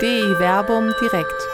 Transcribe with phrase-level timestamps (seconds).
[0.00, 1.46] Dei Verbum direkt.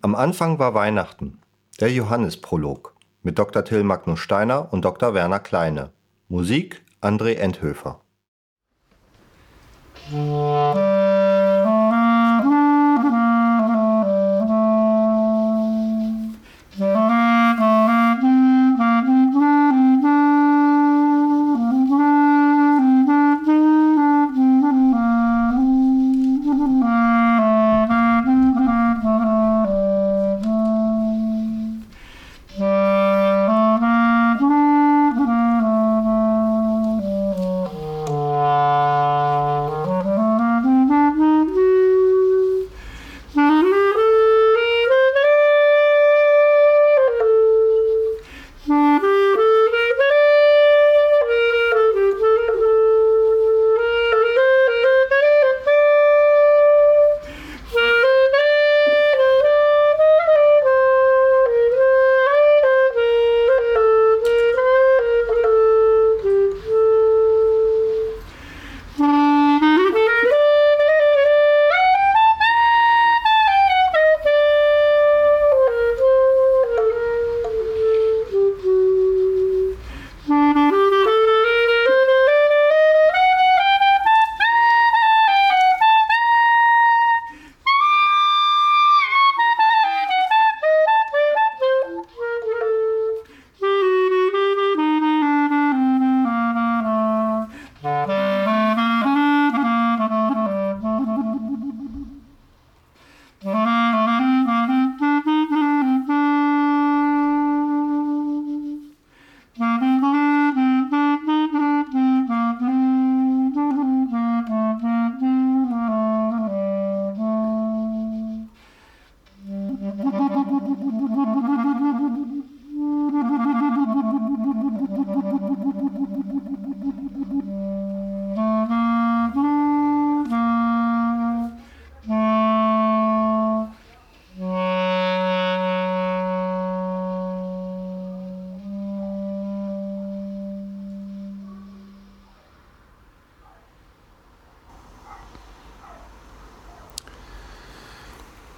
[0.00, 1.42] Am Anfang war Weihnachten,
[1.78, 3.62] der Johannesprolog mit Dr.
[3.62, 5.12] Till Magnus Steiner und Dr.
[5.12, 5.90] Werner Kleine.
[6.28, 8.00] Musik André Endhöfer.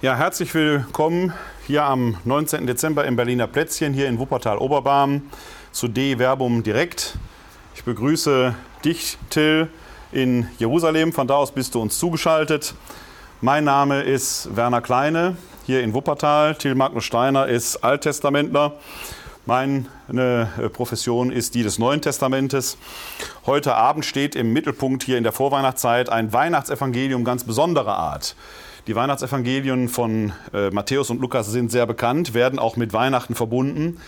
[0.09, 1.33] Ja, herzlich willkommen
[1.67, 2.65] hier am 19.
[2.65, 5.21] Dezember im Berliner Plätzchen, hier in Wuppertal-Oberbarm
[5.71, 7.19] zu D Verbum direkt.
[7.75, 9.69] Ich begrüße dich, Till,
[10.11, 11.13] in Jerusalem.
[11.13, 12.73] Von da aus bist du uns zugeschaltet.
[13.41, 15.37] Mein Name ist Werner Kleine,
[15.67, 16.55] hier in Wuppertal.
[16.55, 18.77] Till Magnus Steiner ist Alttestamentler.
[19.45, 22.79] Meine Profession ist die des Neuen Testamentes.
[23.45, 28.35] Heute Abend steht im Mittelpunkt hier in der Vorweihnachtszeit ein Weihnachtsevangelium ganz besonderer Art.
[28.89, 33.99] Die Weihnachtsevangelien von äh, Matthäus und Lukas sind sehr bekannt, werden auch mit Weihnachten verbunden.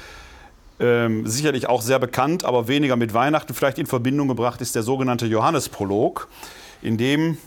[0.80, 4.82] Ähm, sicherlich auch sehr bekannt, aber weniger mit Weihnachten vielleicht in Verbindung gebracht ist der
[4.82, 6.30] sogenannte Johannesprolog,
[6.82, 7.38] in dem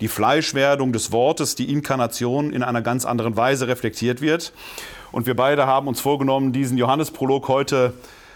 [0.00, 4.52] die Fleischwerdung des Wortes, die Inkarnation in einer ganz anderen Weise reflektiert wird.
[5.10, 7.94] Und wir beide haben uns vorgenommen, diesen Johannesprolog heute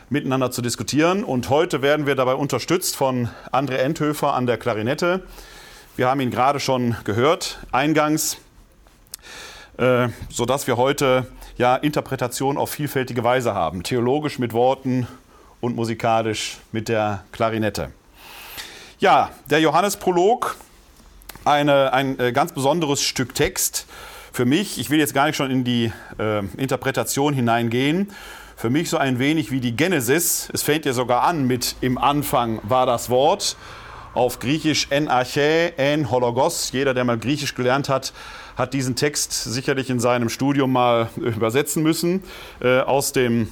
[0.09, 1.22] miteinander zu diskutieren.
[1.22, 5.22] Und heute werden wir dabei unterstützt von André Endhöfer an der Klarinette,
[6.00, 8.38] wir haben ihn gerade schon gehört, eingangs,
[9.77, 11.27] äh, sodass wir heute
[11.59, 13.83] ja, Interpretation auf vielfältige Weise haben.
[13.83, 15.06] Theologisch mit Worten
[15.60, 17.93] und musikalisch mit der Klarinette.
[18.99, 20.56] Ja, der Johannesprolog,
[21.44, 23.87] eine, ein äh, ganz besonderes Stück Text
[24.33, 24.81] für mich.
[24.81, 28.10] Ich will jetzt gar nicht schon in die äh, Interpretation hineingehen.
[28.56, 30.49] Für mich so ein wenig wie die Genesis.
[30.50, 33.59] Es fängt ja sogar an mit im Anfang war das Wort
[34.15, 36.72] auf Griechisch en arche, en hologos.
[36.72, 38.12] Jeder, der mal Griechisch gelernt hat,
[38.56, 42.22] hat diesen Text sicherlich in seinem Studium mal übersetzen müssen
[42.60, 43.48] äh, aus dem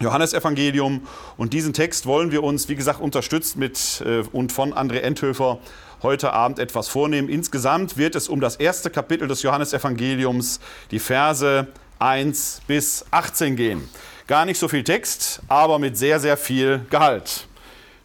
[0.00, 1.06] Johannesevangelium.
[1.36, 5.58] Und diesen Text wollen wir uns, wie gesagt, unterstützt mit äh, und von André Enthöfer
[6.02, 7.28] heute Abend etwas vornehmen.
[7.28, 10.60] Insgesamt wird es um das erste Kapitel des Johannesevangeliums,
[10.90, 11.66] die Verse
[11.98, 13.88] 1 bis 18 gehen.
[14.26, 17.48] Gar nicht so viel Text, aber mit sehr, sehr viel Gehalt.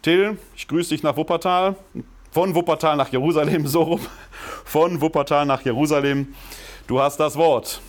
[0.06, 1.76] Till, ich grüße dich nach Wuppertal.
[2.32, 4.02] Von Wuppertal nach Jerusalem, so rum.
[4.64, 6.36] Von Wuppertal nach Jerusalem.
[6.86, 7.82] Du hast das Wort.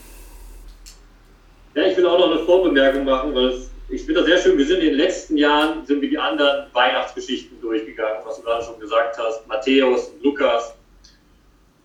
[1.75, 4.57] Ja, ich will auch noch eine Vorbemerkung machen, weil es, ich finde das sehr schön.
[4.57, 8.65] Wir sind in den letzten Jahren, sind wir die anderen Weihnachtsgeschichten durchgegangen, was du gerade
[8.65, 9.47] schon gesagt hast.
[9.47, 10.73] Matthäus Lukas.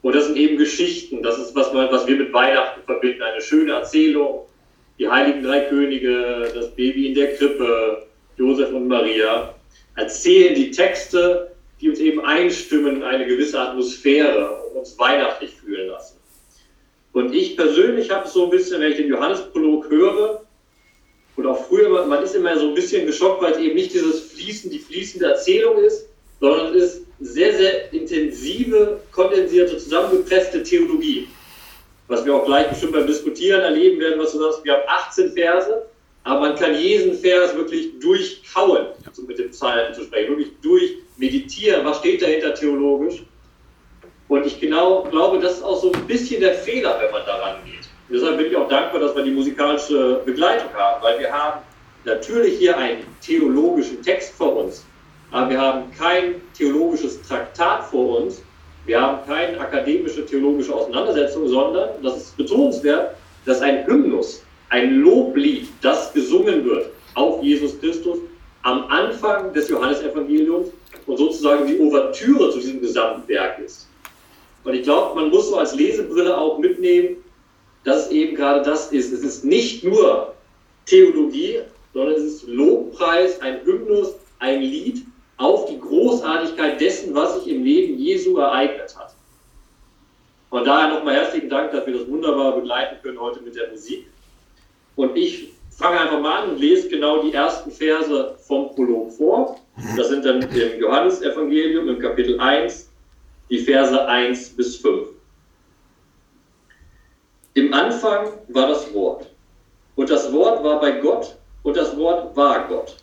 [0.01, 1.23] Und das sind eben Geschichten.
[1.23, 3.21] Das ist, was, was wir mit Weihnachten verbinden.
[3.21, 4.47] Eine schöne Erzählung.
[4.99, 8.07] Die heiligen drei Könige, das Baby in der Krippe,
[8.39, 9.55] Josef und Maria
[9.97, 15.89] erzählen die Texte, die uns eben einstimmen in eine gewisse Atmosphäre und uns weihnachtlich fühlen
[15.89, 16.19] lassen.
[17.13, 20.43] Und ich persönlich habe so ein bisschen, wenn ich den Johannesprolog höre,
[21.37, 24.21] und auch früher, man ist immer so ein bisschen geschockt, weil es eben nicht dieses
[24.33, 26.07] Fließen, die fließende Erzählung ist,
[26.41, 31.29] sondern es ist sehr, sehr intensive, kondensierte, zusammengepresste Theologie.
[32.09, 35.33] Was wir auch gleich bestimmt beim Diskutieren erleben werden, was du sagst, wir haben 18
[35.33, 35.87] Verse,
[36.25, 41.85] aber man kann jeden Vers wirklich durchkauen, so mit dem Psalmen zu sprechen, wirklich durchmeditieren,
[41.85, 43.23] was steht dahinter theologisch.
[44.29, 47.57] Und ich genau glaube, das ist auch so ein bisschen der Fehler, wenn man daran
[47.65, 47.89] geht.
[48.09, 51.61] Und deshalb bin ich auch dankbar, dass wir die musikalische Begleitung haben, weil wir haben
[52.05, 54.85] natürlich hier einen theologischen Text vor uns,
[55.33, 58.43] aber wir haben kein theologisches Traktat vor uns,
[58.85, 64.43] wir haben keine akademische theologische Auseinandersetzung, sondern, das ist betonenswert, dass ein Hymnus,
[64.73, 68.19] ein Loblied, das gesungen wird auf Jesus Christus
[68.63, 70.69] am Anfang des Johannesevangeliums
[71.07, 73.87] und sozusagen die Ouvertüre zu diesem Gesamtwerk ist.
[74.65, 77.17] Und ich glaube, man muss so als Lesebrille auch mitnehmen,
[77.85, 79.13] dass eben gerade das ist.
[79.13, 80.33] Es ist nicht nur
[80.87, 81.61] Theologie,
[81.93, 85.05] sondern es ist Lobpreis, ein Hymnus, ein Lied
[85.37, 89.15] auf die Großartigkeit dessen, was sich im Leben Jesu ereignet hat.
[90.49, 94.07] Von daher nochmal herzlichen Dank, dass wir das wunderbar begleiten können heute mit der Musik.
[94.97, 99.59] Und ich fange einfach mal an und lese genau die ersten Verse vom Prolog vor.
[99.97, 102.91] Das sind dann im Johannesevangelium im Kapitel 1
[103.51, 105.09] die Verse 1 bis 5.
[107.55, 109.29] Im Anfang war das Wort.
[109.97, 112.97] Und das Wort war bei Gott und das Wort war Gott.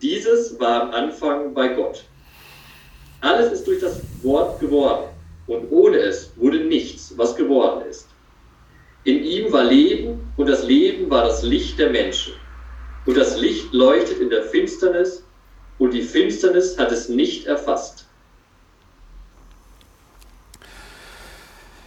[0.00, 2.04] Dieses war am Anfang bei Gott.
[3.20, 5.08] Alles ist durch das Wort geworden
[5.46, 8.08] und ohne es wurde nichts, was geworden ist.
[9.04, 12.34] In ihm war Leben und das Leben war das Licht der Menschen.
[13.04, 15.24] Und das Licht leuchtet in der Finsternis
[15.78, 18.06] und die Finsternis hat es nicht erfasst.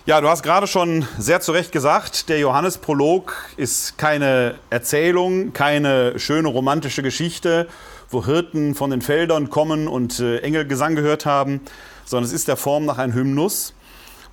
[0.08, 6.20] Ja, du hast gerade schon sehr zu Recht gesagt, der Johannesprolog ist keine Erzählung, keine
[6.20, 7.68] schöne romantische Geschichte,
[8.10, 11.62] wo Hirten von den Feldern kommen und äh, Engelgesang gehört haben,
[12.06, 13.74] sondern es ist der Form nach ein Hymnus.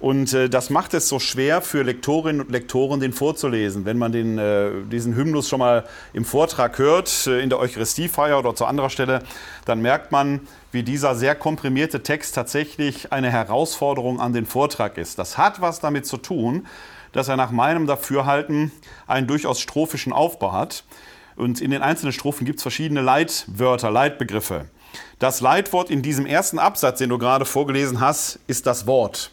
[0.02, 3.84] Und äh, das macht es so schwer für Lektorinnen und Lektoren, den vorzulesen.
[3.84, 8.37] Wenn man den, äh, diesen Hymnus schon mal im Vortrag hört, äh, in der Eucharistiefeier
[8.37, 9.22] oder zu anderer Stelle,
[9.64, 10.40] dann merkt man,
[10.72, 15.20] wie dieser sehr komprimierte Text tatsächlich eine Herausforderung an den Vortrag ist.
[15.20, 16.66] Das hat was damit zu tun,
[17.12, 18.72] dass er nach meinem Dafürhalten
[19.06, 20.82] einen durchaus strophischen Aufbau hat.
[21.37, 24.64] Und in den einzelnen Strophen gibt es verschiedene Leitwörter, Leitbegriffe.
[25.20, 29.31] Das Leitwort in diesem ersten Absatz, den du gerade vorgelesen hast, ist das Wort.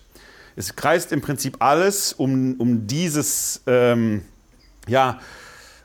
[0.56, 4.24] Es kreist im Prinzip alles um, um dieses, ähm,
[4.88, 5.20] ja,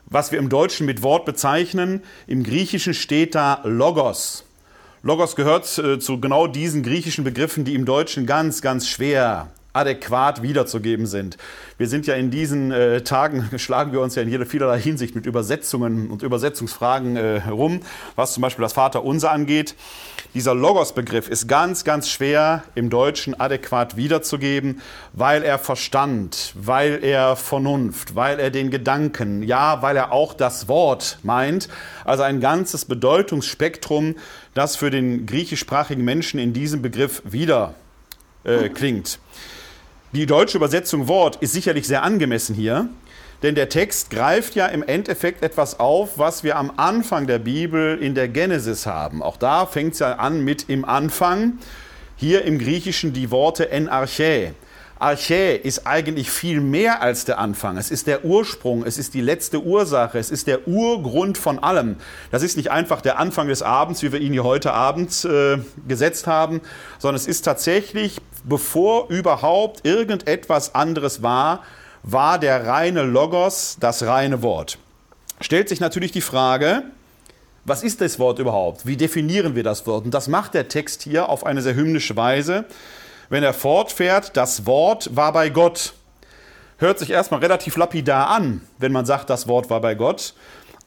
[0.05, 2.01] was wir im Deutschen mit Wort bezeichnen.
[2.27, 4.43] Im Griechischen steht da Logos.
[5.01, 10.41] Logos gehört äh, zu genau diesen griechischen Begriffen, die im Deutschen ganz, ganz schwer adäquat
[10.41, 11.37] wiederzugeben sind.
[11.77, 15.15] Wir sind ja in diesen äh, Tagen, schlagen wir uns ja in jeder vielerlei Hinsicht
[15.15, 17.81] mit Übersetzungen und Übersetzungsfragen äh, herum,
[18.15, 19.75] was zum Beispiel das Vaterunser angeht.
[20.33, 24.81] Dieser Logos-Begriff ist ganz, ganz schwer im Deutschen adäquat wiederzugeben,
[25.13, 30.67] weil er Verstand, weil er Vernunft, weil er den Gedanken, ja, weil er auch das
[30.67, 31.69] Wort meint.
[32.03, 34.15] Also ein ganzes Bedeutungsspektrum,
[34.53, 37.75] das für den griechischsprachigen Menschen in diesem Begriff wieder
[38.43, 39.19] äh, klingt.
[40.15, 42.87] Die deutsche Übersetzung Wort ist sicherlich sehr angemessen hier,
[43.43, 47.97] denn der Text greift ja im Endeffekt etwas auf, was wir am Anfang der Bibel
[47.97, 49.21] in der Genesis haben.
[49.21, 51.57] Auch da fängt es ja an mit im Anfang.
[52.15, 53.89] Hier im Griechischen die Worte en
[54.99, 55.55] archä.
[55.55, 57.77] Ist eigentlich viel mehr als der Anfang.
[57.77, 61.97] Es ist der Ursprung, es ist die letzte Ursache, es ist der Urgrund von allem.
[62.31, 65.57] Das ist nicht einfach der Anfang des Abends, wie wir ihn hier heute Abend äh,
[65.87, 66.61] gesetzt haben,
[66.99, 71.63] sondern es ist tatsächlich, bevor überhaupt irgendetwas anderes war,
[72.03, 74.77] war der reine Logos das reine Wort.
[75.41, 76.83] Stellt sich natürlich die Frage,
[77.65, 78.85] was ist das Wort überhaupt?
[78.85, 80.05] Wie definieren wir das Wort?
[80.05, 82.65] Und das macht der Text hier auf eine sehr hymnische Weise.
[83.29, 85.93] Wenn er fortfährt, das Wort war bei Gott.
[86.77, 90.33] Hört sich erstmal relativ lapidar an, wenn man sagt, das Wort war bei Gott.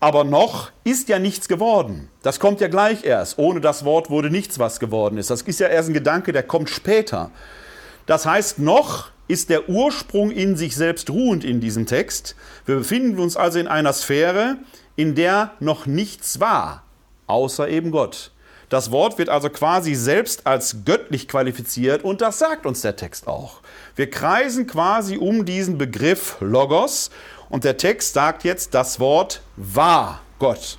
[0.01, 2.09] Aber noch ist ja nichts geworden.
[2.23, 3.39] Das kommt ja gleich erst.
[3.39, 5.31] Ohne das Wort wurde nichts, was geworden ist.
[5.31, 7.31] Das ist ja erst ein Gedanke, der kommt später.
[8.07, 12.37] Das heißt, noch ist der Ursprung in sich selbst ruhend in diesem Text.
[12.65, 14.57] Wir befinden uns also in einer Sphäre,
[14.95, 16.85] in der noch nichts war,
[17.27, 18.31] außer eben Gott.
[18.69, 23.27] Das Wort wird also quasi selbst als göttlich qualifiziert und das sagt uns der Text
[23.27, 23.63] auch.
[23.97, 27.11] Wir kreisen quasi um diesen Begriff Logos
[27.49, 30.77] und der Text sagt jetzt, das Wort war Gott.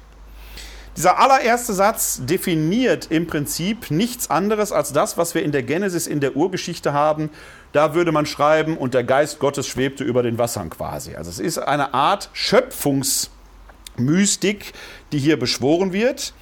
[0.95, 6.05] Dieser allererste Satz definiert im Prinzip nichts anderes als das, was wir in der Genesis,
[6.07, 7.29] in der Urgeschichte haben.
[7.71, 11.15] Da würde man schreiben, und der Geist Gottes schwebte über den Wassern quasi.
[11.15, 14.73] Also es ist eine Art Schöpfungsmystik,
[15.13, 16.33] die hier beschworen wird.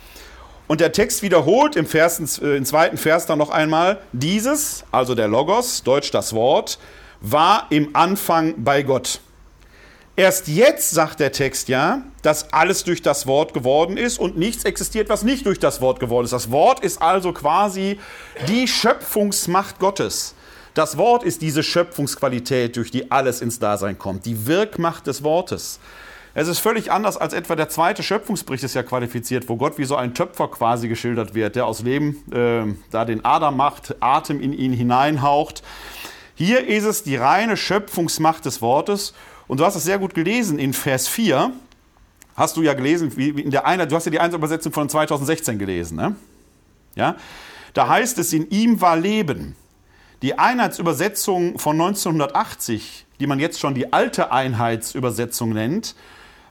[0.68, 5.16] Und der Text wiederholt im, Vers, äh, im zweiten Vers dann noch einmal, dieses, also
[5.16, 6.78] der Logos, deutsch das Wort,
[7.22, 9.22] war im Anfang bei Gott.
[10.18, 14.66] Erst jetzt sagt der Text ja, dass alles durch das Wort geworden ist und nichts
[14.66, 16.34] existiert, was nicht durch das Wort geworden ist.
[16.34, 18.00] Das Wort ist also quasi
[18.48, 20.34] die Schöpfungsmacht Gottes.
[20.74, 25.80] Das Wort ist diese Schöpfungsqualität, durch die alles ins Dasein kommt, die Wirkmacht des Wortes.
[26.40, 29.86] Es ist völlig anders als etwa der zweite Schöpfungsbericht ist ja qualifiziert, wo Gott wie
[29.86, 34.40] so ein Töpfer quasi geschildert wird, der aus Leben äh, da den Adam macht, Atem
[34.40, 35.64] in ihn hineinhaucht.
[36.36, 39.16] Hier ist es die reine Schöpfungsmacht des Wortes
[39.48, 41.54] und du hast es sehr gut gelesen in Vers 4.
[42.36, 45.58] Hast du ja gelesen, wie in der Einheit, du hast ja die Einzelübersetzung von 2016
[45.58, 46.16] gelesen, ne?
[46.94, 47.16] Ja?
[47.74, 49.56] Da heißt es, in ihm war Leben.
[50.22, 55.96] Die Einheitsübersetzung von 1980, die man jetzt schon die alte Einheitsübersetzung nennt,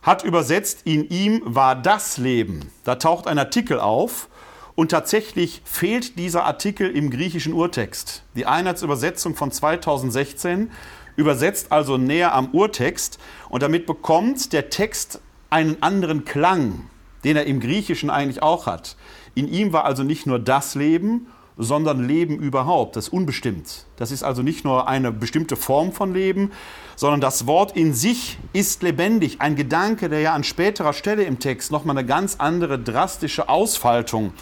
[0.06, 2.70] hat übersetzt, in ihm war das Leben.
[2.84, 4.28] Da taucht ein Artikel auf
[4.76, 8.22] und tatsächlich fehlt dieser Artikel im griechischen Urtext.
[8.36, 10.70] Die Einheitsübersetzung von 2016
[11.16, 15.20] übersetzt also näher am Urtext und damit bekommt der Text
[15.50, 16.88] einen anderen Klang,
[17.24, 18.96] den er im Griechischen eigentlich auch hat.
[19.34, 21.26] In ihm war also nicht nur das Leben,
[21.58, 23.86] sondern Leben überhaupt, das ist unbestimmt.
[23.96, 26.52] Das ist also nicht nur eine bestimmte Form von Leben,
[26.96, 29.40] sondern das Wort in sich ist lebendig.
[29.40, 34.32] Ein Gedanke, der ja an späterer Stelle im Text nochmal eine ganz andere drastische Ausfaltung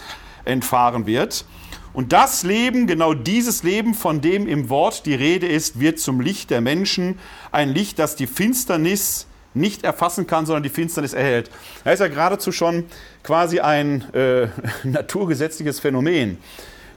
[0.45, 1.45] entfahren wird.
[1.93, 6.21] Und das Leben, genau dieses Leben, von dem im Wort die Rede ist, wird zum
[6.21, 7.21] Licht der Menschen.
[7.53, 11.53] Ein Licht, das die Finsternis nicht erfassen kann, sondern die Finsternis erhält.
[11.85, 12.87] Da ist ja geradezu schon
[13.23, 14.49] quasi ein äh,
[14.83, 16.39] naturgesetzliches Phänomen.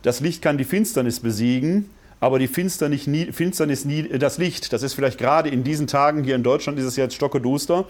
[0.02, 1.90] Das Licht kann die Finsternis besiegen,
[2.20, 4.74] aber die Finsternis nie, Finsternis nie das Licht.
[4.74, 7.86] Das ist vielleicht gerade in diesen Tagen hier in Deutschland ist es jetzt stockeduster.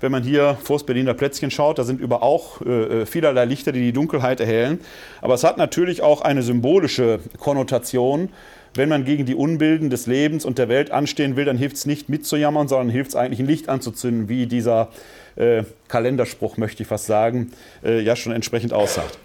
[0.00, 3.44] Wenn man hier vor das Berliner Plätzchen schaut, da sind über auch äh, äh, vielerlei
[3.44, 4.80] Lichter, die die Dunkelheit erhellen.
[5.20, 8.28] Aber es hat natürlich auch eine symbolische Konnotation.
[8.74, 11.86] Wenn man gegen die Unbilden des Lebens und der Welt anstehen will, dann hilft es
[11.86, 14.88] nicht mitzujammern, sondern hilft es eigentlich ein Licht anzuzünden, wie dieser
[15.36, 17.52] äh, Kalenderspruch, möchte ich fast sagen,
[17.84, 19.18] äh, ja schon entsprechend aussagt.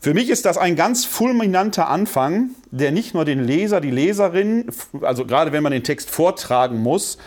[0.00, 4.70] Für mich ist das ein ganz fulminanter Anfang, der nicht nur den Leser, die Leserin,
[5.00, 7.18] also gerade wenn man den Text vortragen muss,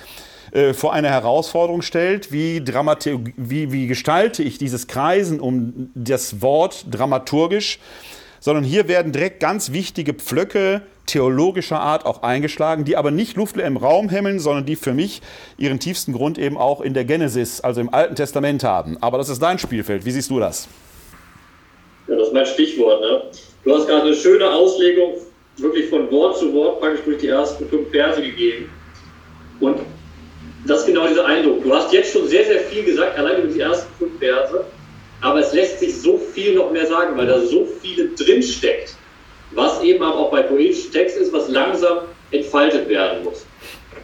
[0.51, 6.85] äh, vor eine Herausforderung stellt, wie, wie, wie gestalte ich dieses Kreisen um das Wort
[6.89, 7.79] dramaturgisch,
[8.39, 13.65] sondern hier werden direkt ganz wichtige Pflöcke theologischer Art auch eingeschlagen, die aber nicht luftleer
[13.65, 15.21] im Raum hemmeln, sondern die für mich
[15.57, 18.97] ihren tiefsten Grund eben auch in der Genesis, also im Alten Testament haben.
[19.01, 20.05] Aber das ist dein Spielfeld.
[20.05, 20.67] Wie siehst du das?
[22.09, 23.01] Ja, das ist mein Stichwort.
[23.01, 23.21] Ne?
[23.63, 25.13] Du hast gerade eine schöne Auslegung
[25.57, 28.69] wirklich von Wort zu Wort praktisch durch die ersten fünf Verse gegeben.
[29.59, 29.79] Und
[30.65, 31.63] das ist genau dieser Eindruck.
[31.63, 34.63] Du hast jetzt schon sehr, sehr viel gesagt, allein über die ersten fünf Verse,
[35.21, 38.95] aber es lässt sich so viel noch mehr sagen, weil da so viel drinsteckt,
[39.51, 41.99] was eben aber auch bei poetischem Text ist, was langsam
[42.31, 43.45] entfaltet werden muss.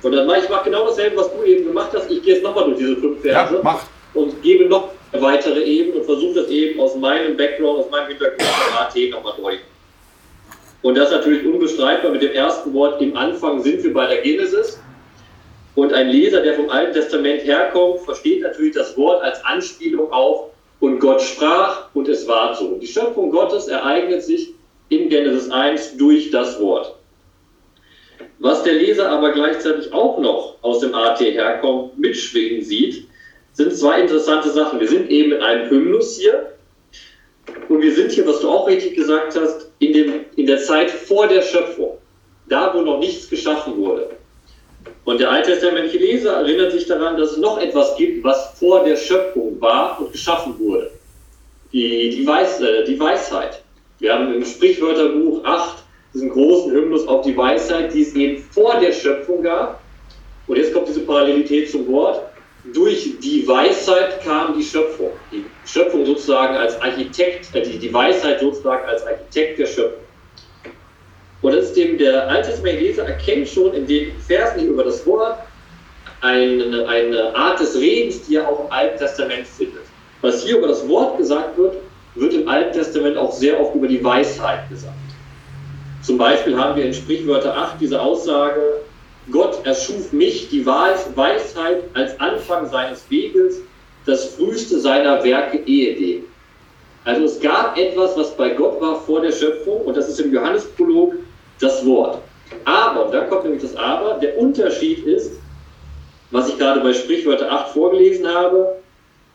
[0.02, 2.12] Und dann mache ich mach genau dasselbe, was du eben gemacht hast.
[2.12, 3.80] Ich gehe jetzt nochmal durch diese fünf Verse ja,
[4.14, 4.90] und gebe noch
[5.22, 9.62] weitere Ebenen und versuche das eben aus meinem Background, aus meinem Hintergrund AT nochmal deutlich.
[10.82, 14.22] Und das ist natürlich unbestreitbar mit dem ersten Wort im Anfang sind wir bei der
[14.22, 14.80] Genesis.
[15.74, 20.52] Und ein Leser, der vom Alten Testament herkommt, versteht natürlich das Wort als Anspielung auf
[20.80, 22.78] und Gott sprach und es war so.
[22.78, 24.54] Die Schöpfung Gottes ereignet sich
[24.90, 26.96] in Genesis 1 durch das Wort.
[28.40, 33.08] Was der Leser aber gleichzeitig auch noch aus dem AT herkommt, mitschwingen sieht,
[33.56, 34.80] sind zwei interessante Sachen.
[34.80, 36.52] Wir sind eben in einem Hymnus hier
[37.70, 40.92] und wir sind hier, was du auch richtig gesagt hast, in, dem, in der Zeit
[40.92, 41.98] vor der Schöpfung,
[42.50, 44.10] da wo noch nichts geschaffen wurde.
[45.06, 48.98] Und der alttestamentliche Leser erinnert sich daran, dass es noch etwas gibt, was vor der
[48.98, 50.92] Schöpfung war und geschaffen wurde.
[51.72, 53.62] Die, die, Weis, äh, die Weisheit.
[54.00, 55.84] Wir haben im Sprichwörterbuch 8
[56.14, 59.82] diesen großen Hymnus auf die Weisheit, die es eben vor der Schöpfung gab.
[60.48, 62.22] Und jetzt kommt diese Parallelität zum Wort.
[62.74, 65.12] Durch die Weisheit kam die Schöpfung.
[65.32, 70.04] Die Schöpfung sozusagen als Architekt, äh, die, die Weisheit sozusagen als Architekt der Schöpfung.
[71.42, 75.06] Und das ist dem der alttestamentliche Leser erkennt schon in den Versen hier über das
[75.06, 75.38] Wort
[76.22, 79.84] eine, eine Art des Redens, die er auch im Alten Testament findet.
[80.22, 81.76] Was hier über das Wort gesagt wird,
[82.16, 84.96] wird im Alten Testament auch sehr oft über die Weisheit gesagt.
[86.02, 88.82] Zum Beispiel haben wir in Sprichwörter 8 diese Aussage,
[89.32, 93.62] Gott erschuf mich, die Weisheit, als Anfang seines Weges,
[94.06, 96.26] das früheste seiner Werke ehedem.
[97.06, 100.34] Also es gab etwas, was bei Gott war vor der Schöpfung und das ist im
[100.34, 101.16] Johannesprolog
[101.60, 102.20] das Wort.
[102.66, 105.32] Aber, und da kommt nämlich das Aber, der Unterschied ist,
[106.32, 108.76] was ich gerade bei Sprichwörter 8 vorgelesen habe,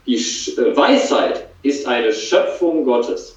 [0.06, 3.36] die äh, Weisheit ist eine Schöpfung Gottes.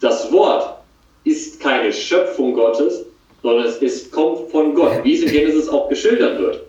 [0.00, 0.78] Das Wort
[1.24, 3.04] ist keine Schöpfung Gottes,
[3.42, 6.60] sondern es ist, kommt von Gott, wie es in Genesis auch geschildert wird.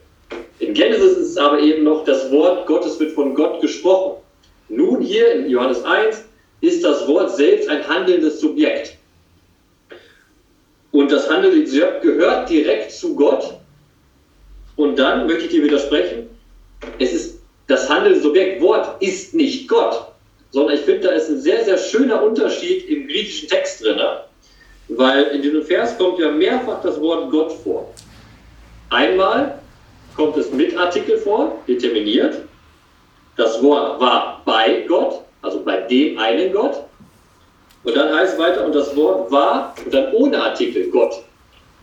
[0.60, 4.22] In Genesis ist es aber eben noch, das Wort Gottes wird von Gott gesprochen.
[4.70, 6.24] Nun hier in Johannes 1
[6.62, 8.98] ist das Wort selbst ein handelndes Subjekt.
[10.92, 13.58] Und das handelnde Subjekt gehört direkt zu Gott.
[14.76, 16.30] Und dann möchte ich dir widersprechen,
[17.00, 20.08] es ist das handelnde Subjekt, Wort ist nicht Gott,
[20.52, 24.00] sondern ich finde, da ist ein sehr, sehr schöner Unterschied im griechischen Text drin,
[24.90, 27.90] weil in diesem Vers kommt ja mehrfach das Wort Gott vor.
[28.90, 29.60] Einmal
[30.16, 32.38] kommt es mit Artikel vor, determiniert.
[33.38, 36.84] Das Wort war bei Gott, also bei dem einen Gott.
[37.84, 41.24] Und dann heißt es weiter, und das Wort war, und dann ohne Artikel Gott.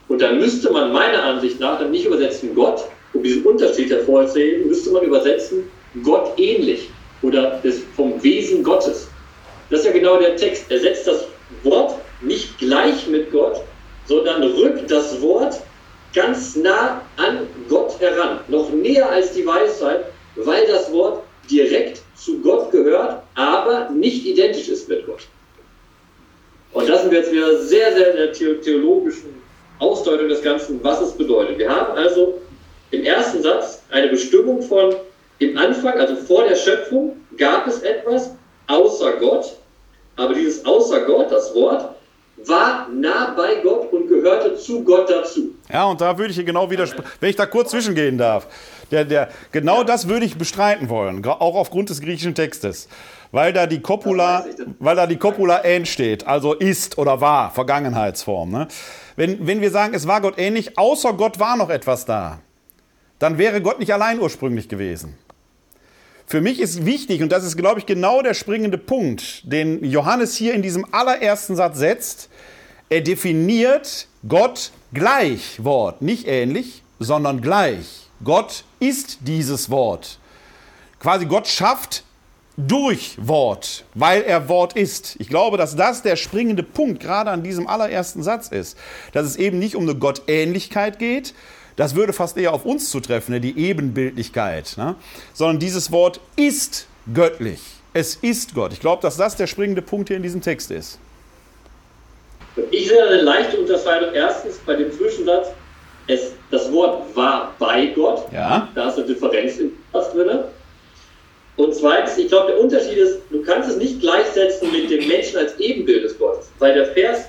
[0.09, 4.69] Und dann müsste man meiner Ansicht nach dann nicht übersetzen Gott, um diesen Unterschied hervorzuheben,
[4.69, 5.71] müsste man übersetzen
[6.03, 6.89] Gott ähnlich
[7.23, 7.61] oder
[7.97, 9.09] vom Wesen Gottes.
[9.69, 10.71] Das ist ja genau der Text.
[10.71, 11.27] Er setzt das
[11.63, 13.63] Wort nicht gleich mit Gott,
[14.07, 15.61] sondern rückt das Wort
[16.13, 22.41] ganz nah an Gott heran, noch näher als die Weisheit, weil das Wort direkt zu
[22.41, 25.27] Gott gehört, aber nicht identisch ist mit Gott.
[26.73, 29.35] Und das sind wir jetzt wieder sehr, sehr in der theologischen
[29.79, 31.59] Ausdeutung des Ganzen, was es bedeutet.
[31.59, 32.41] Wir haben also
[32.91, 34.95] im ersten Satz eine Bestimmung von
[35.39, 38.31] im Anfang, also vor der Schöpfung, gab es etwas
[38.67, 39.57] außer Gott,
[40.17, 41.95] aber dieses außer Gott, das Wort,
[42.47, 45.55] war nah bei Gott und gehörte zu Gott dazu.
[45.73, 48.47] Ja, und da würde ich hier genau widersprechen, wenn ich da kurz zwischengehen darf.
[48.91, 52.89] Der, der, genau das würde ich bestreiten wollen, auch aufgrund des griechischen Textes.
[53.33, 54.45] Weil da die Copula,
[54.81, 58.51] weil da die Copula ähn steht, also ist oder war, Vergangenheitsform.
[58.51, 58.69] Ne?
[59.15, 62.41] Wenn, wenn wir sagen, es war Gott ähnlich, außer Gott war noch etwas da,
[63.21, 65.17] dann wäre Gott nicht allein ursprünglich gewesen.
[66.31, 70.37] Für mich ist wichtig, und das ist, glaube ich, genau der springende Punkt, den Johannes
[70.37, 72.29] hier in diesem allerersten Satz setzt.
[72.89, 78.07] Er definiert Gott gleich Wort, nicht ähnlich, sondern gleich.
[78.23, 80.21] Gott ist dieses Wort.
[81.01, 82.05] Quasi Gott schafft
[82.57, 85.17] durch Wort, weil er Wort ist.
[85.19, 88.79] Ich glaube, dass das der springende Punkt gerade an diesem allerersten Satz ist.
[89.13, 91.35] Dass es eben nicht um eine Gottähnlichkeit geht,
[91.81, 94.75] das würde fast eher auf uns zutreffen, ne, die Ebenbildlichkeit.
[94.77, 94.97] Ne?
[95.33, 97.59] Sondern dieses Wort ist göttlich.
[97.95, 98.75] Es ist Gott.
[98.75, 100.99] Ich glaube, dass das der springende Punkt hier in diesem Text ist.
[102.71, 104.13] Ich sehe eine leichte Unterscheidung.
[104.13, 105.53] Erstens bei dem Zwischensatz,
[106.07, 108.31] es, das Wort war bei Gott.
[108.31, 108.69] Ja.
[108.75, 110.41] Da ist eine Differenz im Satz drin.
[111.57, 115.39] Und zweitens, ich glaube, der Unterschied ist, du kannst es nicht gleichsetzen mit dem Menschen
[115.39, 116.51] als Ebenbild des Gottes.
[116.59, 117.21] Weil der Vers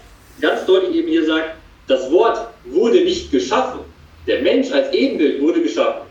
[0.42, 1.52] ganz deutlich eben hier sagt,
[1.88, 3.80] das Wort wurde nicht geschaffen.
[4.28, 6.08] Der Mensch als Ebenbild wurde geschaffen.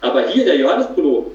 [0.00, 1.32] Aber hier der Johannesprolog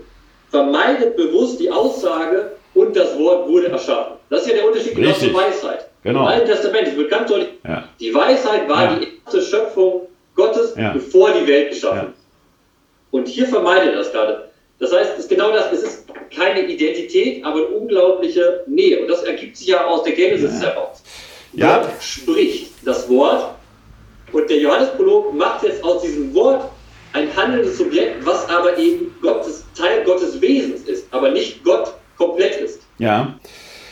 [0.49, 4.13] vermeidet bewusst die Aussage, und das Wort wurde erschaffen.
[4.29, 5.87] Das ist ja der Unterschied genau zur Weisheit.
[6.03, 6.21] Genau.
[6.21, 7.89] Im Alten Testament, es wird ganz deutlich, ja.
[7.99, 8.99] die Weisheit war ja.
[8.99, 10.93] die erste Schöpfung Gottes, ja.
[10.93, 12.13] bevor die Welt geschaffen.
[13.11, 14.49] Und hier vermeidet das gerade.
[14.79, 19.01] Das heißt, es ist genau das, es ist keine Identität, aber eine unglaubliche Nähe.
[19.01, 21.03] Und das ergibt sich ja aus der Genesis heraus.
[21.57, 23.55] Gott spricht das Wort
[24.31, 26.69] und der Johannesprolog macht jetzt aus diesem Wort
[27.13, 32.57] ein handelndes Subjekt, was aber eben Gottes, Teil Gottes Wesens ist, aber nicht Gott komplett
[32.61, 32.81] ist.
[32.97, 33.35] Ja.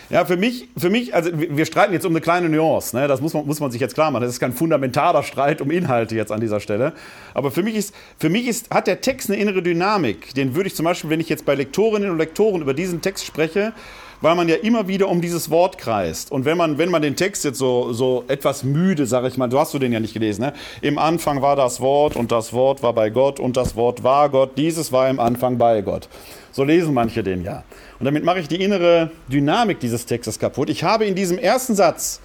[0.10, 3.10] Ja, für mich, für mich, also wir streiten jetzt um eine kleine Nuance, ne?
[3.10, 4.24] das muss man, muss man sich jetzt klar machen.
[4.24, 6.94] Das ist kein fundamentaler Streit um Inhalte jetzt an dieser Stelle.
[7.34, 10.34] Aber für mich ist, für mich ist, hat der Text eine innere Dynamik.
[10.34, 13.26] Den würde ich zum Beispiel, wenn ich jetzt bei Lektorinnen und Lektoren über diesen Text
[13.26, 13.74] spreche,
[14.22, 16.32] weil man ja immer wieder um dieses Wort kreist.
[16.32, 19.48] Und wenn man, wenn man den Text jetzt so, so etwas müde, sage ich mal,
[19.48, 20.54] du hast du den ja nicht gelesen, ne?
[20.82, 24.30] Im Anfang war das Wort und das Wort war bei Gott und das Wort war
[24.30, 26.10] Gott, dieses war im Anfang bei Gott.
[26.52, 27.64] So lesen manche den ja.
[28.00, 30.70] Und damit mache ich die innere Dynamik dieses Textes kaputt.
[30.70, 32.20] Ich habe in diesem ersten Satz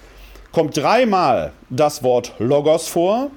[0.51, 3.29] kommt dreimal das Wort Logos vor,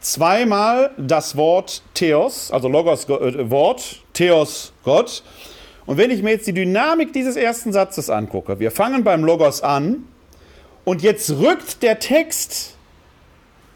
[0.00, 5.22] zweimal das Wort Theos, also Logos äh, Wort, Theos Gott
[5.90, 9.60] und wenn ich mir jetzt die Dynamik dieses ersten Satzes angucke, wir fangen beim Logos
[9.60, 10.04] an
[10.84, 12.76] und jetzt rückt der Text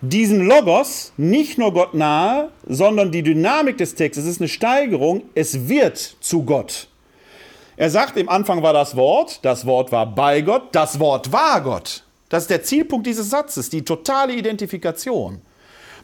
[0.01, 5.69] diesen Logos nicht nur Gott nahe, sondern die Dynamik des Textes ist eine Steigerung, es
[5.69, 6.87] wird zu Gott.
[7.77, 11.63] Er sagt, im Anfang war das Wort, das Wort war bei Gott, das Wort war
[11.63, 12.05] Gott.
[12.29, 15.41] Das ist der Zielpunkt dieses Satzes, die totale Identifikation.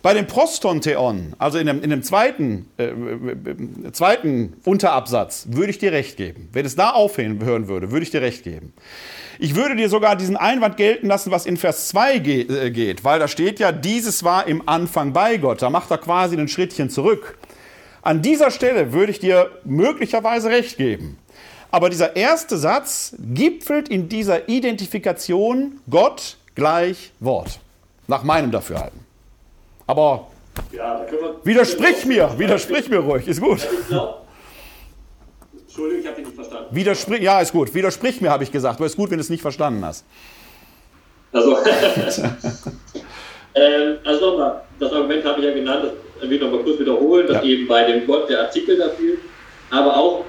[0.02, 5.78] Bei dem Prostontheon, also in dem, in dem zweiten, äh, äh, zweiten Unterabsatz, würde ich
[5.78, 6.48] dir recht geben.
[6.52, 8.72] Wenn es da aufhören würde, würde ich dir recht geben.
[9.38, 13.04] Ich würde dir sogar diesen Einwand gelten lassen, was in Vers 2 ge äh, geht,
[13.04, 15.60] weil da steht ja, dieses war im Anfang bei Gott.
[15.60, 17.36] Da macht er quasi ein Schrittchen zurück.
[18.00, 21.18] An dieser Stelle würde ich dir möglicherweise recht geben.
[21.70, 27.60] Aber dieser erste Satz gipfelt in dieser Identifikation Gott gleich Wort.
[28.08, 29.09] Nach meinem Dafürhalten.
[29.90, 30.28] Aber
[30.70, 31.04] ja,
[31.42, 33.58] widersprich mir, widersprich mir ruhig, ist gut.
[35.52, 36.68] Entschuldigung, ich habe dich nicht verstanden.
[36.70, 37.74] Widersprich, ja, ist gut.
[37.74, 38.76] Widersprich mir, habe ich gesagt.
[38.76, 40.04] Aber ist gut, wenn du es nicht verstanden hast.
[41.32, 41.56] Also,
[43.56, 45.86] ähm, also nochmal, das Argument habe ich ja genannt,
[46.20, 47.42] das will ich nochmal kurz wiederholen, dass ja.
[47.42, 49.16] eben bei dem Gott der Artikel dafür,
[49.70, 50.24] aber auch,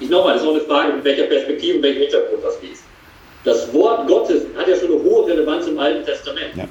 [0.00, 2.82] ich nochmal, das ist auch eine Frage, mit welcher Perspektive und welchem Hintergrund das liest.
[3.44, 6.56] Das Wort Gottes hat ja schon eine hohe Relevanz im Alten Testament.
[6.56, 6.68] Ja.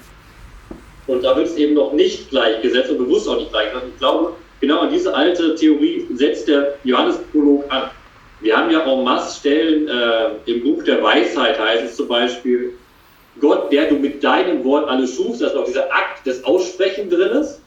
[1.07, 3.87] Und da wird es eben noch nicht gleichgesetzt und bewusst auch nicht gleichgesetzt.
[3.93, 7.89] Ich glaube, genau an diese alte Theorie setzt der Johannes-Prolog an.
[8.41, 12.73] Wir haben ja en masse äh, im Buch der Weisheit, heißt es zum Beispiel,
[13.39, 17.09] Gott, der du mit deinem Wort alles schufst, da ist noch dieser Akt des Aussprechen
[17.09, 17.61] drin ist.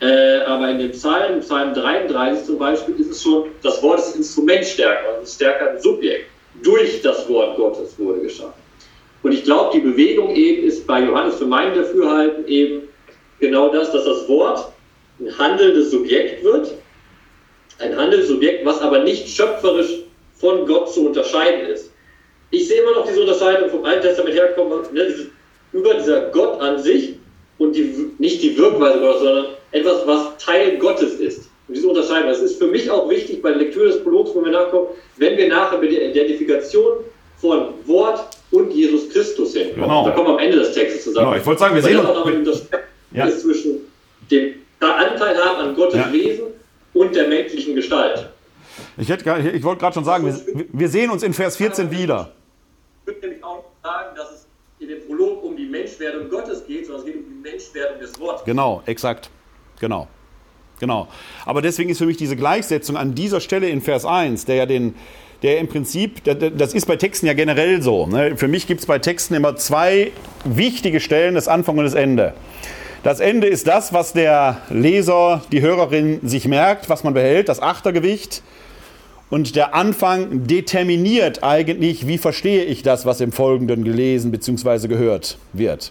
[0.00, 4.16] Äh, aber in dem Psalm, Psalm 33 zum Beispiel, ist es schon, das Wort ist
[4.16, 6.26] Instrument stärker, also stärker ein Subjekt.
[6.62, 8.67] Durch das Wort Gottes wurde geschaffen.
[9.22, 12.82] Und ich glaube, die Bewegung eben ist bei Johannes für mein Dafürhalten eben
[13.40, 14.72] genau das, dass das Wort
[15.20, 16.74] ein handelndes Subjekt wird,
[17.78, 20.02] ein handelndes Subjekt, was aber nicht schöpferisch
[20.34, 21.92] von Gott zu unterscheiden ist.
[22.50, 25.14] Ich sehe immer noch diese Unterscheidung vom Alten Testament herkommen, ne,
[25.72, 27.14] über dieser Gott an sich
[27.58, 31.50] und die, nicht die Wirkweise Gottes, sondern etwas, was Teil Gottes ist.
[31.66, 34.42] Und diese Unterscheidung, das ist für mich auch wichtig bei der Lektüre des Prologs, wo
[34.42, 37.04] wir nachkommen, wenn wir nachher mit der Identifikation
[37.36, 39.70] von Wort und Jesus Christus hin.
[39.74, 40.04] Genau.
[40.06, 41.26] Da kommen wir am Ende des Textes zusammen.
[41.26, 41.40] Genau.
[41.40, 42.44] Ich wollte sagen, wir sehen uns.
[42.44, 42.66] das
[43.12, 43.28] ja.
[43.30, 43.80] zwischen
[44.30, 46.12] dem Anteil haben an Gottes ja.
[46.12, 46.46] Wesen
[46.94, 48.28] und der menschlichen Gestalt.
[48.96, 52.32] Ich, hätte, ich wollte gerade schon sagen, wir, wir, sehen uns in Vers 14 wieder.
[53.02, 54.46] Ich würde nämlich auch sagen, dass es
[54.78, 58.18] in dem Prolog um die Menschwerdung Gottes geht, sondern es geht um die Menschwerdung des
[58.20, 58.44] Wortes.
[58.44, 59.30] Genau, exakt.
[59.80, 60.08] Genau.
[60.80, 61.08] Genau.
[61.44, 64.66] Aber deswegen ist für mich diese Gleichsetzung an dieser Stelle in Vers 1, der ja
[64.66, 64.94] den,
[65.42, 68.06] der im Prinzip, das ist bei Texten ja generell so.
[68.06, 68.36] Ne?
[68.36, 70.10] Für mich gibt es bei Texten immer zwei
[70.44, 72.34] wichtige Stellen, das Anfang und das Ende.
[73.04, 77.62] Das Ende ist das, was der Leser, die Hörerin sich merkt, was man behält, das
[77.62, 78.42] Achtergewicht.
[79.30, 84.88] Und der Anfang determiniert eigentlich, wie verstehe ich das, was im Folgenden gelesen bzw.
[84.88, 85.90] gehört wird.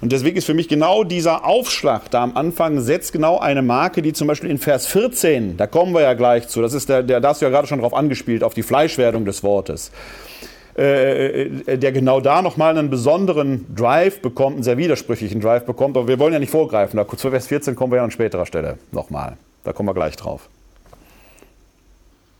[0.00, 4.02] Und deswegen ist für mich genau dieser Aufschlag da am Anfang setzt genau eine Marke,
[4.02, 7.02] die zum Beispiel in Vers 14, da kommen wir ja gleich zu, das ist der,
[7.02, 9.92] der da hast du ja gerade schon drauf angespielt, auf die Fleischwerdung des Wortes.
[10.76, 15.96] Äh, äh, der genau da nochmal einen besonderen Drive bekommt, einen sehr widersprüchlichen Drive bekommt.
[15.96, 16.96] Aber wir wollen ja nicht vorgreifen.
[16.96, 19.36] Da zu Vers 14 kommen wir ja an späterer Stelle nochmal.
[19.62, 20.48] Da kommen wir gleich drauf.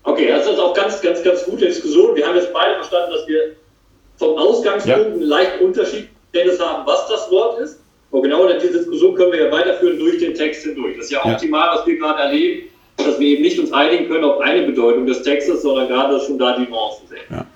[0.04, 2.14] Okay, das ist auch ganz, ganz, ganz gute Diskussion.
[2.14, 3.56] Wir haben jetzt beide verstanden, dass wir
[4.16, 5.04] vom Ausgangspunkt ja.
[5.06, 7.80] einen leichten Unterschied Verständnis haben, was das Wort ist.
[8.10, 10.96] Und genau diese Diskussion können wir ja weiterführen durch den Text hindurch.
[10.96, 14.24] Das ist ja optimal, was wir gerade erleben, dass wir eben nicht uns einigen können
[14.24, 17.24] auf eine Bedeutung des Textes, sondern gerade schon da die Nuancen sehen.
[17.30, 17.46] Ja.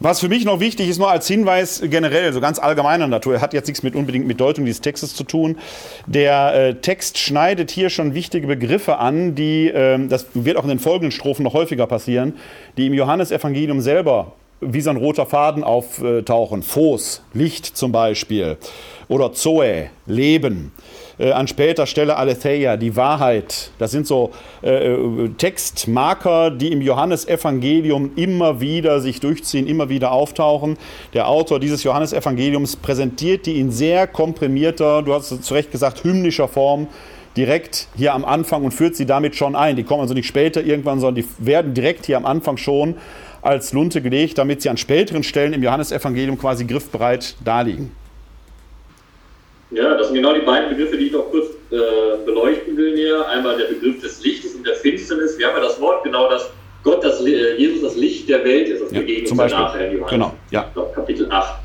[0.00, 3.52] Was für mich noch wichtig ist, nur als Hinweis generell, so ganz allgemeiner Natur, hat
[3.52, 5.58] jetzt nichts mit unbedingt mit Deutung dieses Textes zu tun.
[6.06, 10.68] Der äh, Text schneidet hier schon wichtige Begriffe an, die, äh, das wird auch in
[10.68, 12.34] den folgenden Strophen noch häufiger passieren,
[12.76, 16.62] die im Johannesevangelium selber wie so ein roter Faden auftauchen.
[16.62, 18.56] Phos, Licht zum Beispiel.
[19.08, 20.72] Oder Zoe, Leben.
[21.18, 23.72] Äh, an später Stelle Aletheia, die Wahrheit.
[23.78, 24.30] Das sind so
[24.62, 30.76] äh, äh, Textmarker, die im Johannesevangelium immer wieder sich durchziehen, immer wieder auftauchen.
[31.14, 36.04] Der Autor dieses Johannesevangeliums präsentiert die in sehr komprimierter, du hast es zu Recht gesagt,
[36.04, 36.86] hymnischer Form
[37.36, 39.76] direkt hier am Anfang und führt sie damit schon ein.
[39.76, 42.96] Die kommen also nicht später irgendwann, sondern die werden direkt hier am Anfang schon
[43.42, 47.92] als Lunte gelegt, damit sie an späteren Stellen im Johannesevangelium quasi griffbereit daliegen.
[49.70, 53.28] Ja, das sind genau die beiden Begriffe, die ich noch kurz äh, beleuchten will hier.
[53.28, 55.36] Einmal der Begriff des Lichtes und der Finsternis.
[55.36, 56.50] Wir haben ja das Wort genau, dass
[56.82, 58.82] Gott, das, äh, Jesus das Licht der Welt ist.
[58.82, 59.60] Das ja, begegnet zum Beispiel.
[59.60, 60.10] nachher in Johannes.
[60.10, 60.70] Genau, ja.
[60.72, 61.60] Glaub, Kapitel 8.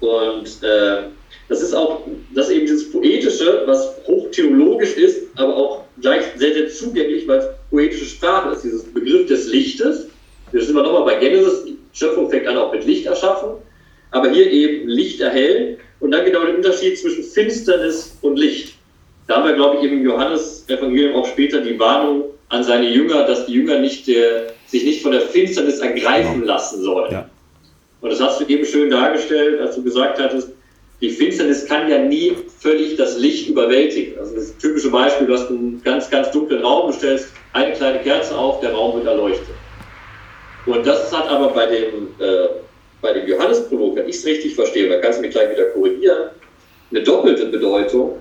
[0.00, 1.02] Und äh,
[1.48, 2.02] das ist auch,
[2.34, 7.38] das ist eben dieses Poetische, was hochtheologisch ist, aber auch gleich sehr, sehr zugänglich, weil
[7.40, 8.64] es poetische Sprache ist.
[8.64, 10.08] Dieses Begriff des Lichtes,
[10.52, 13.50] wir sind wir nochmal bei Genesis, die Schöpfung fängt an auch mit Licht erschaffen,
[14.10, 18.74] aber hier eben Licht erhellen und dann genau der Unterschied zwischen Finsternis und Licht.
[19.26, 23.46] Da haben wir, glaube ich, im Johannes-Evangelium auch später die Warnung an seine Jünger, dass
[23.46, 26.46] die Jünger nicht der, sich nicht von der Finsternis ergreifen genau.
[26.46, 27.12] lassen sollen.
[27.12, 27.28] Ja.
[28.00, 30.50] Und das hast du eben schön dargestellt, als du gesagt hattest,
[31.00, 34.18] die Finsternis kann ja nie völlig das Licht überwältigen.
[34.18, 38.00] Also das typische Beispiel, du hast einen ganz, ganz dunklen Raum, du stellst eine kleine
[38.00, 39.54] Kerze auf, der Raum wird erleuchtet.
[40.66, 42.48] Und das hat aber bei dem, äh,
[43.00, 46.30] bei dem Johannesprolog, wenn ich es richtig verstehe, da kannst du mich gleich wieder korrigieren,
[46.90, 48.18] eine doppelte Bedeutung,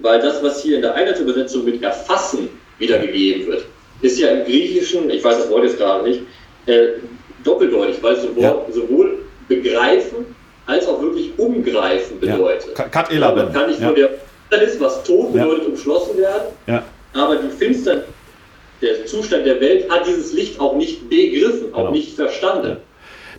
[0.00, 3.64] weil das, was hier in der Einheitsübersetzung mit erfassen wiedergegeben wird,
[4.02, 6.22] ist ja im Griechischen, ich weiß das Wort jetzt gerade nicht,
[6.66, 6.88] äh,
[7.44, 8.66] doppeldeutig, weil es sowohl, ja.
[8.70, 10.26] sowohl begreifen
[10.66, 12.78] als auch wirklich umgreifen bedeutet.
[12.78, 12.84] Ja.
[12.84, 13.44] Kat Elaben.
[13.44, 13.86] Man kann nicht ja.
[13.86, 14.10] nur der
[14.48, 16.82] Finsternis, was tot bedeutet, umschlossen werden, ja.
[17.14, 18.04] aber die Finsternis,
[18.80, 21.90] der Zustand der Welt hat dieses Licht auch nicht begriffen, auch genau.
[21.90, 22.78] nicht verstanden.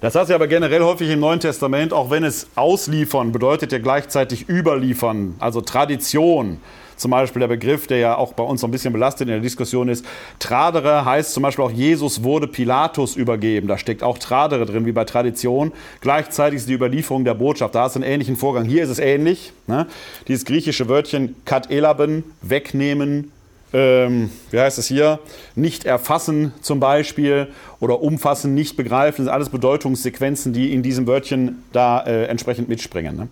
[0.01, 3.77] Das heißt ja aber generell häufig im Neuen Testament, auch wenn es ausliefern, bedeutet ja
[3.77, 6.57] gleichzeitig überliefern, also Tradition.
[6.97, 9.39] Zum Beispiel der Begriff, der ja auch bei uns so ein bisschen belastet in der
[9.39, 10.05] Diskussion ist.
[10.37, 13.67] Tradere heißt zum Beispiel auch, Jesus wurde Pilatus übergeben.
[13.67, 15.71] Da steckt auch Tradere drin, wie bei Tradition.
[16.01, 17.73] Gleichzeitig ist die Überlieferung der Botschaft.
[17.73, 18.65] Da ist ein ähnlichen Vorgang.
[18.65, 19.51] Hier ist es ähnlich.
[19.65, 19.87] Ne?
[20.27, 23.31] Dieses griechische Wörtchen kat elaben, wegnehmen,
[23.73, 25.19] ähm, wie heißt es hier,
[25.55, 27.47] nicht erfassen zum Beispiel
[27.79, 32.69] oder umfassen, nicht begreifen, das sind alles Bedeutungssequenzen, die in diesem Wörtchen da äh, entsprechend
[32.69, 33.15] mitspringen.
[33.15, 33.27] Ne?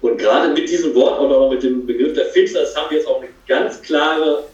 [0.00, 3.08] Und gerade mit diesem Wort und auch mit dem Begriff der Finsternis haben wir jetzt
[3.08, 4.44] auch eine ganz klare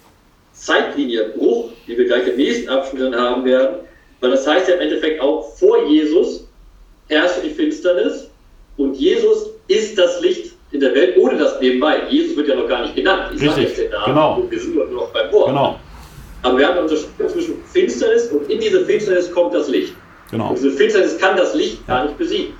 [0.52, 3.76] Zeitlinie, Bruch, die wir gleich im nächsten Abschnitt haben werden,
[4.20, 6.46] weil das heißt ja im Endeffekt auch vor Jesus
[7.08, 8.30] herrschte die Finsternis
[8.76, 12.02] und Jesus ist das Licht in der Welt ohne das nebenbei.
[12.10, 13.30] Jesus wird ja noch gar nicht genannt.
[13.34, 14.42] Ich Richtig, den Namen, genau.
[14.50, 15.48] wir sind nur noch beim Wort.
[15.48, 15.78] Genau.
[16.42, 19.94] Aber wir haben eine Unterscheidung zwischen Finsternis und in diese Finsternis kommt das Licht.
[20.32, 20.48] Genau.
[20.48, 22.54] Und diese Finsternis kann das Licht gar nicht besiegen.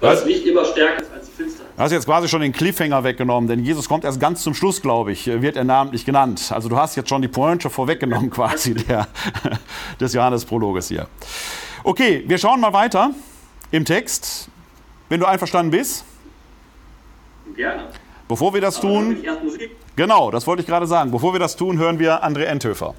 [0.00, 1.72] Weil das Licht immer stärker ist als die Finsternis.
[1.76, 4.80] Du hast jetzt quasi schon den Cliffhanger weggenommen, denn Jesus kommt erst ganz zum Schluss,
[4.80, 6.52] glaube ich, wird er namentlich genannt.
[6.54, 9.08] Also du hast jetzt schon die Pointe vorweggenommen quasi der,
[10.00, 11.08] des Johannesprologes hier.
[11.82, 13.10] Okay, wir schauen mal weiter
[13.72, 14.48] im Text.
[15.08, 16.04] Wenn du einverstanden bist.
[17.58, 17.88] Gerne.
[18.28, 19.16] Bevor wir das tun,
[19.96, 21.10] genau, das wollte ich gerade sagen.
[21.10, 22.94] Bevor wir das tun, hören wir André Enthöfer.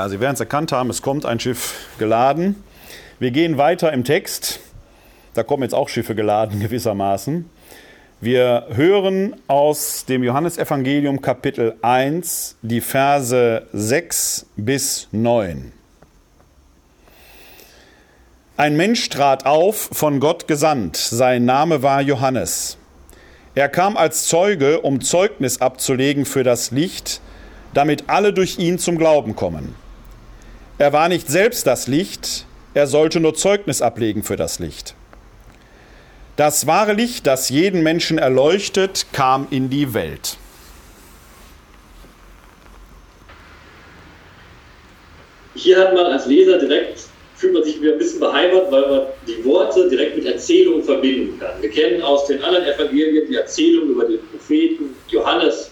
[0.00, 2.56] Ja, Sie werden es erkannt haben, es kommt ein Schiff geladen.
[3.18, 4.60] Wir gehen weiter im Text.
[5.34, 7.44] Da kommen jetzt auch Schiffe geladen gewissermaßen.
[8.22, 15.70] Wir hören aus dem Johannesevangelium Kapitel 1 die Verse 6 bis 9.
[18.56, 20.96] Ein Mensch trat auf, von Gott gesandt.
[20.96, 22.78] Sein Name war Johannes.
[23.54, 27.20] Er kam als Zeuge, um Zeugnis abzulegen für das Licht,
[27.74, 29.74] damit alle durch ihn zum Glauben kommen.
[30.80, 34.94] Er war nicht selbst das Licht, er sollte nur Zeugnis ablegen für das Licht.
[36.36, 40.38] Das wahre Licht, das jeden Menschen erleuchtet, kam in die Welt.
[45.54, 47.00] Hier hat man als Leser direkt,
[47.36, 51.38] fühlt man sich wieder ein bisschen beheimatet, weil man die Worte direkt mit Erzählungen verbinden
[51.38, 51.60] kann.
[51.60, 55.69] Wir kennen aus den anderen Evangelien die Erzählung über den Propheten Johannes,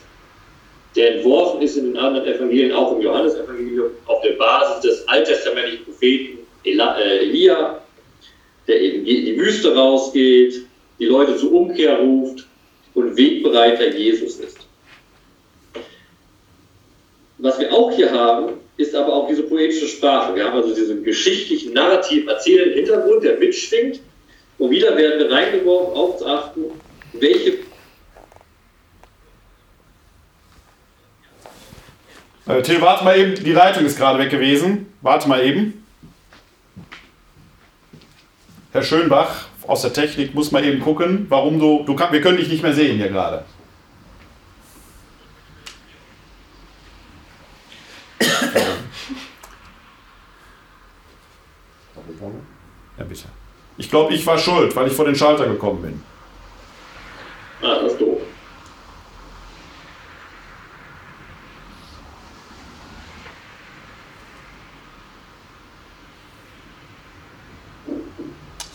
[0.98, 5.84] der entworfen ist in den anderen Evangelien, auch im Johannesevangelium, auf der Basis des alttestamentlichen
[5.84, 7.80] Propheten äh, Elia,
[8.66, 10.62] der eben in die Wüste rausgeht,
[10.98, 12.46] die Leute zur Umkehr ruft
[12.94, 14.58] und Wegbereiter Jesus ist.
[17.38, 20.34] Was wir auch hier haben, ist aber auch diese poetische Sprache.
[20.34, 24.00] Wir haben also diesen geschichtlichen, narrativ erzählenden Hintergrund, der mitschwingt.
[24.58, 26.64] Und wieder werden wir reingeworfen, aufzuachten,
[27.12, 27.67] welche.
[32.48, 34.87] Äh, Till, warte mal eben, die Leitung ist gerade weg gewesen.
[35.02, 35.84] Warte mal eben.
[38.72, 41.84] Herr Schönbach aus der Technik muss mal eben gucken, warum du.
[41.84, 43.44] du kann, wir können dich nicht mehr sehen hier gerade.
[52.96, 53.24] Ja, bitte.
[53.76, 56.02] Ich glaube, ich war schuld, weil ich vor den Schalter gekommen bin.
[57.62, 58.20] Ah, das ist doof.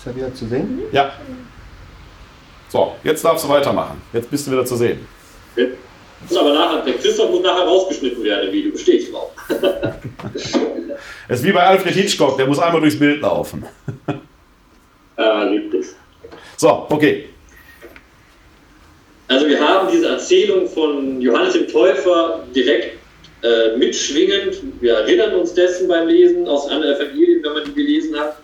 [0.03, 0.81] Ist er wieder zu sehen?
[0.91, 1.13] Ja.
[2.67, 4.01] So, jetzt darfst du weitermachen.
[4.11, 5.07] Jetzt bist du wieder zu sehen.
[5.55, 9.31] Muss aber nachher, der Christoph muss nachher rausgeschnitten werden im Video, bestehe ich drauf.
[11.29, 13.65] Es ist wie bei Alfred Hitchcock, der muss einmal durchs Bild laufen.
[15.15, 15.95] Ah, liebt es.
[16.57, 17.29] So, okay.
[19.27, 22.97] Also wir haben diese Erzählung von Johannes dem Täufer direkt
[23.43, 24.57] äh, mitschwingend.
[24.81, 28.37] Wir erinnern uns dessen beim Lesen aus anderen Evangelien, wenn man die gelesen hat.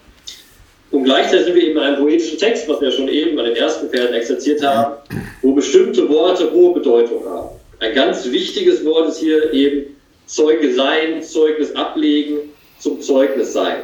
[0.91, 3.55] Und gleichzeitig sind wir eben in einem poetischen Text, was wir schon eben bei den
[3.55, 4.95] ersten Versen exerziert haben,
[5.41, 7.49] wo bestimmte Worte hohe Bedeutung haben.
[7.79, 12.37] Ein ganz wichtiges Wort ist hier eben Zeuge sein, Zeugnis ablegen,
[12.79, 13.77] zum Zeugnis sein.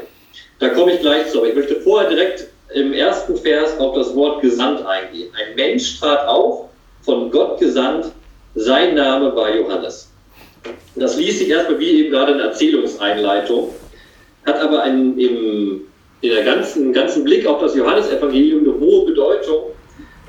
[0.60, 4.16] Da komme ich gleich zu, aber ich möchte vorher direkt im ersten Vers auf das
[4.16, 5.30] Wort gesandt eingehen.
[5.34, 6.70] Ein Mensch trat auf,
[7.02, 8.12] von Gott gesandt,
[8.56, 10.10] sein Name war Johannes.
[10.96, 13.70] Das liest sich erstmal wie eben gerade eine Erzählungseinleitung,
[14.46, 15.82] hat aber einen, im,
[16.26, 19.66] in der ganzen, ganzen Blick auf das Johannesevangelium eine hohe Bedeutung,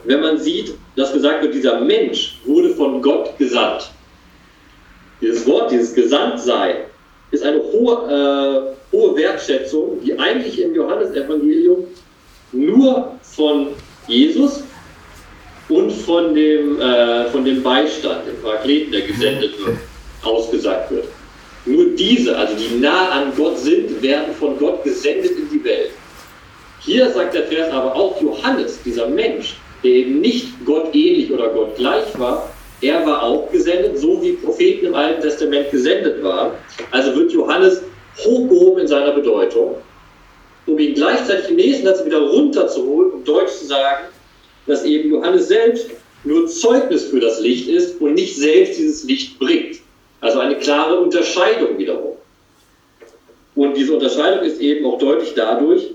[0.05, 3.91] wenn man sieht, dass gesagt wird, dieser Mensch wurde von Gott gesandt.
[5.21, 6.77] Dieses Wort, dieses Gesandtsein,
[7.31, 11.87] ist eine hohe, äh, hohe Wertschätzung, die eigentlich im Johannesevangelium
[12.53, 13.69] nur von
[14.07, 14.63] Jesus
[15.69, 19.79] und von dem, äh, von dem Beistand, dem Parakleten, der gesendet wird,
[20.23, 21.07] ausgesagt wird.
[21.67, 25.91] Nur diese, also die nah an Gott sind, werden von Gott gesendet in die Welt.
[26.81, 31.49] Hier sagt der Vers aber auch Johannes, dieser Mensch, der eben nicht Gott ähnlich oder
[31.49, 32.53] Gott gleich war,
[32.83, 36.53] er war auch gesendet, so wie Propheten im Alten Testament gesendet waren.
[36.93, 37.83] Also wird Johannes
[38.19, 39.77] hochgehoben in seiner Bedeutung,
[40.67, 44.05] um ihn gleichzeitig im nächsten Satz wieder runterzuholen, um deutlich zu sagen,
[44.67, 45.91] dass eben Johannes selbst
[46.23, 49.81] nur Zeugnis für das Licht ist und nicht selbst dieses Licht bringt.
[50.21, 52.17] Also eine klare Unterscheidung wiederum.
[53.55, 55.91] Und diese Unterscheidung ist eben auch deutlich dadurch,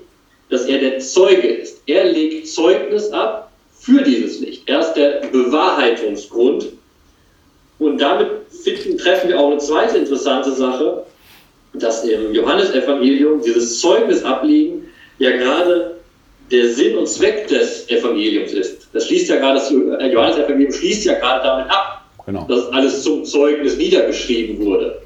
[0.49, 1.81] dass er der Zeuge ist.
[1.85, 4.67] Er legt Zeugnis ab für dieses Licht.
[4.67, 6.67] Er ist der Bewahrheitungsgrund.
[7.79, 8.27] Und damit
[8.63, 11.03] finden, treffen wir auch eine zweite interessante Sache,
[11.73, 14.87] dass im Johannesevangelium dieses Zeugnis ablegen
[15.19, 15.95] ja gerade
[16.51, 18.87] der Sinn und Zweck des Evangeliums ist.
[18.93, 22.45] Das schließt ja gerade, das Johannesevangelium schließt ja gerade damit ab, genau.
[22.47, 25.01] dass alles zum Zeugnis niedergeschrieben wurde.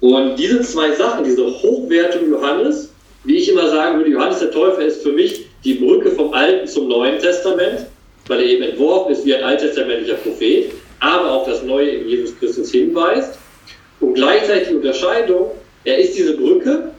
[0.00, 2.92] Und diese zwei Sachen, diese Hochwertung Johannes,
[3.24, 6.66] wie ich immer sagen würde, Johannes der Täufer ist für mich die Brücke vom Alten
[6.66, 7.86] zum Neuen Testament,
[8.26, 12.38] weil er eben entworfen ist wie ein alttestamentlicher Prophet, aber auch das Neue in Jesus
[12.38, 13.38] Christus hinweist.
[14.00, 15.52] Und gleichzeitig die Unterscheidung,
[15.84, 16.90] er ist diese Brücke,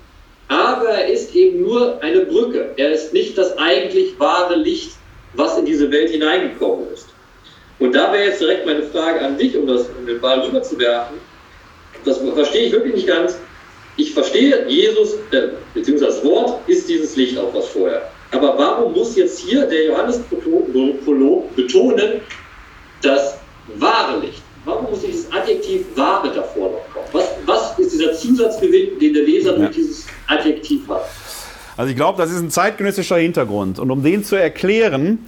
[0.47, 2.71] aber er ist eben nur eine Brücke.
[2.77, 4.91] Er ist nicht das eigentlich wahre Licht,
[5.33, 7.07] was in diese Welt hineingekommen ist.
[7.79, 11.17] Und da wäre jetzt direkt meine Frage an dich, um, das, um den Ball rüberzuwerfen.
[12.05, 13.37] Das verstehe ich wirklich nicht ganz.
[13.97, 18.09] Ich verstehe, Jesus, äh, beziehungsweise das Wort ist dieses Licht auch was vorher.
[18.31, 22.21] Aber warum muss jetzt hier der Johannes-Prolog betonen,
[23.01, 23.37] das
[23.77, 24.41] wahre Licht?
[24.65, 27.05] Warum muss dieses Adjektiv wahre davor noch kommen?
[27.11, 31.05] Was, was ist dieser Zusatzgewinn, den der Leser durch dieses Adjektiv hat?
[31.75, 33.79] Also ich glaube, das ist ein zeitgenössischer Hintergrund.
[33.79, 35.27] Und um den zu erklären,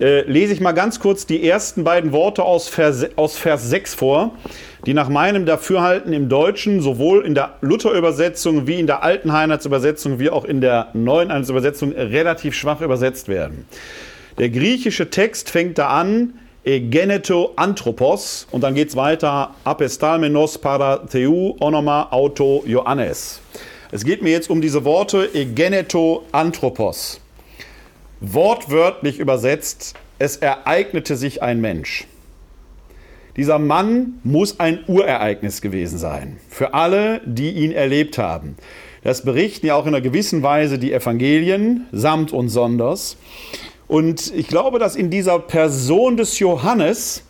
[0.00, 3.94] äh, lese ich mal ganz kurz die ersten beiden Worte aus Vers, aus Vers 6
[3.94, 4.32] vor,
[4.86, 10.18] die nach meinem Dafürhalten im Deutschen sowohl in der Luther-Übersetzung wie in der alten Einheitsübersetzung
[10.18, 13.66] wie auch in der neuen Einheitsübersetzung relativ schwach übersetzt werden.
[14.38, 16.34] Der griechische Text fängt da an,
[16.64, 23.40] egeneto anthropos, und dann geht es weiter, apestalmenos para theu onoma auto Johannes.
[23.92, 27.20] Es geht mir jetzt um diese Worte egeneto anthropos.
[28.32, 32.06] Wortwörtlich übersetzt, es ereignete sich ein Mensch.
[33.36, 36.38] Dieser Mann muss ein Urereignis gewesen sein.
[36.48, 38.56] Für alle, die ihn erlebt haben.
[39.02, 43.16] Das berichten ja auch in einer gewissen Weise die Evangelien, samt und sonders.
[43.88, 47.24] Und ich glaube, dass in dieser Person des Johannes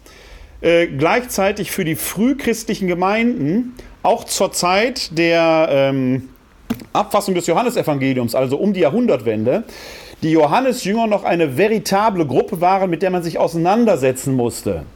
[0.60, 6.28] äh, gleichzeitig für die frühchristlichen Gemeinden auch zur Zeit der ähm,
[6.92, 9.64] Abfassung des Johannesevangeliums, also um die Jahrhundertwende,
[10.24, 14.86] die Johannesjünger noch eine veritable Gruppe waren, mit der man sich auseinandersetzen musste.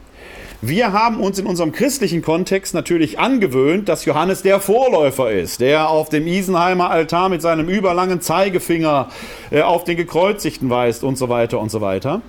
[0.61, 5.89] Wir haben uns in unserem christlichen Kontext natürlich angewöhnt, dass Johannes der Vorläufer ist, der
[5.89, 9.09] auf dem Isenheimer Altar mit seinem überlangen Zeigefinger
[9.51, 12.21] äh, auf den Gekreuzigten weist und so weiter und so weiter.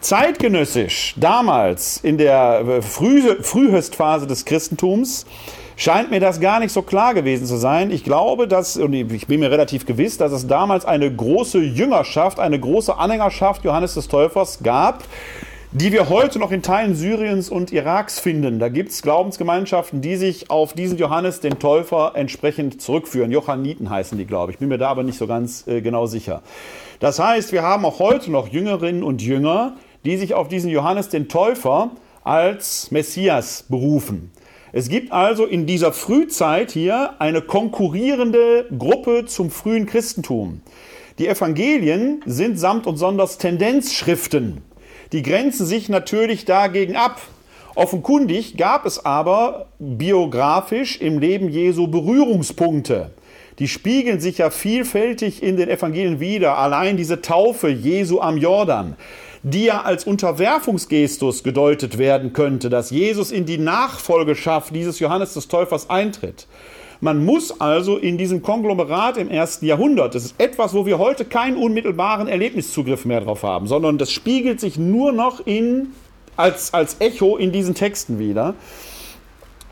[0.00, 5.26] Zeitgenössisch, damals in der äh, Früh Frühhöstphase des Christentums,
[5.76, 7.90] scheint mir das gar nicht so klar gewesen zu sein.
[7.90, 12.38] Ich glaube, dass, und ich bin mir relativ gewiss, dass es damals eine große Jüngerschaft,
[12.38, 15.04] eine große Anhängerschaft Johannes des Täufers gab,
[15.72, 18.60] die wir heute noch in Teilen Syriens und Iraks finden.
[18.60, 23.32] Da gibt es Glaubensgemeinschaften, die sich auf diesen Johannes, den Täufer, entsprechend zurückführen.
[23.32, 24.58] Johanniten heißen die, glaube ich.
[24.58, 26.42] Bin mir da aber nicht so ganz äh, genau sicher.
[27.00, 29.72] Das heißt, wir haben auch heute noch Jüngerinnen und Jünger,
[30.04, 31.90] die sich auf diesen Johannes, den Täufer,
[32.22, 34.30] als Messias berufen.
[34.76, 40.62] Es gibt also in dieser Frühzeit hier eine konkurrierende Gruppe zum frühen Christentum.
[41.20, 44.62] Die Evangelien sind samt und sonders Tendenzschriften.
[45.12, 47.22] Die grenzen sich natürlich dagegen ab.
[47.76, 53.12] Offenkundig gab es aber biografisch im Leben Jesu Berührungspunkte.
[53.60, 56.58] Die spiegeln sich ja vielfältig in den Evangelien wieder.
[56.58, 58.96] Allein diese Taufe Jesu am Jordan,
[59.44, 65.48] die ja als Unterwerfungsgestus gedeutet werden könnte, dass Jesus in die Nachfolgeschaft dieses Johannes des
[65.48, 66.46] Täufers eintritt.
[67.00, 71.26] Man muss also in diesem Konglomerat im ersten Jahrhundert, das ist etwas, wo wir heute
[71.26, 75.88] keinen unmittelbaren Erlebniszugriff mehr drauf haben, sondern das spiegelt sich nur noch in,
[76.36, 78.54] als, als Echo in diesen Texten wieder.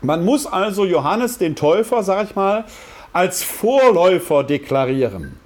[0.01, 2.65] Man muss also Johannes den Täufer, sag ich mal,
[3.11, 5.39] als Vorläufer deklarieren.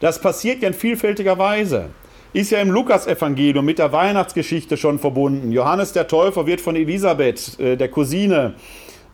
[0.00, 1.90] Das passiert ja in vielfältiger Weise.
[2.34, 5.52] Ist ja im Lukasevangelium mit der Weihnachtsgeschichte schon verbunden.
[5.52, 8.54] Johannes der Täufer wird von Elisabeth, äh, der Cousine,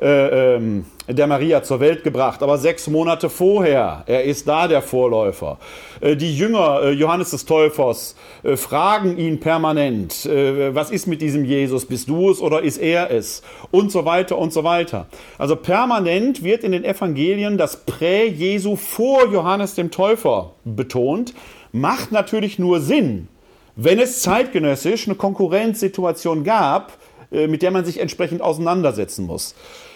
[0.00, 4.04] äh, ähm, der Maria zur Welt gebracht, aber sechs Monate vorher.
[4.06, 5.58] Er ist da der Vorläufer.
[6.00, 11.20] Äh, die Jünger äh, Johannes des Täufers äh, fragen ihn permanent, äh, was ist mit
[11.20, 11.84] diesem Jesus?
[11.84, 13.42] Bist du es oder ist er es?
[13.70, 15.08] Und so weiter und so weiter.
[15.36, 21.34] Also permanent wird in den Evangelien das Prä-Jesu vor Johannes dem Täufer betont.
[21.72, 23.28] Macht natürlich nur Sinn,
[23.76, 26.98] wenn es zeitgenössisch eine Konkurrenzsituation gab,
[27.30, 29.54] äh, mit der man sich entsprechend auseinandersetzen muss.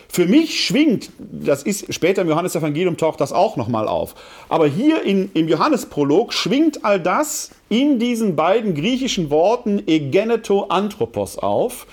[0.09, 4.15] Für mich schwingt, das ist später im Johannesevangelium taucht das auch nochmal auf,
[4.49, 11.37] aber hier in, im Johannesprolog schwingt all das in diesen beiden griechischen Worten egeneto anthropos
[11.37, 11.89] auf,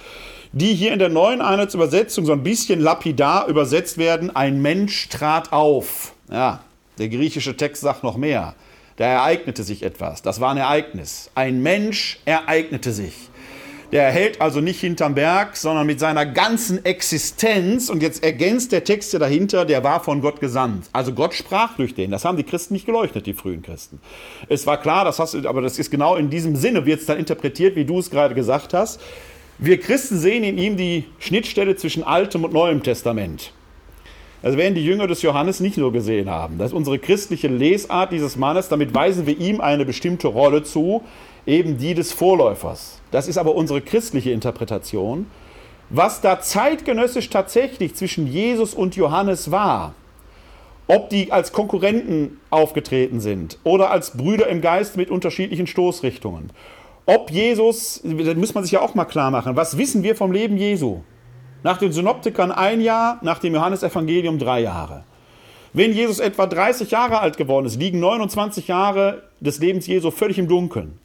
[0.52, 4.36] die hier in der neuen Einheitsübersetzung so ein bisschen lapidar übersetzt werden.
[4.36, 6.14] Ein Mensch trat auf.
[6.30, 6.60] Ja,
[7.00, 8.54] der griechische Text sagt noch mehr.
[9.02, 10.22] Da ereignete sich etwas.
[10.22, 11.32] Das war ein Ereignis.
[11.34, 13.16] Ein Mensch ereignete sich.
[13.92, 17.90] Der hält also nicht hinterm Berg, sondern mit seiner ganzen Existenz.
[17.90, 20.86] Und jetzt ergänzt der Text dahinter, der war von Gott gesandt.
[20.94, 22.12] Also Gott sprach durch den.
[22.12, 24.00] Das haben die Christen nicht geleuchtet, die frühen Christen.
[24.50, 27.18] Es war klar, das hast, aber das ist genau in diesem Sinne, wird es dann
[27.18, 29.02] interpretiert, wie du es gerade gesagt hast.
[29.58, 33.52] Wir Christen sehen in ihm die Schnittstelle zwischen Altem und Neuem Testament.
[34.42, 36.58] Das werden die Jünger des Johannes nicht nur gesehen haben.
[36.58, 38.70] Das ist unsere christliche Lesart dieses Mannes.
[38.70, 41.04] Damit weisen wir ihm eine bestimmte Rolle zu,
[41.46, 43.00] eben die des Vorläufers.
[43.12, 45.28] Das ist aber unsere christliche Interpretation.
[45.90, 49.94] Was da zeitgenössisch tatsächlich zwischen Jesus und Johannes war,
[50.88, 56.52] ob die als Konkurrenten aufgetreten sind oder als Brüder im Geist mit unterschiedlichen Stoßrichtungen,
[57.06, 60.32] ob Jesus, das muss man sich ja auch mal klar machen, was wissen wir vom
[60.32, 61.02] Leben Jesu?
[61.64, 65.04] Nach den Synoptikern ein Jahr, nach dem Johannesevangelium drei Jahre.
[65.74, 70.38] Wenn Jesus etwa 30 Jahre alt geworden ist, liegen 29 Jahre des Lebens Jesu völlig
[70.38, 71.00] im Dunkeln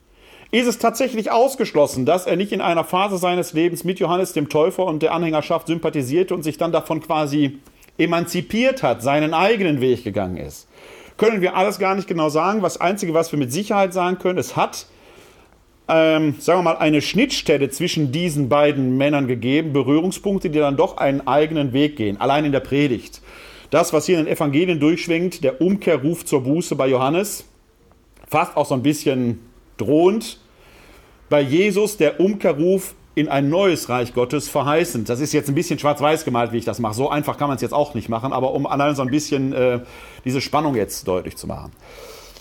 [0.50, 4.48] ist es tatsächlich ausgeschlossen, dass er nicht in einer Phase seines Lebens mit Johannes dem
[4.48, 7.58] Täufer und der Anhängerschaft sympathisierte und sich dann davon quasi
[7.98, 10.68] emanzipiert hat, seinen eigenen Weg gegangen ist.
[11.16, 12.60] Können wir alles gar nicht genau sagen.
[12.62, 14.86] Das Einzige, was wir mit Sicherheit sagen können, es hat
[15.88, 20.96] ähm, sagen wir mal, eine Schnittstelle zwischen diesen beiden Männern gegeben, Berührungspunkte, die dann doch
[20.96, 23.22] einen eigenen Weg gehen, allein in der Predigt.
[23.70, 27.44] Das, was hier in den Evangelien durchschwingt, der Umkehrruf zur Buße bei Johannes,
[28.28, 29.40] fast auch so ein bisschen
[29.76, 30.40] drohend.
[31.28, 35.08] Bei Jesus der Umkehrruf in ein neues Reich Gottes verheißend.
[35.08, 36.94] Das ist jetzt ein bisschen schwarz-weiß gemalt, wie ich das mache.
[36.94, 39.52] So einfach kann man es jetzt auch nicht machen, aber um allein so ein bisschen
[39.52, 39.80] äh,
[40.24, 41.72] diese Spannung jetzt deutlich zu machen.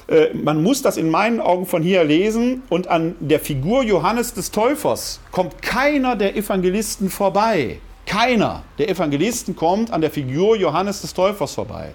[0.07, 4.33] Äh, man muss das in meinen Augen von hier lesen und an der Figur Johannes
[4.33, 7.79] des Täufers kommt keiner der Evangelisten vorbei.
[8.05, 11.93] Keiner der Evangelisten kommt an der Figur Johannes des Täufers vorbei.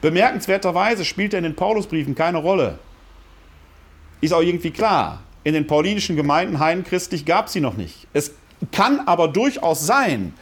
[0.00, 2.78] Bemerkenswerterweise spielt er in den Paulusbriefen keine Rolle.
[4.20, 5.22] Ist auch irgendwie klar.
[5.44, 8.06] In den paulinischen Gemeinden heidenchristlich gab es sie noch nicht.
[8.14, 8.32] Es
[8.72, 10.32] kann aber durchaus sein,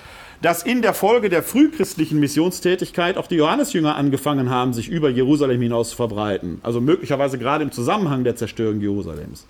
[0.43, 5.63] dass in der Folge der frühchristlichen Missionstätigkeit auch die Johannesjünger angefangen haben, sich über Jerusalem
[5.63, 6.61] hinaus zu verbreiten.
[6.65, 9.47] Also möglicherweise gerade im Zusammenhang der Zerstörung Jerusalems.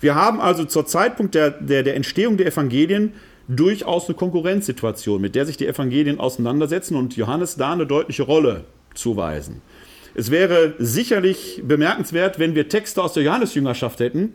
[0.00, 3.12] Wir haben also zur Zeitpunkt der, der, der Entstehung der Evangelien
[3.48, 8.64] durchaus eine Konkurrenzsituation, mit der sich die Evangelien auseinandersetzen und Johannes da eine deutliche Rolle
[8.94, 9.60] zuweisen.
[10.14, 14.34] Es wäre sicherlich bemerkenswert, wenn wir Texte aus der Johannesjüngerschaft hätten,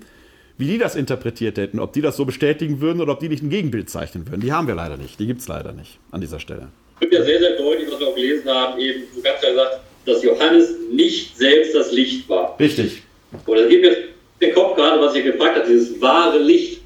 [0.58, 3.44] wie die das interpretiert hätten, ob die das so bestätigen würden oder ob die nicht
[3.44, 4.42] ein Gegenbild zeichnen würden.
[4.42, 6.70] Die haben wir leider nicht, die gibt es leider nicht an dieser Stelle.
[6.96, 9.52] Es wird ja sehr, sehr deutlich, was wir auch gelesen haben, eben, du ganz klar
[9.52, 12.56] gesagt, dass Johannes nicht selbst das Licht war.
[12.60, 13.02] Richtig.
[13.46, 13.96] Und das geht mir
[14.42, 16.82] den Kopf gerade, was ihr gefragt habt, dieses wahre Licht.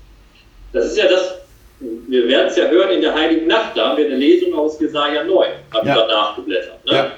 [0.73, 1.35] Das ist ja das,
[1.79, 4.79] wir werden es ja hören in der Heiligen Nacht, da haben wir eine Lesung aus
[4.79, 5.95] Jesaja 9, haben Ja.
[5.95, 6.85] wir nachgeblättert.
[6.85, 6.93] Ne?
[6.93, 7.11] Ja.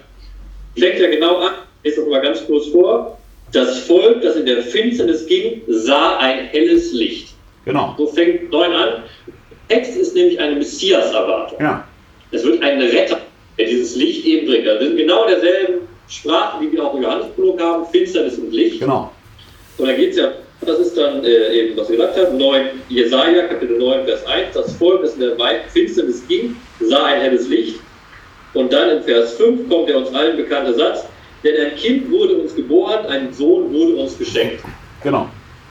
[0.78, 3.18] Fängt ja genau an, ich lese das mal ganz kurz vor.
[3.52, 7.34] Das Volk, das in der Finsternis ging, sah ein helles Licht.
[7.66, 7.94] Genau.
[7.98, 9.04] So fängt 9 an.
[9.68, 11.58] Text ist nämlich eine Messias-Erwartung.
[11.60, 11.88] Ja.
[12.32, 13.20] Es wird ein Retter,
[13.58, 14.66] der dieses Licht eben bringt.
[14.66, 18.80] Das sind genau derselben Sprachen, die wir auch im Johannesprolog haben, Finsternis und Licht.
[18.80, 19.12] Genau.
[19.78, 20.32] Und da geht es ja,
[20.62, 24.54] das ist dann äh, eben, was wir gesagt haben, 9, Jesaja, Kapitel 9, Vers 1,
[24.54, 27.80] das Volk, das in der weiten Finsternis ging, sah ein helles Licht.
[28.54, 31.06] Und dann in Vers 5 kommt der uns allen bekannte Satz,
[31.44, 34.64] denn ein Kind wurde uns geboren, ein Sohn wurde uns geschenkt.
[35.04, 35.28] Genau.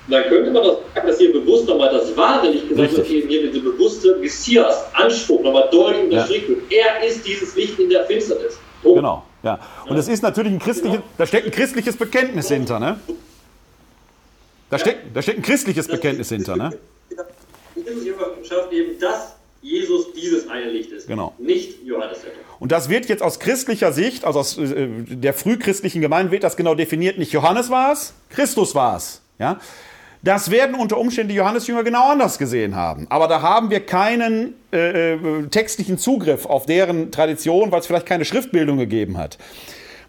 [0.09, 3.27] Da könnte man doch sagen, dass hier bewusst nochmal das wahre Licht gesagt wird, hier
[3.27, 6.73] diese bewusste Messias-Anspruch nochmal deutlich unterstrichen wird.
[6.73, 8.59] Er ist dieses Licht in der Finsternis.
[8.83, 8.99] Punkt.
[8.99, 9.23] Genau.
[9.43, 9.61] Ja.
[9.89, 12.99] Und es ist natürlich ein christliches, da steckt ein christliches Bekenntnis hinter, ne?
[14.68, 16.73] Da steckt, da steckt ein christliches Bekenntnis hinter, ne?
[17.77, 21.07] Die Wissenschaft eben, dass Jesus dieses eine Licht ist.
[21.07, 21.35] Genau.
[21.39, 22.49] Nicht Johannes der Täufer.
[22.61, 26.57] Und das wird jetzt aus christlicher Sicht, also aus äh, der frühchristlichen Gemeinde wird das
[26.57, 27.19] genau definiert.
[27.19, 29.23] Nicht Johannes war es, Christus war es.
[29.39, 29.59] Ja?
[30.23, 33.07] Das werden unter Umständen die Johannesjünger genau anders gesehen haben.
[33.09, 38.05] Aber da haben wir keinen äh, äh, textlichen Zugriff auf deren Tradition, weil es vielleicht
[38.05, 39.39] keine Schriftbildung gegeben hat.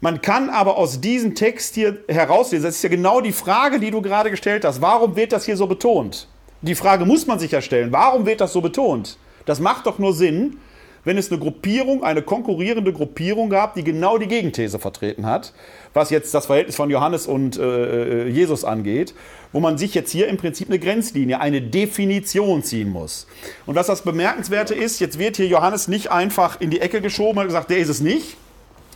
[0.02, 3.92] Man kann aber aus diesem Text hier herauslesen, das ist ja genau die Frage, die
[3.92, 4.82] du gerade gestellt hast.
[4.82, 6.28] Warum wird das hier so betont?
[6.62, 7.94] Die Frage muss man sich ja stellen.
[7.94, 9.18] Warum wird das so betont?
[9.46, 10.58] Das macht doch nur Sinn,
[11.04, 15.54] wenn es eine Gruppierung, eine konkurrierende Gruppierung gab, die genau die Gegenthese vertreten hat,
[15.94, 19.14] was jetzt das Verhältnis von Johannes und äh, äh, Jesus angeht,
[19.52, 23.28] wo man sich jetzt hier im Prinzip eine Grenzlinie, eine Definition ziehen muss.
[23.66, 27.40] Und was das Bemerkenswerte ist, jetzt wird hier Johannes nicht einfach in die Ecke geschoben
[27.40, 28.38] und gesagt, der ist es nicht,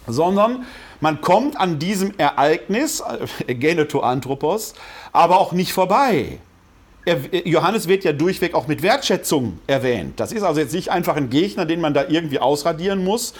[0.07, 0.65] sondern
[1.01, 3.03] man kommt an diesem Ereignis,
[3.47, 4.75] äh, Genetoanthropos,
[5.11, 6.39] aber auch nicht vorbei.
[7.05, 10.19] Er, Johannes wird ja durchweg auch mit Wertschätzung erwähnt.
[10.19, 13.33] Das ist also jetzt nicht einfach ein Gegner, den man da irgendwie ausradieren muss,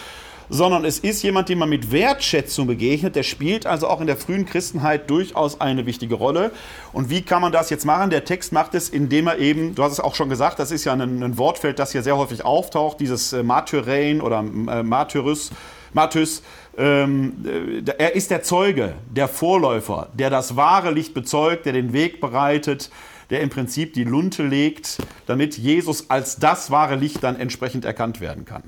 [0.48, 3.16] sondern es ist jemand, dem man mit Wertschätzung begegnet.
[3.16, 6.52] Der spielt also auch in der frühen Christenheit durchaus eine wichtige Rolle.
[6.92, 8.10] Und wie kann man das jetzt machen?
[8.10, 10.84] Der Text macht es, indem er eben, du hast es auch schon gesagt, das ist
[10.84, 15.50] ja ein, ein Wortfeld, das hier sehr häufig auftaucht, dieses äh, Martyrein oder äh, Martyrus,
[15.92, 16.42] Martys,
[16.78, 17.44] ähm,
[17.86, 22.20] äh, er ist der Zeuge, der Vorläufer, der das wahre Licht bezeugt, der den Weg
[22.20, 22.90] bereitet,
[23.30, 28.20] der im Prinzip die Lunte legt, damit Jesus als das wahre Licht dann entsprechend erkannt
[28.20, 28.62] werden kann.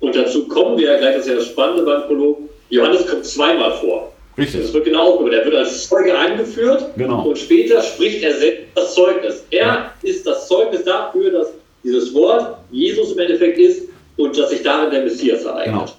[0.00, 2.38] Und dazu kommen wir ja gleich, das ist ja das Spannende beim Prolog.
[2.68, 4.12] Johannes kommt zweimal vor.
[4.36, 4.60] Richtig.
[4.62, 5.34] Das wird genau aufgeführt.
[5.34, 7.22] Er wird als Zeuge eingeführt Genau.
[7.28, 9.44] und später spricht er selbst das Zeugnis.
[9.50, 9.92] Er Ja.
[10.02, 11.48] ist das Zeugnis dafür, dass
[11.82, 13.88] dieses Wort Jesus im Endeffekt ist
[14.18, 15.74] und dass sich darin der Messias ereignet.
[15.74, 15.92] Genau.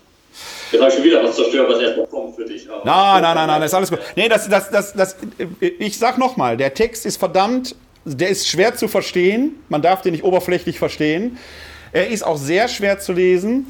[0.72, 2.70] Jetzt habe ich schon wieder was zerstört, was erstmal kommt für dich.
[2.70, 4.00] aber- Nein, nein, nein, nein, ist alles gut.
[4.16, 5.16] Nee, das, das, das, das,
[5.60, 9.56] ich sag nochmal, der Text ist verdammt, der ist schwer zu verstehen.
[9.70, 11.38] Man darf den nicht oberflächlich verstehen.
[11.92, 13.68] Er ist auch sehr schwer zu lesen,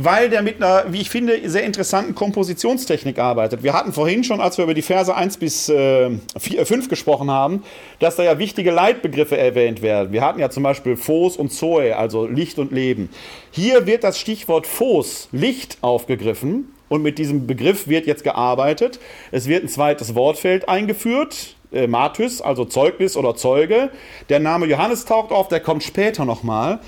[0.00, 3.64] weil der mit einer, wie ich finde, sehr interessanten Kompositionstechnik arbeitet.
[3.64, 7.32] Wir hatten vorhin schon, als wir über die Verse 1 bis äh, 4, 5 gesprochen
[7.32, 7.64] haben,
[7.98, 10.12] dass da ja wichtige Leitbegriffe erwähnt werden.
[10.12, 13.08] Wir hatten ja zum Beispiel Phos und Zoe, also Licht und Leben.
[13.50, 16.72] Hier wird das Stichwort Phos, Licht, aufgegriffen.
[16.88, 19.00] Und mit diesem Begriff wird jetzt gearbeitet.
[19.32, 21.56] Es wird ein zweites Wortfeld eingeführt.
[21.72, 23.90] äh, also Zeugnis oder Zeuge.
[24.28, 26.78] Der Name Johannes taucht auf, der kommt später nochmal.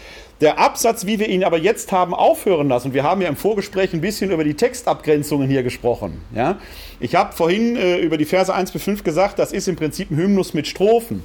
[0.40, 3.92] Der Absatz, wie wir ihn aber jetzt haben aufhören lassen, wir haben ja im Vorgespräch
[3.92, 6.22] ein bisschen über die Textabgrenzungen hier gesprochen.
[6.34, 6.58] Ja?
[6.98, 10.10] Ich habe vorhin äh, über die Verse 1 bis 5 gesagt, das ist im Prinzip
[10.10, 11.22] ein Hymnus mit Strophen.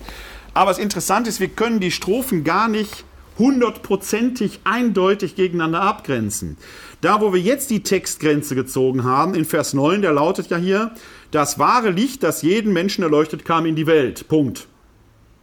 [0.54, 3.06] Aber das Interessante ist, wir können die Strophen gar nicht
[3.40, 6.58] hundertprozentig eindeutig gegeneinander abgrenzen.
[7.00, 10.92] Da, wo wir jetzt die Textgrenze gezogen haben, in Vers 9, der lautet ja hier,
[11.32, 14.28] das wahre Licht, das jeden Menschen erleuchtet, kam in die Welt.
[14.28, 14.68] Punkt.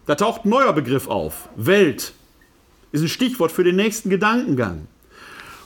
[0.04, 1.48] Da taucht ein neuer Begriff auf.
[1.56, 2.12] Welt
[2.92, 4.86] ist ein Stichwort für den nächsten Gedankengang.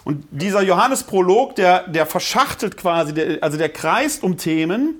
[0.04, 4.94] Und dieser Johannes-Prolog, der, der verschachtelt quasi, der, also der kreist um Themen,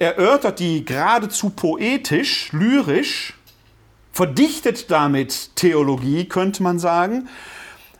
[0.00, 3.34] erörtert die geradezu poetisch, lyrisch,
[4.12, 7.28] verdichtet damit Theologie, könnte man sagen,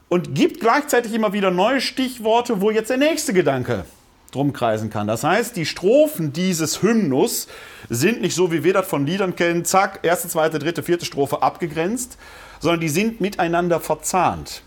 [0.09, 3.87] und gibt gleichzeitig immer wieder neue Stichworte, wo jetzt der nächste Gedanke
[4.33, 5.07] drum kreisen kann.
[5.07, 7.49] Das heißt, die Strophen dieses Hymnus
[7.89, 11.43] sind nicht so, wie wir das von Liedern kennen, zack, erste, zweite, dritte, vierte Strophe
[11.43, 12.19] abgegrenzt,
[12.63, 14.63] sondern die sind miteinander verzahnt.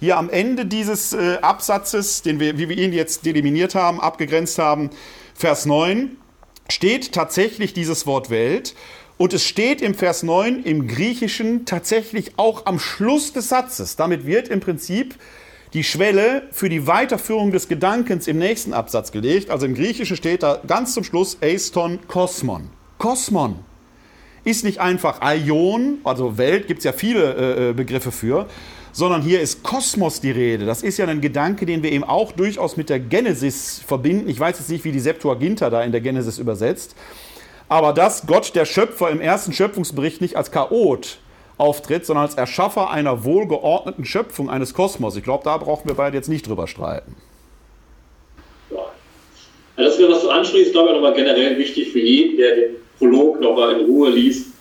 [0.00, 4.58] Hier am Ende dieses äh, Absatzes, den wir, wie wir ihn jetzt deliminiert haben, abgegrenzt
[4.58, 4.90] haben,
[5.34, 6.16] Vers 9,
[6.68, 8.74] steht tatsächlich dieses Wort Welt.
[9.18, 13.96] Und es steht im Vers 9 im Griechischen tatsächlich auch am Schluss des Satzes.
[13.96, 15.16] Damit wird im Prinzip
[15.74, 19.50] die Schwelle für die Weiterführung des Gedankens im nächsten Absatz gelegt.
[19.50, 22.70] Also im Griechischen steht da ganz zum Schluss Eiston Kosmon.
[22.98, 23.56] Kosmon
[24.44, 28.46] ist nicht einfach Aion, also Welt, gibt es ja viele äh, äh, Begriffe für,
[28.92, 30.66] sondern hier ist Kosmos die Rede.
[30.66, 34.28] Das ist ja ein Gedanke, den wir eben auch durchaus mit der Genesis verbinden.
[34.28, 36.94] Ich weiß jetzt nicht, wie die Septuaginta da in der Genesis übersetzt,
[37.68, 41.18] aber dass Gott, der Schöpfer, im ersten Schöpfungsbericht nicht als Chaot
[41.56, 45.16] auftritt, sondern als Erschaffer einer wohlgeordneten Schöpfung eines Kosmos.
[45.16, 47.14] Ich glaube, da brauchen wir beide jetzt nicht drüber streiten.
[48.70, 48.84] Ja.
[49.76, 53.40] Das, was du ansprichst, ist, glaube ich, nochmal generell wichtig für jeden, der den Prolog
[53.40, 54.52] nochmal in Ruhe liest.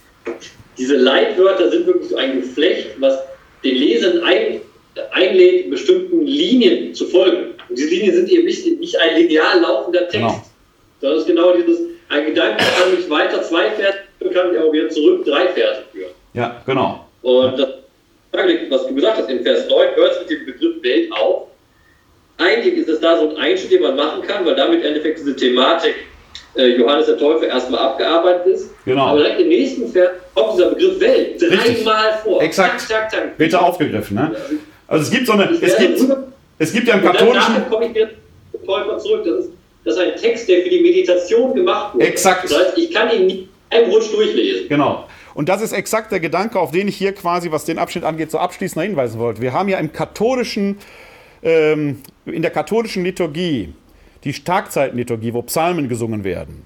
[0.78, 3.20] Diese Leitwörter sind wirklich so ein Geflecht, was
[3.64, 4.62] den Lesern ein,
[5.12, 7.54] einlädt, bestimmten Linien zu folgen.
[7.70, 10.42] Und diese Linien sind eben nicht, nicht ein linear laufender Text,
[11.00, 11.14] genau.
[11.14, 14.90] es ist genau dieses, ein Gedanke kann mich weiter zwei führen, kann mich auch wieder
[14.90, 16.12] zurück drei Verse führen.
[16.34, 17.06] Ja, genau.
[17.22, 17.70] Und das,
[18.70, 21.48] was du gesagt hast, in Vers 9 hört es mit dem Begriff Welt auf.
[22.40, 25.20] Eigentlich ist es da so ein Einschnitt, den man machen kann, weil damit im Endeffekt
[25.20, 25.94] diese Thematik
[26.56, 28.70] Johannes der Täufer erstmal abgearbeitet ist.
[28.86, 29.08] Genau.
[29.08, 32.42] Aber direkt im nächsten Vers kommt dieser Begriff Welt dreimal vor.
[32.42, 32.90] Exakt.
[32.90, 33.40] Tak, tak.
[33.40, 34.16] Wird da aufgegriffen.
[34.16, 34.36] Ne?
[34.88, 35.50] Also es gibt so eine.
[35.50, 36.02] Es gibt,
[36.58, 37.54] es gibt ja im katholischen.
[37.54, 38.10] Dann komme ich wieder
[38.52, 39.24] zum Täufer zurück.
[39.26, 39.52] Das ist,
[39.86, 42.06] das ist ein Text, der für die Meditation gemacht wurde.
[42.06, 42.44] Exakt.
[42.44, 44.68] Das heißt, ich kann ihn nicht einen Rutsch durchlesen.
[44.68, 45.06] Genau.
[45.34, 48.32] Und das ist exakt der Gedanke, auf den ich hier quasi, was den Abschnitt angeht,
[48.32, 49.42] so abschließend hinweisen wollte.
[49.42, 50.78] Wir haben ja im katholischen,
[51.42, 53.74] ähm, in der katholischen Liturgie
[54.24, 56.64] die Tagzeitenliturgie, wo Psalmen gesungen werden.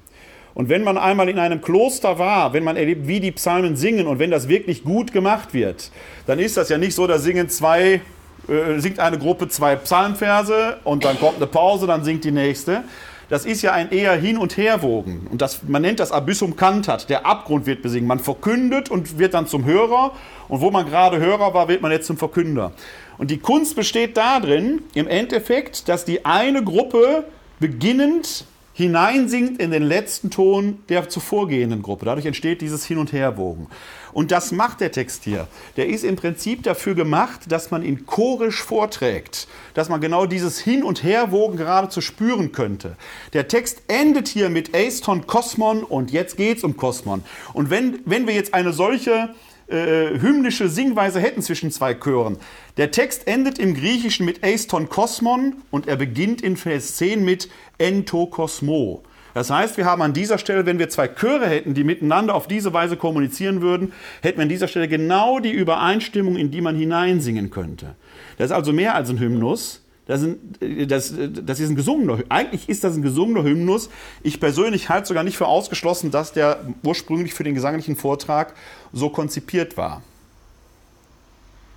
[0.56, 4.08] Und wenn man einmal in einem Kloster war, wenn man erlebt, wie die Psalmen singen
[4.08, 5.91] und wenn das wirklich gut gemacht wird,
[6.28, 8.01] dann ist das ja nicht so, da singen zwei,
[8.47, 12.84] äh, singt eine Gruppe zwei Psalmverse und dann kommt eine Pause, dann singt die nächste.
[13.28, 15.28] Das ist ja ein eher Hin- und Herwogen.
[15.32, 17.10] Und das, man nennt das Abyssum cantat.
[17.10, 18.08] Der Abgrund wird besingen.
[18.08, 20.12] Man verkündet und wird dann zum Hörer.
[20.47, 22.72] Und wo man gerade Hörer war, wird man jetzt zum Verkünder.
[23.18, 27.24] Und die Kunst besteht darin, im Endeffekt, dass die eine Gruppe
[27.60, 28.45] beginnend
[28.76, 32.06] hineinsinkt in den letzten Ton der zuvorgehenden Gruppe.
[32.06, 33.68] Dadurch entsteht dieses Hin- und Herwogen.
[34.12, 35.47] Und das macht der Text hier.
[35.78, 40.60] Der ist im Prinzip dafür gemacht, dass man ihn chorisch vorträgt, dass man genau dieses
[40.60, 42.97] Hin- und Herwogen gerade zu spüren könnte.
[43.32, 47.24] Der Text endet hier mit Eiston Kosmon und jetzt geht's um Kosmon.
[47.53, 49.34] Und wenn, wenn wir jetzt eine solche
[49.68, 52.38] äh, hymnische Singweise hätten zwischen zwei Chören.
[52.78, 57.49] Der Text endet im Griechischen mit Eiston Kosmon und er beginnt in Vers 10 mit
[57.78, 59.03] Ento Kosmo.
[59.34, 62.47] Das heißt, wir haben an dieser Stelle, wenn wir zwei Chöre hätten, die miteinander auf
[62.47, 63.91] diese Weise kommunizieren würden,
[64.22, 67.95] hätten wir an dieser Stelle genau die Übereinstimmung, in die man hineinsingen könnte.
[68.38, 71.14] Das ist also mehr als ein Hymnus, das, sind, das,
[71.45, 73.89] das ist ein gesungener, eigentlich ist das ein gesungener Hymnus.
[74.22, 78.53] Ich persönlich halte sogar nicht für ausgeschlossen, dass der ursprünglich für den gesanglichen Vortrag
[78.93, 80.03] so konzipiert war.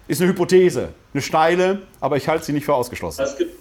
[0.09, 3.23] Ist eine Hypothese, eine steile, aber ich halte sie nicht für ausgeschlossen.
[3.23, 3.59] Das, gibt,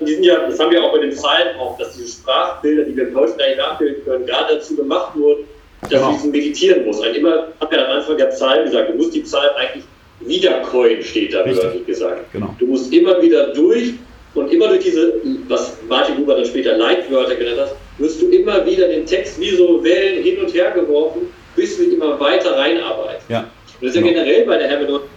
[0.00, 3.14] ja, das haben wir auch bei den Psalmen auch, dass diese Sprachbilder, die wir im
[3.14, 5.44] Deutschen eigentlich nachbilden können, gerade dazu gemacht wurden,
[5.82, 6.06] dass genau.
[6.08, 7.02] du diesen meditieren musst.
[7.02, 9.84] Ein immer, habe ja am Anfang der Psalmen gesagt, du musst die Psalmen eigentlich
[10.20, 12.32] Wiedercoin steht da, wörtlich gesagt.
[12.32, 12.54] Genau.
[12.58, 13.94] Du musst immer wieder durch
[14.34, 15.14] und immer durch diese,
[15.48, 19.50] was Martin Buber dann später Leitwörter genannt hat, wirst du immer wieder den Text wie
[19.50, 21.22] so Wellen hin und her geworfen,
[21.56, 23.28] bis du immer weiter reinarbeitest.
[23.28, 23.40] Ja.
[23.40, 23.48] Und
[23.82, 24.14] das ist ja genau.
[24.14, 25.08] generell bei der Hermeneutik,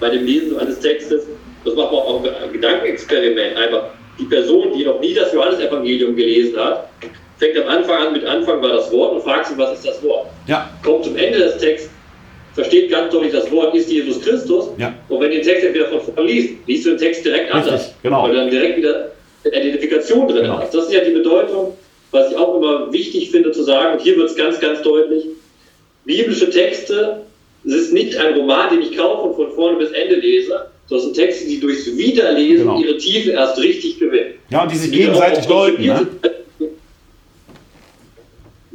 [0.00, 1.26] bei dem Lesen eines Textes,
[1.64, 3.56] das macht man auch ein Gedankenexperiment.
[3.56, 6.88] Einfach die Person, die noch nie das Johannesevangelium gelesen hat,
[7.38, 10.02] fängt am Anfang an mit Anfang war das Wort und fragt sich, was ist das
[10.02, 10.26] Wort?
[10.46, 10.68] Ja.
[10.82, 11.90] Kommt zum Ende des Texts,
[12.58, 14.66] versteht ganz deutlich, das Wort ist Jesus Christus.
[14.78, 14.92] Ja.
[15.08, 17.54] Und wenn du den Text dann wieder von vorne liest, liest du den Text direkt
[17.54, 17.94] Richtig, anders.
[18.02, 18.22] genau.
[18.24, 19.12] Weil du dann direkt wieder
[19.44, 20.58] eine Identifikation drin Genau.
[20.58, 20.74] hast.
[20.74, 21.74] Das ist ja die Bedeutung,
[22.10, 23.94] was ich auch immer wichtig finde zu sagen.
[23.94, 25.24] Und hier wird es ganz, ganz deutlich.
[26.04, 27.20] Biblische Texte,
[27.64, 30.98] es ist nicht ein Roman, den ich kaufe und von vorne bis Ende lese, sondern
[31.10, 32.80] es sind Texte, die durchs Wiederlesen Genau.
[32.80, 34.34] ihre Tiefe erst richtig gewinnen.
[34.50, 35.84] Ja, und die sich gegenseitig deuten.
[35.84, 36.06] Ne?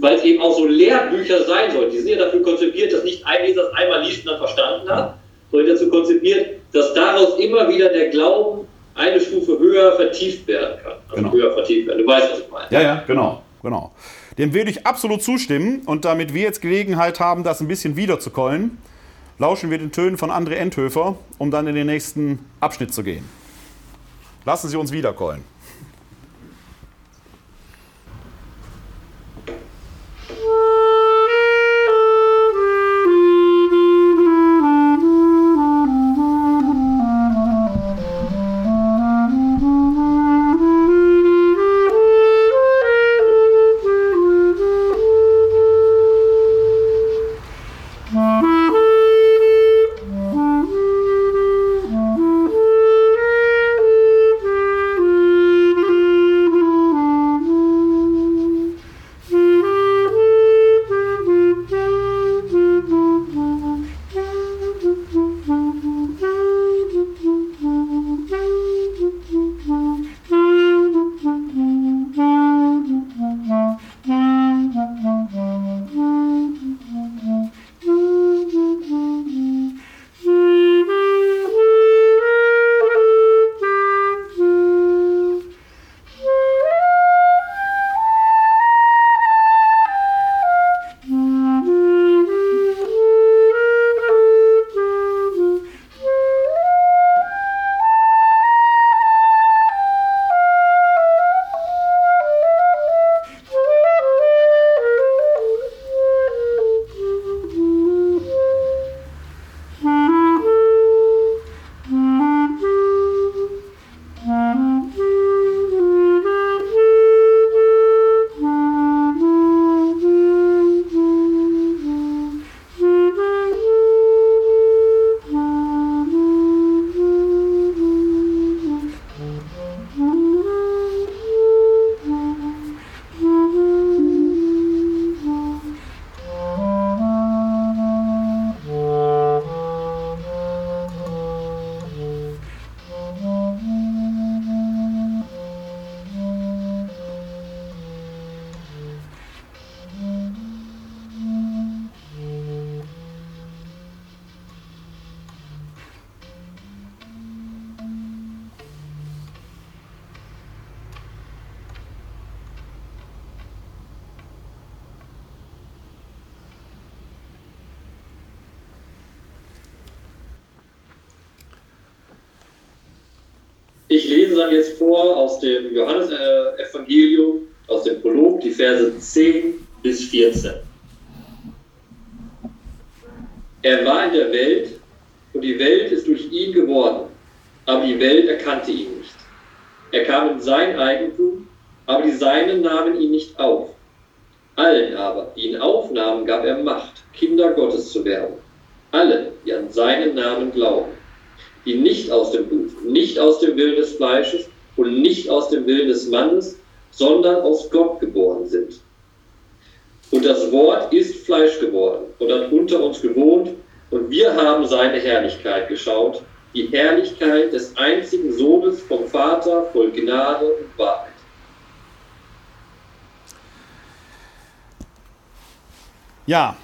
[0.04, 1.90] Weil es eben auch so Lehrbücher sein sollen.
[1.90, 4.90] Die sind ja dafür konzipiert, dass nicht ein Leser es einmal liest und dann verstanden
[4.90, 5.18] hat,
[5.50, 10.94] sondern dazu konzipiert, dass daraus immer wieder der Glauben eine Stufe höher vertieft werden kann.
[11.10, 11.32] Also Genau.
[11.32, 12.00] höher vertieft werden.
[12.00, 12.68] Du weißt, was ich meine.
[12.70, 13.94] Ja, ja, genau, genau.
[14.38, 15.84] Dem würde ich absolut zustimmen.
[15.86, 18.78] Und damit wir jetzt Gelegenheit haben, das ein bisschen wiederzukollen,
[19.40, 23.24] lauschen wir den Tönen von André Endhöfer, um dann in den nächsten Abschnitt zu gehen.
[24.46, 25.53] Lassen Sie uns wiederkollen.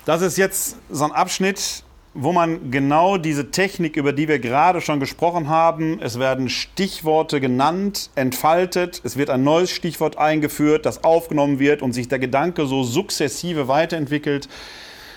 [0.10, 1.84] Das ist jetzt so ein Abschnitt,
[2.16, 7.40] wo man genau diese Technik, über die wir gerade schon gesprochen haben, es werden Stichworte
[7.40, 12.66] genannt, entfaltet, es wird ein neues Stichwort eingeführt, das aufgenommen wird und sich der Gedanke
[12.66, 14.50] so sukzessive weiterentwickelt.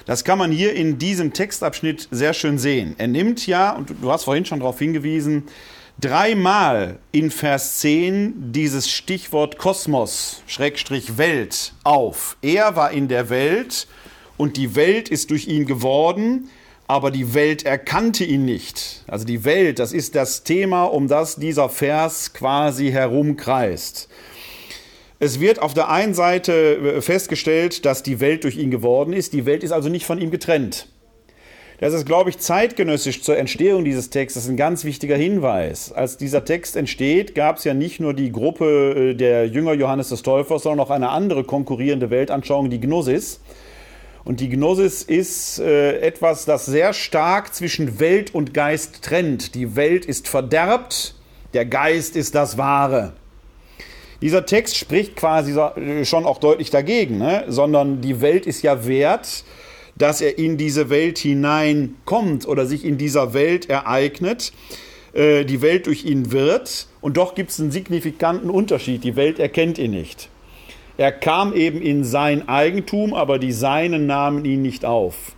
[0.04, 2.94] Das kann man hier in diesem Textabschnitt sehr schön sehen.
[2.98, 5.44] Er nimmt ja, und du hast vorhin schon darauf hingewiesen,
[5.98, 12.36] dreimal in Vers 10 dieses Stichwort Kosmos, Schrägstrich Welt auf.
[12.42, 13.86] Er war in der Welt
[14.42, 16.48] und die Welt ist durch ihn geworden,
[16.88, 19.04] aber die Welt erkannte ihn nicht.
[19.06, 24.08] Also die Welt, das ist das Thema, um das dieser Vers quasi herumkreist.
[25.20, 29.32] es wird auf der einen Seite äh, festgestellt, dass die Welt durch ihn geworden ist.
[29.32, 30.88] Die Welt ist also nicht von ihm getrennt.
[31.78, 35.92] Das ist, glaube ich, zeitgenössisch zur Entstehung dieses Textes ein ganz wichtiger Hinweis.
[35.92, 40.08] Als dieser Text entsteht, gab es ja nicht nur die Gruppe äh, der Jünger Johannes
[40.08, 43.38] des Täufers, sondern auch eine andere konkurrierende Weltanschauung, die Gnosis.
[44.24, 49.54] Und die Gnosis ist äh, etwas, das sehr stark zwischen Welt und Geist trennt.
[49.54, 51.14] Die Welt ist verderbt,
[51.54, 53.14] der Geist ist das Wahre.
[54.20, 57.44] Dieser Text spricht quasi äh, schon auch deutlich dagegen, ne?
[57.48, 59.44] sondern die Welt ist ja wert,
[59.96, 64.52] dass er in diese Welt hineinkommt oder sich in dieser Welt ereignet,
[65.12, 66.86] äh, die Welt durch ihn wird.
[67.00, 69.02] Und doch gibt es einen signifikanten Unterschied.
[69.02, 70.28] Die Welt erkennt ihn nicht.
[70.96, 75.32] Er kam eben in sein Eigentum, aber die Seinen nahmen ihn nicht auf.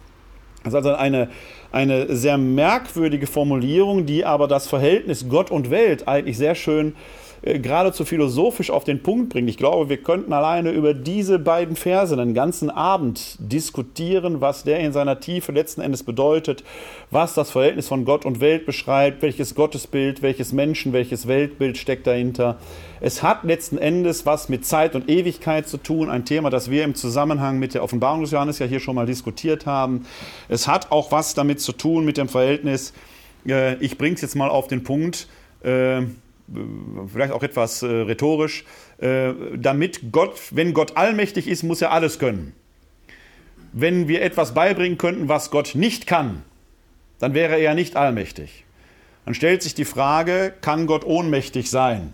[0.62, 1.28] Das ist also eine,
[1.72, 7.23] eine sehr merkwürdige Formulierung, die aber das Verhältnis Gott und Welt eigentlich sehr schön äh,
[7.44, 9.50] geradezu philosophisch auf den Punkt bringt.
[9.50, 14.80] Ich glaube, wir könnten alleine über diese beiden Verse einen ganzen Abend diskutieren, was der
[14.80, 16.64] in seiner Tiefe letzten Endes bedeutet,
[17.10, 22.06] was das Verhältnis von Gott und Welt beschreibt, welches Gottesbild, welches Menschen, welches Weltbild steckt
[22.06, 22.56] dahinter.
[23.02, 26.84] Es hat letzten Endes was mit Zeit und Ewigkeit zu tun, ein Thema, das wir
[26.84, 30.06] im Zusammenhang mit der Offenbarung des Johannes ja hier schon mal diskutiert haben.
[30.48, 32.94] Es hat auch was damit zu tun mit dem Verhältnis,
[33.46, 35.28] äh, ich bringe es jetzt mal auf den Punkt,
[35.62, 36.04] äh,
[37.10, 38.64] vielleicht auch etwas äh, rhetorisch,
[38.98, 42.52] äh, damit Gott, wenn Gott allmächtig ist, muss er alles können.
[43.72, 46.42] Wenn wir etwas beibringen könnten, was Gott nicht kann,
[47.18, 48.64] dann wäre er ja nicht allmächtig.
[49.24, 52.12] Dann stellt sich die Frage, kann Gott ohnmächtig sein?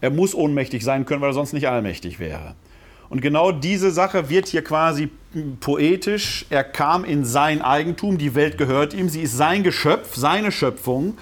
[0.00, 2.54] Er muss ohnmächtig sein können, weil er sonst nicht allmächtig wäre.
[3.08, 5.08] Und genau diese Sache wird hier quasi
[5.60, 6.44] poetisch.
[6.50, 11.16] Er kam in sein Eigentum, die Welt gehört ihm, sie ist sein Geschöpf, seine Schöpfung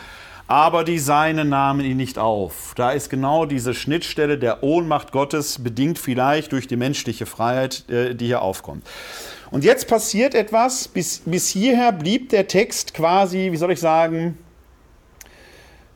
[0.47, 2.75] aber die Seinen nahmen ihn nicht auf.
[2.77, 8.15] Da ist genau diese Schnittstelle der Ohnmacht Gottes, bedingt vielleicht durch die menschliche Freiheit, äh,
[8.15, 8.87] die hier aufkommt.
[9.51, 14.37] Und jetzt passiert etwas, bis, bis hierher blieb der Text quasi, wie soll ich sagen,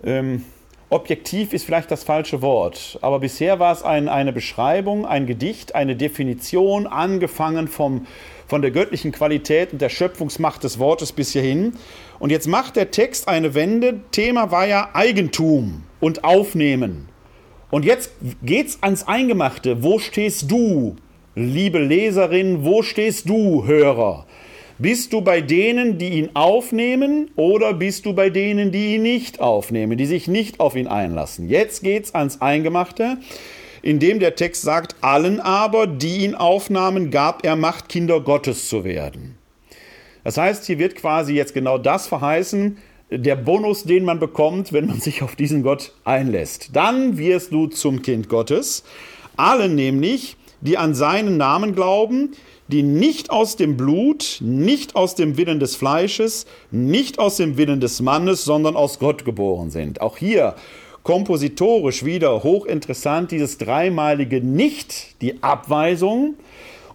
[0.04, 0.44] ähm,
[0.90, 5.74] objektiv ist vielleicht das falsche Wort, aber bisher war es ein, eine Beschreibung, ein Gedicht,
[5.74, 8.06] eine Definition, angefangen vom,
[8.48, 11.74] von der göttlichen Qualität und der Schöpfungsmacht des Wortes bis hierhin.
[12.18, 14.00] Und jetzt macht der Text eine Wende.
[14.10, 17.08] Thema war ja Eigentum und Aufnehmen.
[17.70, 19.82] Und jetzt geht's ans Eingemachte.
[19.82, 20.96] Wo stehst du,
[21.34, 22.64] liebe Leserin?
[22.64, 24.26] Wo stehst du, Hörer?
[24.80, 29.40] Bist du bei denen, die ihn aufnehmen, oder bist du bei denen, die ihn nicht
[29.40, 31.48] aufnehmen, die sich nicht auf ihn einlassen?
[31.48, 33.18] Jetzt geht's ans Eingemachte,
[33.82, 38.84] indem der Text sagt: Allen aber, die ihn aufnahmen, gab er Macht, Kinder Gottes zu
[38.84, 39.36] werden.
[40.24, 42.78] Das heißt, hier wird quasi jetzt genau das verheißen,
[43.10, 46.70] der Bonus, den man bekommt, wenn man sich auf diesen Gott einlässt.
[46.74, 48.84] Dann wirst du zum Kind Gottes.
[49.36, 52.32] Alle nämlich, die an seinen Namen glauben,
[52.66, 57.80] die nicht aus dem Blut, nicht aus dem Willen des Fleisches, nicht aus dem Willen
[57.80, 60.02] des Mannes, sondern aus Gott geboren sind.
[60.02, 60.54] Auch hier
[61.08, 66.34] kompositorisch wieder hochinteressant, dieses dreimalige Nicht, die Abweisung,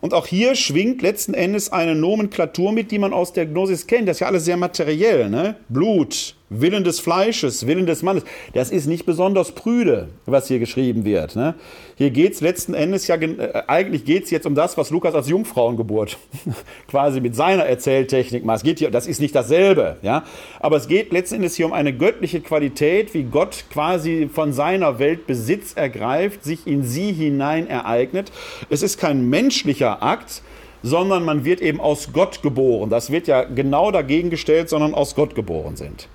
[0.01, 4.07] und auch hier schwingt letzten Endes eine Nomenklatur mit, die man aus der Gnosis kennt.
[4.07, 5.31] Das ist ja alles sehr materiell.
[5.31, 5.55] Ne?
[5.67, 8.23] Blut, Willen des Fleisches, Willen des Mannes.
[8.53, 11.35] Das ist nicht besonders prüde, was hier geschrieben wird.
[11.35, 11.55] Ne?
[11.95, 15.15] Hier geht es letzten Endes ja, äh, eigentlich geht es jetzt um das, was Lukas
[15.15, 16.17] als Jungfrauengeburt
[16.87, 18.57] quasi mit seiner Erzähltechnik macht.
[18.57, 20.23] Es geht hier, das ist nicht dasselbe, ja.
[20.59, 24.99] Aber es geht letzten Endes hier um eine göttliche Qualität, wie Gott quasi von seiner
[24.99, 28.31] Welt Besitz ergreift, sich in sie hinein ereignet.
[28.69, 30.41] Es ist kein menschlicher Akt,
[30.83, 32.89] sondern man wird eben aus Gott geboren.
[32.89, 36.09] Das wird ja genau dagegen gestellt, sondern aus Gott geboren sind.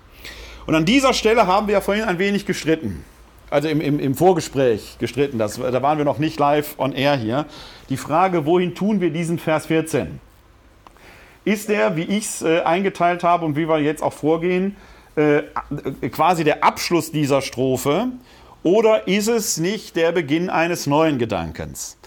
[0.69, 3.03] Und an dieser Stelle haben wir ja vorhin ein wenig gestritten.
[3.49, 5.39] Also im, im, im Vorgespräch gestritten.
[5.39, 7.47] Das, da waren wir noch nicht live on air hier.
[7.89, 10.21] Die Frage, wohin tun wir diesen Vers 14?
[11.47, 14.77] Ist der, wie ich es äh, eingeteilt habe und wie wir jetzt auch vorgehen,
[15.17, 15.41] äh,
[16.11, 18.09] quasi der Abschluss dieser Strophe?
[18.63, 21.98] Oder ist es nicht der Beginn eines neuen Gedankens?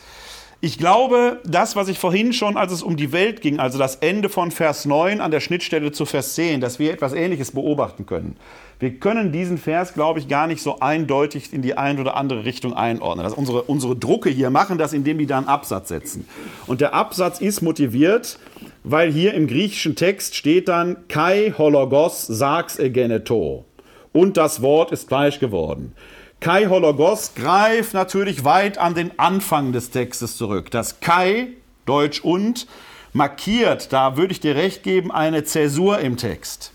[0.64, 3.95] Ich glaube, das, was ich vorhin schon, als es um die Welt ging, also das
[3.95, 8.05] Ende von Vers 9 an der Schnittstelle zu Vers 10, dass wir etwas Ähnliches beobachten
[8.05, 8.36] können.
[8.80, 12.45] Wir können diesen Vers, glaube ich, gar nicht so eindeutig in die eine oder andere
[12.45, 13.26] Richtung einordnen.
[13.26, 16.28] Also unsere, unsere Drucke hier machen das, indem die da einen Absatz setzen.
[16.68, 18.38] Und der Absatz ist motiviert,
[18.84, 23.66] weil hier im griechischen Text steht dann Kai hologos sax egeneto.
[24.14, 25.95] Und das Wort ist Fleisch geworden.
[26.42, 30.72] Kai Hologos greift natürlich weit an den Anfang des Textes zurück.
[30.72, 31.50] Das Kai,
[31.86, 32.66] Deutsch und,
[33.14, 36.72] markiert, da würde ich dir recht geben, eine Zäsur im Text.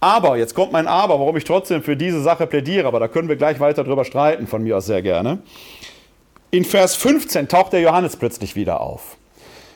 [0.00, 3.30] Aber, jetzt kommt mein Aber, warum ich trotzdem für diese Sache plädiere, aber da können
[3.30, 5.38] wir gleich weiter drüber streiten, von mir aus sehr gerne.
[6.50, 9.16] In Vers 15 taucht der Johannes plötzlich wieder auf.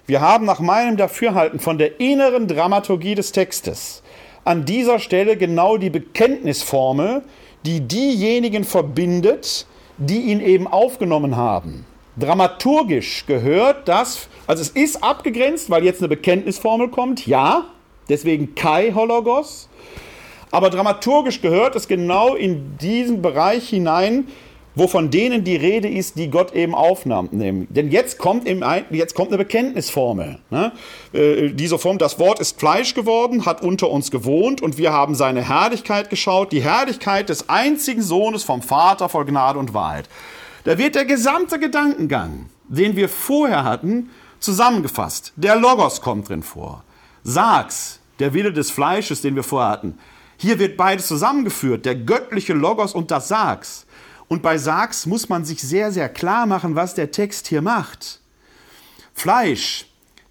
[0.07, 4.03] Wir haben nach meinem Dafürhalten von der inneren Dramaturgie des Textes
[4.45, 7.23] an dieser Stelle genau die Bekenntnisformel,
[7.65, 9.67] die diejenigen verbindet,
[9.99, 11.87] die ihn eben aufgenommen haben.
[12.17, 17.67] Dramaturgisch gehört das, also es ist abgegrenzt, weil jetzt eine Bekenntnisformel kommt, ja,
[18.09, 19.69] deswegen Kai Hologos,
[20.51, 24.27] aber dramaturgisch gehört es genau in diesen Bereich hinein,
[24.75, 27.29] wo von denen die Rede ist, die Gott eben aufnahm.
[27.33, 30.39] Denn jetzt kommt, im, jetzt kommt eine Bekenntnisformel.
[30.51, 30.73] Ne?
[31.13, 35.15] Äh, diese Form, das Wort ist Fleisch geworden, hat unter uns gewohnt und wir haben
[35.15, 40.09] seine Herrlichkeit geschaut, die Herrlichkeit des einzigen Sohnes vom Vater voll Gnade und Wahrheit.
[40.65, 45.33] Da wird der gesamte Gedankengang, den wir vorher hatten, zusammengefasst.
[45.37, 46.85] Der Logos kommt drin vor.
[47.25, 49.99] Sags, der Wille des Fleisches, den wir vorher hatten.
[50.37, 53.87] Hier wird beides zusammengeführt, der göttliche Logos und das Sags.
[54.31, 58.21] Und bei Sags muss man sich sehr, sehr klar machen, was der Text hier macht.
[59.13, 59.87] Fleisch.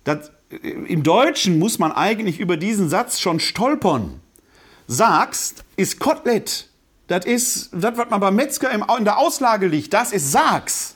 [0.06, 4.22] Das, äh, Im Deutschen muss man eigentlich über diesen Satz schon stolpern.
[4.88, 6.70] Sags ist Kotelett.
[7.08, 10.96] Das ist, das, was man beim Metzger in der Auslage liegt, das ist Sags.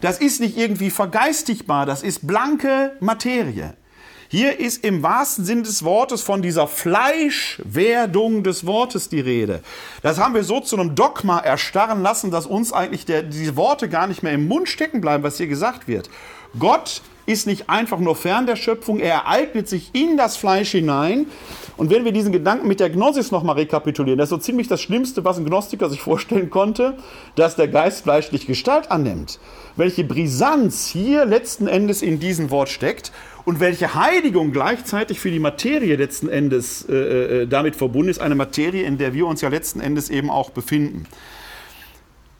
[0.00, 3.76] Das ist nicht irgendwie vergeistigbar, das ist blanke Materie.
[4.30, 9.62] Hier ist im wahrsten Sinn des Wortes von dieser Fleischwerdung des Wortes die Rede.
[10.02, 13.88] Das haben wir so zu einem Dogma erstarren lassen, dass uns eigentlich der, diese Worte
[13.88, 16.10] gar nicht mehr im Mund stecken bleiben, was hier gesagt wird.
[16.58, 21.26] Gott ist nicht einfach nur fern der Schöpfung, er ereignet sich in das Fleisch hinein.
[21.76, 24.80] Und wenn wir diesen Gedanken mit der Gnosis nochmal rekapitulieren, das ist so ziemlich das
[24.80, 26.96] Schlimmste, was ein Gnostiker sich vorstellen konnte,
[27.36, 29.38] dass der Geist fleischlich Gestalt annimmt.
[29.76, 33.12] Welche Brisanz hier letzten Endes in diesem Wort steckt
[33.44, 38.34] und welche Heiligung gleichzeitig für die Materie letzten Endes äh, äh, damit verbunden ist, eine
[38.34, 41.06] Materie, in der wir uns ja letzten Endes eben auch befinden.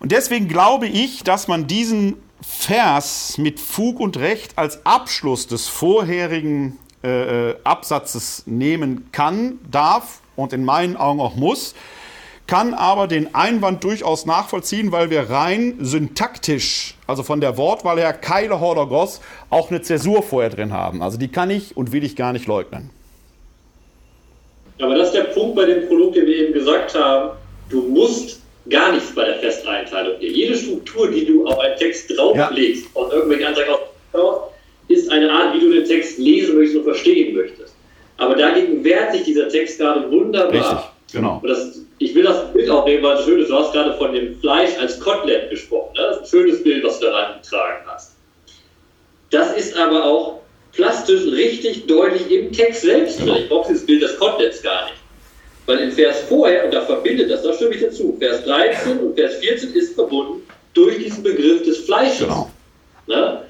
[0.01, 5.69] Und deswegen glaube ich, dass man diesen Vers mit Fug und Recht als Abschluss des
[5.69, 11.75] vorherigen äh, äh Absatzes nehmen kann, darf und in meinen Augen auch muss
[12.49, 18.15] kann aber den Einwand durchaus nachvollziehen, weil wir rein syntaktisch, also von der Wortwahl her,
[18.15, 19.21] Keile Hordergos,
[19.51, 21.03] auch eine Zäsur vorher drin haben.
[21.03, 22.91] Also die kann ich und will ich gar nicht leugnen.
[24.81, 27.37] Aber das ist der Punkt bei dem Prolog, den wir eben gesagt haben.
[27.69, 30.21] Du musst gar nichts bei der Festeinteilung.
[30.21, 33.01] Jede Struktur, die du auf einen Text drauflegst, ja.
[33.01, 33.71] aus irgendwelchen Anzeigen
[34.13, 34.51] auf,
[34.89, 37.75] ist eine Art, wie du den Text lesen möchtest und verstehen möchtest.
[38.17, 40.53] Aber dagegen wehrt sich dieser Text gerade wunderbar.
[40.53, 41.41] Richtig, genau.
[41.43, 43.51] Und das ich will das Bild auch nehmen, weil es schön ist.
[43.51, 45.95] Du hast gerade von dem Fleisch als Kotelett gesprochen.
[45.97, 46.03] Ne?
[46.03, 48.13] Das ist ein schönes Bild, was du da reingetragen hast.
[49.31, 50.41] Das ist aber auch
[50.73, 53.37] plastisch richtig deutlich im Text selbst drin.
[53.41, 54.98] Ich brauche dieses Bild des Koteletts gar nicht.
[55.69, 59.15] Weil im Vers vorher, und da verbindet das, da stimme ich dazu, Vers 13 und
[59.15, 60.41] Vers 14 ist verbunden
[60.73, 62.21] durch diesen Begriff des Fleisches.
[62.21, 62.51] Genau.
[63.07, 63.43] Ne?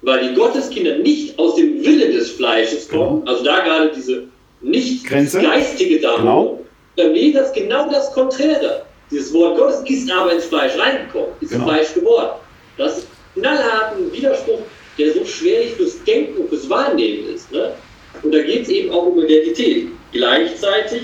[0.00, 3.30] Weil die Gotteskinder nicht aus dem Willen des Fleisches kommen, genau.
[3.30, 4.24] also da gerade diese
[4.60, 5.40] nicht Grenze.
[5.40, 6.58] geistige Darum, genau
[6.96, 8.82] Leser ist genau das Konträre.
[9.12, 11.66] Dieses Wort Gottes ist aber ins Fleisch reingekommen, ist genau.
[11.66, 12.40] Fleisch geworden.
[12.76, 14.62] Das ist knallharten Widerspruch,
[14.98, 17.52] der so schwerlich fürs Denken und fürs Wahrnehmen ist.
[17.52, 17.72] Ne?
[18.20, 19.86] Und da geht es eben auch um Identität.
[20.10, 21.02] Gleichzeitig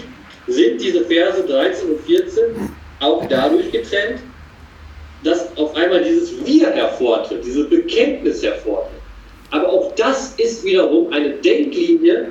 [0.48, 2.42] sind diese Verse 13 und 14
[3.00, 4.20] auch dadurch getrennt,
[5.24, 8.98] dass auf einmal dieses Wir hervortritt, dieses Bekenntnis hervortritt.
[9.50, 12.28] Aber auch das ist wiederum eine Denklinie,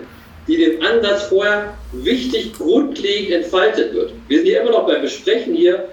[0.48, 4.14] die dem Ansatz vorher wichtig grundlegend entfaltet wird.
[4.28, 5.90] Wir sind hier immer noch beim Besprechen hier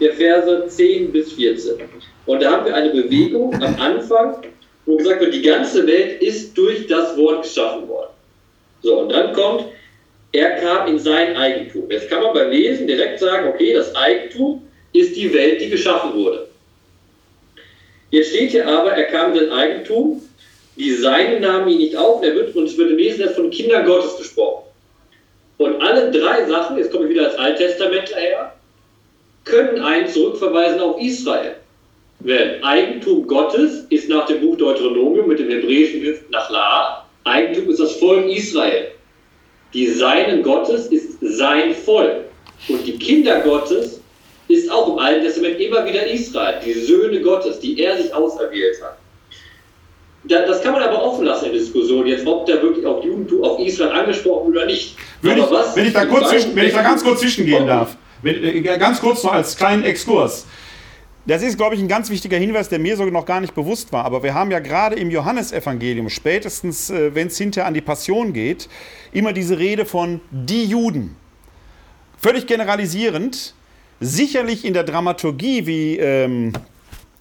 [0.00, 1.74] der Verse 10 bis 14.
[2.26, 4.36] Und da haben wir eine Bewegung am Anfang,
[4.86, 8.10] wo gesagt wird, die ganze Welt ist durch das Wort geschaffen worden.
[8.82, 9.64] So, und dann kommt,
[10.38, 11.90] er kam in sein Eigentum.
[11.90, 14.62] Jetzt kann man beim Lesen direkt sagen, okay, das Eigentum
[14.92, 16.48] ist die Welt, die geschaffen wurde.
[18.10, 20.22] Jetzt steht hier aber, er kam in sein Eigentum
[20.78, 23.84] die Seinen nahmen ihn nicht auf, er wird, und es wird im Wesentlichen von Kindern
[23.84, 24.62] Gottes gesprochen.
[25.56, 28.52] Und alle drei Sachen, jetzt komme ich wieder als Alttestamentler her,
[29.44, 31.56] können einen zurückverweisen auf Israel.
[32.20, 37.04] Weil Eigentum Gottes ist nach dem Buch Deuteronomium mit dem hebräischen Begriff La.
[37.24, 38.92] Eigentum ist das Volk Israel.
[39.74, 42.24] Die Seinen Gottes ist sein Volk.
[42.68, 44.00] Und die Kinder Gottes
[44.48, 48.82] ist auch im Alten Testament immer wieder Israel, die Söhne Gottes, die er sich auserwählt
[48.82, 48.98] hat
[50.28, 53.44] das kann man aber offen lassen in der Diskussion, jetzt ob da wirklich auch Judentum
[53.44, 54.96] auf Israel angesprochen oder nicht.
[55.22, 57.96] Würde ich, was, wenn, ich da kurz zwischen, wenn ich da ganz kurz zwischengehen darf,
[58.24, 60.46] äh, ganz kurz noch als kleinen Exkurs.
[61.28, 63.92] Das ist, glaube ich, ein ganz wichtiger Hinweis, der mir so noch gar nicht bewusst
[63.92, 64.06] war.
[64.06, 68.32] Aber wir haben ja gerade im Johannesevangelium, spätestens äh, wenn es hinterher an die Passion
[68.32, 68.66] geht,
[69.12, 71.16] immer diese Rede von die Juden.
[72.16, 73.54] völlig generalisierend,
[74.00, 76.54] sicherlich in der Dramaturgie, wie ähm,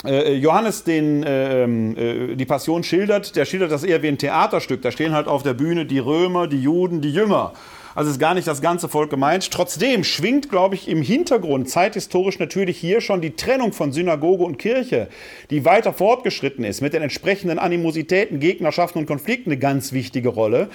[0.05, 4.81] äh, Johannes den, ähm, äh, die Passion schildert, der schildert das eher wie ein Theaterstück.
[4.83, 7.51] Da stehen halt auf der Bühne die Römer, die Juden, die Jünger.
[7.97, 9.49] Also ist gar nicht das ganze Volk gemeint.
[9.49, 14.59] Trotzdem schwingt, glaube ich, im Hintergrund zeithistorisch natürlich hier schon die Trennung von Synagoge und
[14.59, 15.07] Kirche,
[15.49, 20.69] die weiter fortgeschritten ist, mit den entsprechenden Animositäten, Gegnerschaften und Konflikten eine ganz wichtige Rolle.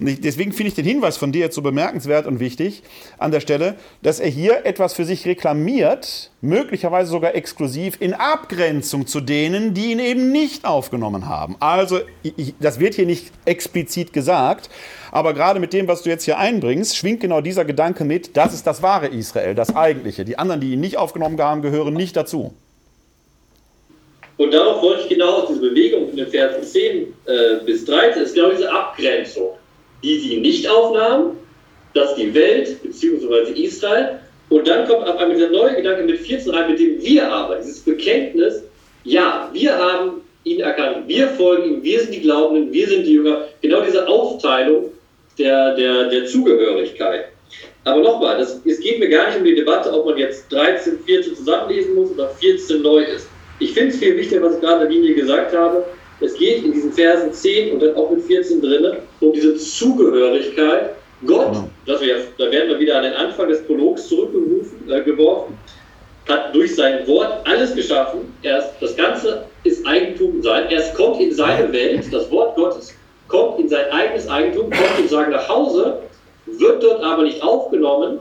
[0.00, 2.82] Und deswegen finde ich den Hinweis von dir jetzt so bemerkenswert und wichtig
[3.18, 9.06] an der Stelle, dass er hier etwas für sich reklamiert, möglicherweise sogar exklusiv in Abgrenzung
[9.06, 11.54] zu denen, die ihn eben nicht aufgenommen haben.
[11.60, 12.00] Also,
[12.58, 14.68] das wird hier nicht explizit gesagt,
[15.14, 18.52] aber gerade mit dem, was du jetzt hier einbringst, schwingt genau dieser Gedanke mit, das
[18.52, 20.24] ist das wahre Israel, das eigentliche.
[20.24, 22.52] Die anderen, die ihn nicht aufgenommen haben, gehören nicht dazu.
[24.36, 26.82] Und darauf wollte ich genau aus dieser Bewegung in den Versen 10
[27.26, 29.50] äh, bis 13, ist genau diese Abgrenzung
[30.04, 31.36] die sie nicht aufnahmen,
[31.94, 33.52] dass die Welt bzw.
[33.52, 37.32] Israel und dann kommt auf einmal dieser neue Gedanke mit 14 rein, mit dem wir
[37.32, 38.62] aber, dieses Bekenntnis,
[39.04, 43.14] ja, wir haben ihn erkannt, wir folgen ihm, wir sind die Glaubenden, wir sind die
[43.14, 44.90] Jünger, genau diese Aufteilung
[45.38, 47.26] der, der, der Zugehörigkeit.
[47.84, 51.36] Aber nochmal, es geht mir gar nicht um die Debatte, ob man jetzt 13, 14
[51.36, 53.28] zusammenlesen muss oder 14 neu ist.
[53.58, 55.84] Ich finde es viel wichtiger, was ich gerade in der Linie gesagt habe,
[56.20, 60.90] es geht in diesen Versen 10 und dann auch mit 14 drin um diese Zugehörigkeit.
[61.26, 61.70] Gott, genau.
[61.86, 65.02] das wir, da werden wir wieder an den Anfang des Prologs zurückgerufen, äh,
[66.28, 68.20] hat durch sein Wort alles geschaffen.
[68.42, 70.70] Erst das Ganze ist Eigentum sein.
[70.70, 72.94] Erst kommt in seine Welt, das Wort Gottes
[73.34, 75.98] kommt in sein eigenes Eigentum, kommt sozusagen nach Hause,
[76.46, 78.20] wird dort aber nicht aufgenommen,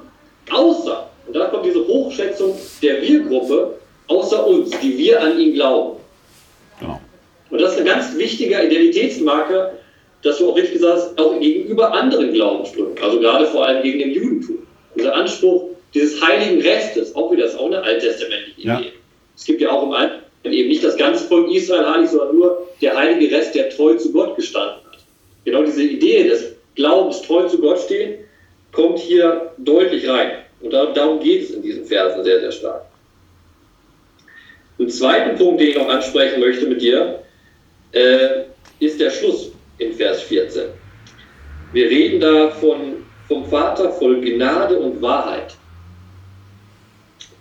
[0.51, 3.75] außer, und da kommt diese Hochschätzung der Wir-Gruppe,
[4.07, 5.99] außer uns, die wir an ihn glauben.
[6.79, 6.99] Genau.
[7.51, 9.73] Und das ist ein ganz wichtiger Identitätsmarker,
[10.23, 13.99] dass du auch richtig gesagt hast, auch gegenüber anderen Glaubensströmen, also gerade vor allem gegen
[13.99, 14.57] den Judentum.
[14.95, 18.67] Dieser Anspruch dieses heiligen Restes, auch wieder, ist auch eine alttestamentliche Idee.
[18.67, 18.81] Ja.
[19.35, 22.67] Es gibt ja auch im Alten eben nicht das ganze Volk Israel heilig, sondern nur
[22.81, 24.82] der heilige Rest, der treu zu Gott gestanden.
[25.45, 28.19] Genau diese Idee des Glaubens, treu zu Gott stehen,
[28.71, 30.31] kommt hier deutlich rein.
[30.61, 32.85] Und darum geht es in diesen Versen sehr, sehr stark.
[34.79, 37.19] Einen zweiten Punkt, den ich noch ansprechen möchte mit dir,
[37.91, 38.43] äh,
[38.79, 40.69] ist der Schluss in Vers 14.
[41.73, 45.55] Wir reden da von, vom Vater voll Gnade und Wahrheit.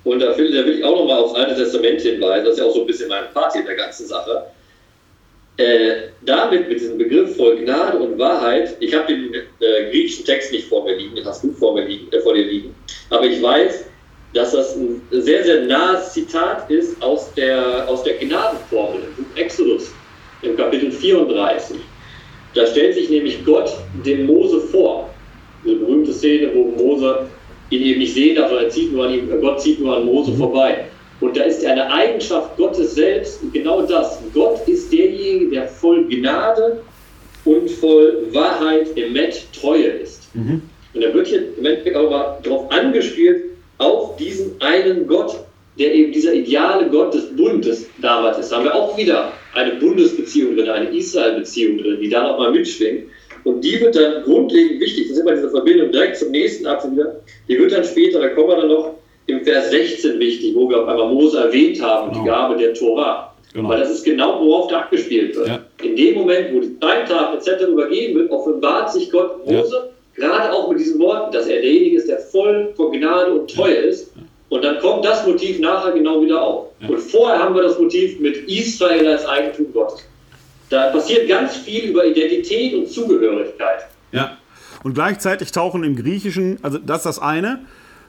[0.04, 2.66] Und da will, da will ich auch nochmal aufs Alte Testament hinweisen, das ist ja
[2.66, 4.46] auch so ein bisschen mein Part in der ganzen Sache.
[5.58, 10.50] Äh, damit, mit diesem Begriff voll Gnade und Wahrheit, ich habe den äh, griechischen Text
[10.50, 12.74] nicht vor mir liegen, den hast du vor, mir liegen, äh, vor dir liegen,
[13.10, 13.84] aber ich weiß,
[14.32, 19.36] dass das ein sehr, sehr nahes Zitat ist aus der, aus der Gnadenformel im Buch
[19.36, 19.92] Exodus
[20.40, 21.76] im Kapitel 34.
[22.54, 23.70] Da stellt sich nämlich Gott
[24.06, 25.10] dem Mose vor.
[25.64, 27.28] Diese berühmte Szene, wo Mose
[27.70, 30.32] ihn eben nicht sehen darf, sondern zieht nur an ihm, Gott zieht nur an Mose
[30.32, 30.86] vorbei.
[31.22, 34.18] Und da ist eine Eigenschaft Gottes selbst, genau das.
[34.34, 36.80] Gott ist derjenige, der voll Gnade
[37.44, 40.34] und voll Wahrheit im Met Treue ist.
[40.34, 40.62] Mhm.
[40.92, 43.44] Und da wird hier im Endeffekt auch mal darauf angespielt,
[43.78, 45.36] auf diesen einen Gott,
[45.78, 48.50] der eben dieser ideale Gott des Bundes damals ist.
[48.50, 53.04] Da haben wir auch wieder eine Bundesbeziehung drin, eine Israel-Beziehung drin, die da nochmal mitschwingt.
[53.44, 56.94] Und die wird dann grundlegend wichtig, das ist immer diese Verbindung direkt zum nächsten Abschnitt
[56.94, 58.94] wieder, die wird dann später, da kommen wir dann noch
[59.26, 62.22] im Vers 16 wichtig, wo wir auf einmal Mose erwähnt haben, genau.
[62.22, 63.32] die Gabe der Torah.
[63.52, 63.68] Genau.
[63.68, 65.48] Weil das ist genau, worauf da abgespielt wird.
[65.48, 65.60] Ja.
[65.82, 67.64] In dem Moment, wo die Zeittat etc.
[67.68, 70.28] übergeben wird, offenbart sich Gott Mose, ja.
[70.28, 73.74] gerade auch mit diesen Worten, dass er derjenige ist, der voll von Gnade und Treue
[73.74, 74.12] ist.
[74.48, 76.68] Und dann kommt das Motiv nachher genau wieder auf.
[76.80, 76.88] Ja.
[76.88, 80.04] Und vorher haben wir das Motiv mit Israel als Eigentum Gottes.
[80.70, 83.86] Da passiert ganz viel über Identität und Zugehörigkeit.
[84.12, 84.38] Ja.
[84.82, 87.60] Und gleichzeitig tauchen im Griechischen, also das ist das eine,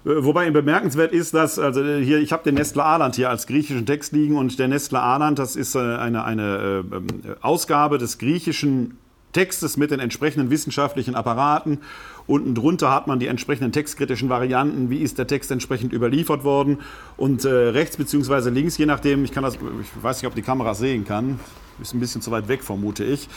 [0.05, 4.11] Wobei bemerkenswert ist, dass, also hier, ich habe den Nestle Arland hier als griechischen Text
[4.11, 8.97] liegen und der Nestle Arland, das ist äh, eine, eine äh, Ausgabe des griechischen
[9.31, 11.79] Textes mit den entsprechenden wissenschaftlichen Apparaten.
[12.27, 16.79] Unten drunter hat man die entsprechenden textkritischen Varianten, wie ist der Text entsprechend überliefert worden.
[17.15, 18.49] Und äh, rechts bzw.
[18.49, 21.39] links, je nachdem, ich kann das, ich weiß nicht, ob die Kamera sehen kann,
[21.81, 23.29] ist ein bisschen zu weit weg, vermute ich.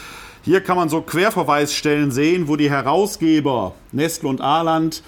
[0.43, 5.03] Hier kann man so Querverweisstellen sehen, wo die Herausgeber Nestle und Arland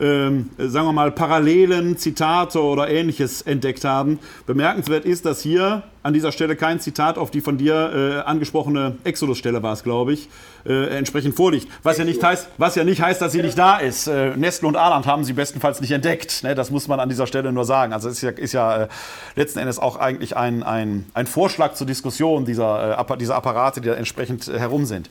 [0.00, 4.18] ähm, sagen wir mal, Parallelen, Zitate oder ähnliches entdeckt haben.
[4.46, 8.96] Bemerkenswert ist, dass hier an dieser Stelle kein Zitat auf die von dir äh, angesprochene
[9.04, 10.28] Exodus-Stelle war es, glaube ich,
[10.64, 11.68] äh, entsprechend vorliegt.
[11.82, 14.06] Was ja, nicht heißt, was ja nicht heißt, dass sie nicht da ist.
[14.06, 16.42] Äh, Nestle und Arland haben sie bestenfalls nicht entdeckt.
[16.44, 16.54] Ne?
[16.54, 17.92] Das muss man an dieser Stelle nur sagen.
[17.92, 18.88] Also ist ja, ist ja äh,
[19.36, 23.88] letzten Endes auch eigentlich ein, ein, ein Vorschlag zur Diskussion dieser, äh, dieser Apparate, die
[23.88, 25.10] da entsprechend äh, herum sind.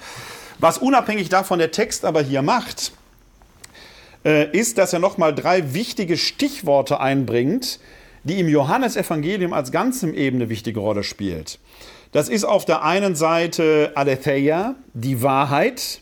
[0.59, 2.91] Was unabhängig davon der Text aber hier macht,
[4.25, 7.79] äh, ist, dass er nochmal drei wichtige Stichworte einbringt,
[8.23, 11.59] die im Johannesevangelium als ganzem eben eine wichtige Rolle spielt.
[12.11, 16.01] Das ist auf der einen Seite Aletheia, die Wahrheit.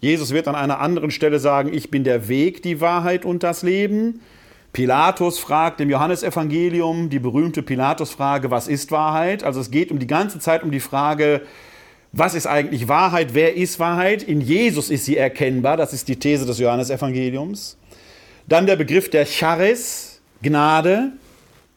[0.00, 3.62] Jesus wird an einer anderen Stelle sagen, ich bin der Weg, die Wahrheit und das
[3.62, 4.20] Leben.
[4.72, 9.44] Pilatus fragt im Johannesevangelium die berühmte Pilatus-Frage, was ist Wahrheit?
[9.44, 11.42] Also es geht um die ganze Zeit um die Frage,
[12.12, 13.32] was ist eigentlich Wahrheit?
[13.32, 14.22] Wer ist Wahrheit?
[14.22, 15.78] In Jesus ist sie erkennbar.
[15.78, 17.78] Das ist die These des Johannesevangeliums.
[18.46, 21.12] Dann der Begriff der Charis, Gnade.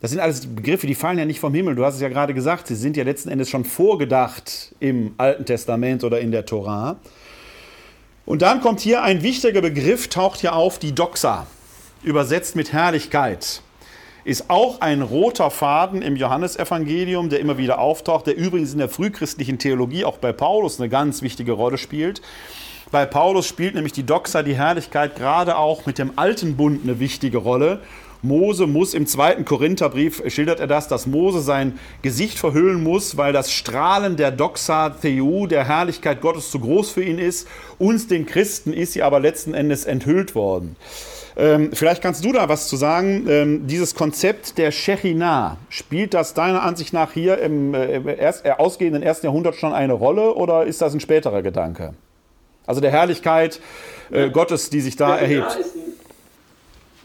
[0.01, 1.75] Das sind alles Begriffe, die fallen ja nicht vom Himmel.
[1.75, 5.45] Du hast es ja gerade gesagt, sie sind ja letzten Endes schon vorgedacht im Alten
[5.45, 6.97] Testament oder in der Torah.
[8.25, 11.47] Und dann kommt hier ein wichtiger Begriff, taucht hier auf, die Doxa,
[12.03, 13.61] übersetzt mit Herrlichkeit
[14.25, 18.89] ist auch ein roter Faden im Johannesevangelium, der immer wieder auftaucht, der übrigens in der
[18.89, 22.21] frühchristlichen Theologie auch bei Paulus eine ganz wichtige Rolle spielt.
[22.91, 26.99] Bei Paulus spielt nämlich die Doxa, die Herrlichkeit, gerade auch mit dem alten Bund eine
[26.99, 27.79] wichtige Rolle.
[28.23, 33.31] Mose muss im zweiten Korintherbrief, schildert er das, dass Mose sein Gesicht verhüllen muss, weil
[33.31, 37.47] das Strahlen der Doxa Theou, der Herrlichkeit Gottes, zu groß für ihn ist.
[37.77, 40.75] Uns, den Christen, ist sie aber letzten Endes enthüllt worden.
[41.37, 43.25] Ähm, vielleicht kannst du da was zu sagen.
[43.29, 48.51] Ähm, dieses Konzept der Shechinah, spielt das deiner Ansicht nach hier im äh, erst, äh,
[48.51, 51.93] ausgehenden ersten Jahrhundert schon eine Rolle oder ist das ein späterer Gedanke?
[52.65, 53.59] Also der Herrlichkeit
[54.11, 55.57] äh, Gottes, die sich da erhebt.
[55.57, 55.65] Ein,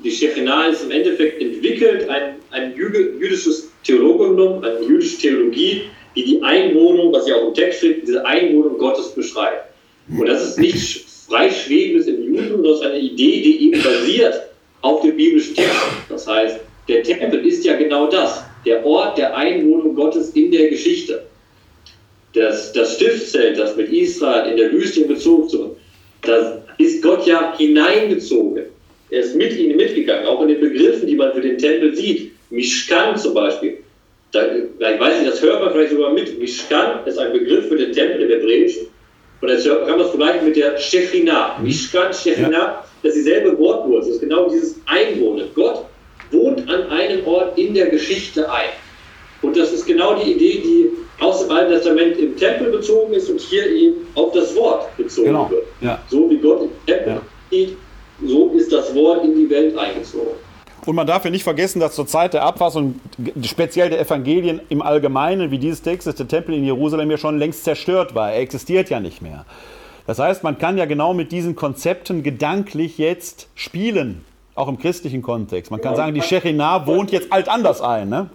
[0.05, 5.83] die Shechinah ist im Endeffekt entwickelt, ein, ein jüdisches Theologium, eine jüdische Theologie,
[6.15, 9.67] die die Einwohnung, was ja auch im Text steht, diese Einwohnung Gottes beschreibt.
[10.09, 14.35] Und das ist nicht freischwebendes im Judentum, das ist eine Idee, die eben basiert
[14.83, 15.77] auf dem biblischen Text.
[16.09, 20.69] Das heißt, der Tempel ist ja genau das, der Ort der Einwohnung Gottes in der
[20.69, 21.23] Geschichte.
[22.35, 25.77] Das, das Stiftszelt, das mit Israel in der Wüste bezogen wird,
[26.23, 28.65] da ist Gott ja hineingezogen.
[29.11, 32.33] Er ist mit ihnen mitgegangen, auch in den Begriffen, die man für den Tempel sieht.
[32.51, 33.79] Mishkan zum Beispiel.
[34.33, 36.39] Da, ich weiß nicht, das hört man vielleicht sogar mit.
[36.39, 38.87] Mishkan ist ein Begriff für den Tempel im Hebräischen.
[39.41, 41.57] Und jetzt kann man es vergleichen mit der Shechina.
[41.59, 41.65] Mhm.
[41.65, 42.85] Mishkan, Shechina, ja.
[43.03, 44.13] das ist dieselbe Wortwurzel.
[44.13, 45.49] Das ist genau dieses Einwohnen.
[45.55, 45.87] Gott
[46.31, 48.71] wohnt an einem Ort in der Geschichte ein.
[49.43, 50.91] Und das ist genau die Idee, die
[51.21, 55.29] aus dem Alten Testament im Tempel bezogen ist und hier eben auf das Wort bezogen
[55.29, 55.51] genau.
[55.51, 55.65] wird.
[55.81, 56.03] Ja.
[56.09, 57.23] So wie Gott im Tempel ja.
[57.51, 57.77] sieht,
[58.27, 60.37] so ist das Wort in die Welt eingezogen.
[60.87, 63.01] Und man darf ja nicht vergessen, dass zur Zeit der Abfassung,
[63.45, 67.65] speziell der Evangelien im Allgemeinen, wie dieses Text, der Tempel in Jerusalem ja schon längst
[67.65, 68.33] zerstört war.
[68.33, 69.45] Er existiert ja nicht mehr.
[70.07, 74.25] Das heißt, man kann ja genau mit diesen Konzepten gedanklich jetzt spielen,
[74.55, 75.71] auch im christlichen Kontext.
[75.71, 78.09] Man kann sagen, die Shechinah wohnt jetzt alt anders ein.
[78.09, 78.31] Ne?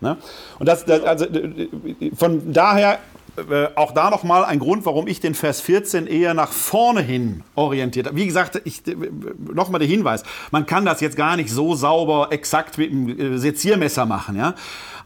[0.00, 0.16] Ne?
[0.58, 1.26] Und das, das, also,
[2.14, 2.98] von daher
[3.36, 7.42] äh, auch da nochmal ein Grund, warum ich den Vers 14 eher nach vorne hin
[7.54, 8.16] orientiert habe.
[8.16, 8.96] Wie gesagt, ich, äh,
[9.52, 13.38] nochmal der Hinweis, man kann das jetzt gar nicht so sauber, exakt mit dem äh,
[13.38, 14.54] Seziermesser machen, ja.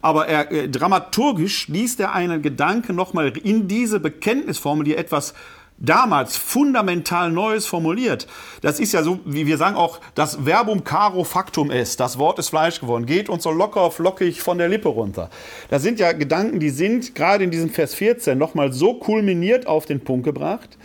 [0.03, 5.35] Aber er, dramaturgisch liest er einen Gedanken nochmal in diese Bekenntnisformel, die etwas
[5.81, 8.27] damals fundamental Neues formuliert.
[8.61, 11.99] Das ist ja so, wie wir sagen auch, das Verbum caro factum est.
[11.99, 13.07] Das Wort ist Fleisch geworden.
[13.07, 15.31] Geht uns so locker, flockig von der Lippe runter.
[15.71, 19.87] Das sind ja Gedanken, die sind gerade in diesem Vers 14 nochmal so kulminiert auf
[19.87, 20.77] den Punkt gebracht,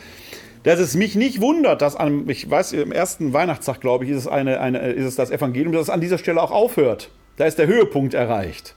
[0.63, 4.17] dass es mich nicht wundert, dass an, ich weiß, im ersten Weihnachtstag, glaube ich, ist
[4.17, 7.11] es, eine, eine, ist es das Evangelium, dass es an dieser Stelle auch aufhört.
[7.37, 8.75] Da ist der Höhepunkt erreicht.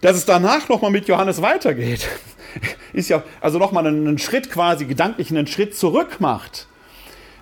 [0.00, 2.08] Dass es danach nochmal mit Johannes weitergeht
[2.92, 6.66] ist ja, also nochmal einen, Schritt quasi, gedanklich einen Schritt zurück macht,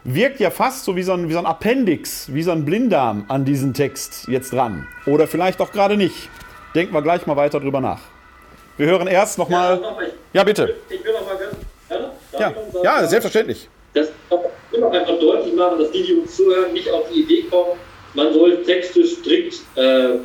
[0.04, 3.24] wirkt ja fast so wie so, ein, wie so ein Appendix, wie so ein Blinddarm
[3.28, 4.86] an diesen Text jetzt dran.
[5.06, 6.28] Oder vielleicht auch gerade nicht.
[6.74, 8.00] Denken wir gleich mal weiter drüber nach.
[8.76, 9.74] Wir hören erst nochmal.
[9.74, 10.00] Ja, noch
[10.32, 10.74] ja, bitte.
[10.88, 11.56] Ich will noch mal ganz.
[12.32, 13.68] Ja, ja, ja selbstverständlich.
[13.92, 14.44] Das auch
[14.92, 17.78] einfach deutlich machen, dass die, die uns zuhören, nicht auf die Idee kommen,
[18.14, 20.18] man soll Texte strikt, äh,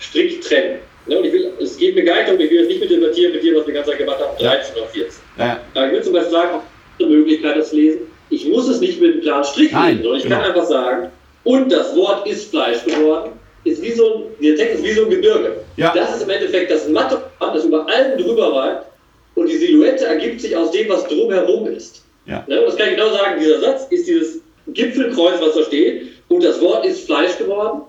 [0.00, 0.80] strikt trennen.
[1.08, 2.90] Ne, und ich will, es geht mir gar nicht um, ich will jetzt nicht mit
[2.90, 5.22] debattieren mit dir, was wir die ganze Zeit gemacht haben, 13 oder 14.
[5.38, 5.60] Ja.
[5.74, 6.62] Ich will zum Beispiel sagen, auch
[7.00, 8.00] eine Möglichkeit, das zu lesen.
[8.28, 10.36] Ich muss es nicht mit einem klaren Strich Nein, lesen, sondern ich genau.
[10.36, 11.08] kann einfach sagen,
[11.44, 13.32] und das Wort ist Fleisch geworden,
[13.64, 15.56] ist wie so ein, der Text ist wie so ein Gebirge.
[15.76, 15.92] Ja.
[15.94, 18.86] Das ist im Endeffekt das Matte, das über allem drüber reibt
[19.34, 22.04] und die Silhouette ergibt sich aus dem, was drumherum ist.
[22.26, 22.44] Ja.
[22.46, 26.44] Ne, das kann ich genau sagen, dieser Satz ist dieses Gipfelkreuz, was da steht, und
[26.44, 27.80] das Wort ist Fleisch geworden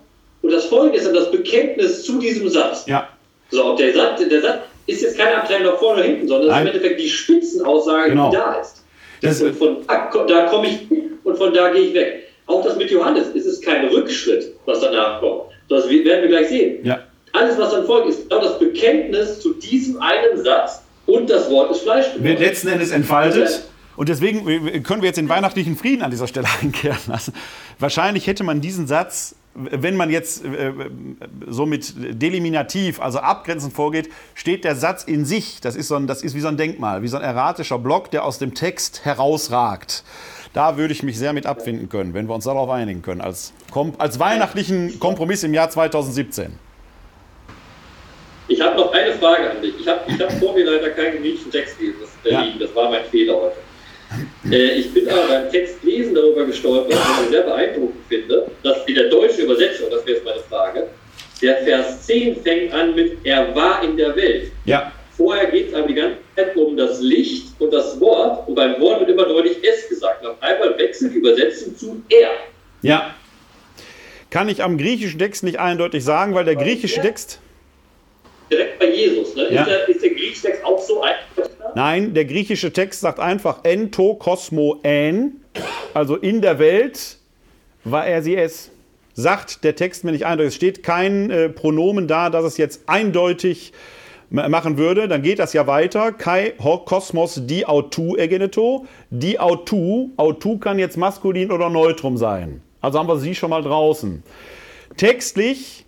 [0.42, 2.86] und das Folge ist dann das Bekenntnis zu diesem Satz.
[2.88, 3.08] Ja.
[3.52, 6.68] So, der Satz, der Satz ist jetzt keine Abteilung nach vorne oder hinten, sondern Nein.
[6.68, 8.30] ist im Endeffekt die Spitzenaussage, genau.
[8.30, 8.84] die da ist.
[9.22, 10.80] Das und von da, da komme ich
[11.24, 12.24] und von da gehe ich weg.
[12.48, 15.44] Auch das mit Johannes ist es kein Rückschritt, was danach kommt.
[15.68, 16.84] Das werden wir gleich sehen.
[16.84, 17.00] Ja.
[17.34, 21.72] Alles, was dann folgt, ist genau das Bekenntnis zu diesem einen Satz und das Wort
[21.72, 22.24] ist Fleisch geworden.
[22.24, 23.62] Wird letzten Endes entfaltet
[23.96, 24.46] Und deswegen
[24.84, 27.34] können wir jetzt den weihnachtlichen Frieden an dieser Stelle einkehren lassen.
[27.78, 30.72] Wahrscheinlich hätte man diesen Satz, wenn man jetzt äh,
[31.48, 36.08] so mit Deliminativ, also abgrenzend vorgeht, steht der Satz in sich, das ist, so ein,
[36.08, 39.06] das ist wie so ein Denkmal, wie so ein erratischer Block, der aus dem Text
[39.06, 40.04] herausragt.
[40.54, 43.54] Da würde ich mich sehr mit abfinden können, wenn wir uns darauf einigen können, als,
[43.98, 46.58] als weihnachtlichen Kompromiss im Jahr 2017.
[48.48, 49.76] Ich habe noch eine Frage an dich.
[49.80, 52.00] Ich habe hab vor mir leider keinen griechischen Text gelesen.
[52.24, 52.48] Das, ja.
[52.60, 53.69] das war mein Fehler heute.
[54.52, 58.96] Äh, ich bin aber beim Textlesen darüber gestolpert, was ich sehr beeindruckend finde, dass in
[58.96, 60.88] der deutschen Übersetzung, das wäre jetzt meine Frage,
[61.42, 64.52] der Vers 10 fängt an mit Er war in der Welt.
[64.66, 64.92] Ja.
[65.16, 68.80] Vorher geht es aber die ganze Zeit um das Licht und das Wort und beim
[68.80, 70.26] Wort wird immer deutlich Es gesagt.
[70.26, 72.32] Auf einmal wechselt die Übersetzung zu Er.
[72.82, 73.16] Ja.
[74.30, 77.40] Kann ich am griechischen Text nicht eindeutig sagen, weil der griechische Text
[78.50, 79.36] direkt bei Jesus.
[79.36, 79.48] Ne?
[79.52, 79.62] Ja.
[79.62, 81.50] Ist, der, ist der griechische Text auch so einfach?
[81.76, 85.42] Nein, der griechische Text sagt einfach ento kosmo en,
[85.94, 87.18] also in der Welt
[87.84, 88.72] war er sie es.
[89.14, 90.50] Sagt der Text mir nicht eindeutig.
[90.50, 93.74] Es steht kein äh, Pronomen da, dass es jetzt eindeutig
[94.30, 96.12] machen würde, dann geht das ja weiter.
[96.12, 98.86] Kai ho kosmos di autu egeneto.
[99.10, 102.62] Di autu, autu kann jetzt maskulin oder neutrum sein.
[102.80, 104.24] Also haben wir sie schon mal draußen.
[104.98, 105.86] Textlich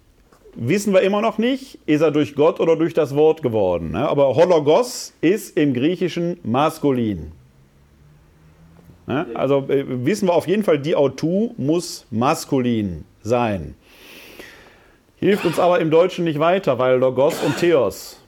[0.56, 3.92] wissen wir immer noch nicht, ist er durch Gott oder durch das Wort geworden.
[3.92, 4.08] Ne?
[4.08, 7.32] Aber Hologos ist im Griechischen maskulin.
[9.08, 9.28] Ne?
[9.34, 13.76] Also äh, wissen wir auf jeden Fall, die Autu muss maskulin sein.
[15.18, 18.20] Hilft uns aber im Deutschen nicht weiter, weil Logos und Theos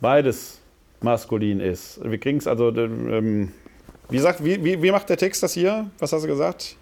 [0.00, 0.60] beides
[1.00, 2.00] maskulin ist.
[2.04, 3.52] Wir kriegen es also, ähm,
[4.10, 5.90] wie, sagt, wie, wie, wie macht der Text das hier?
[5.98, 6.76] Was hast du gesagt?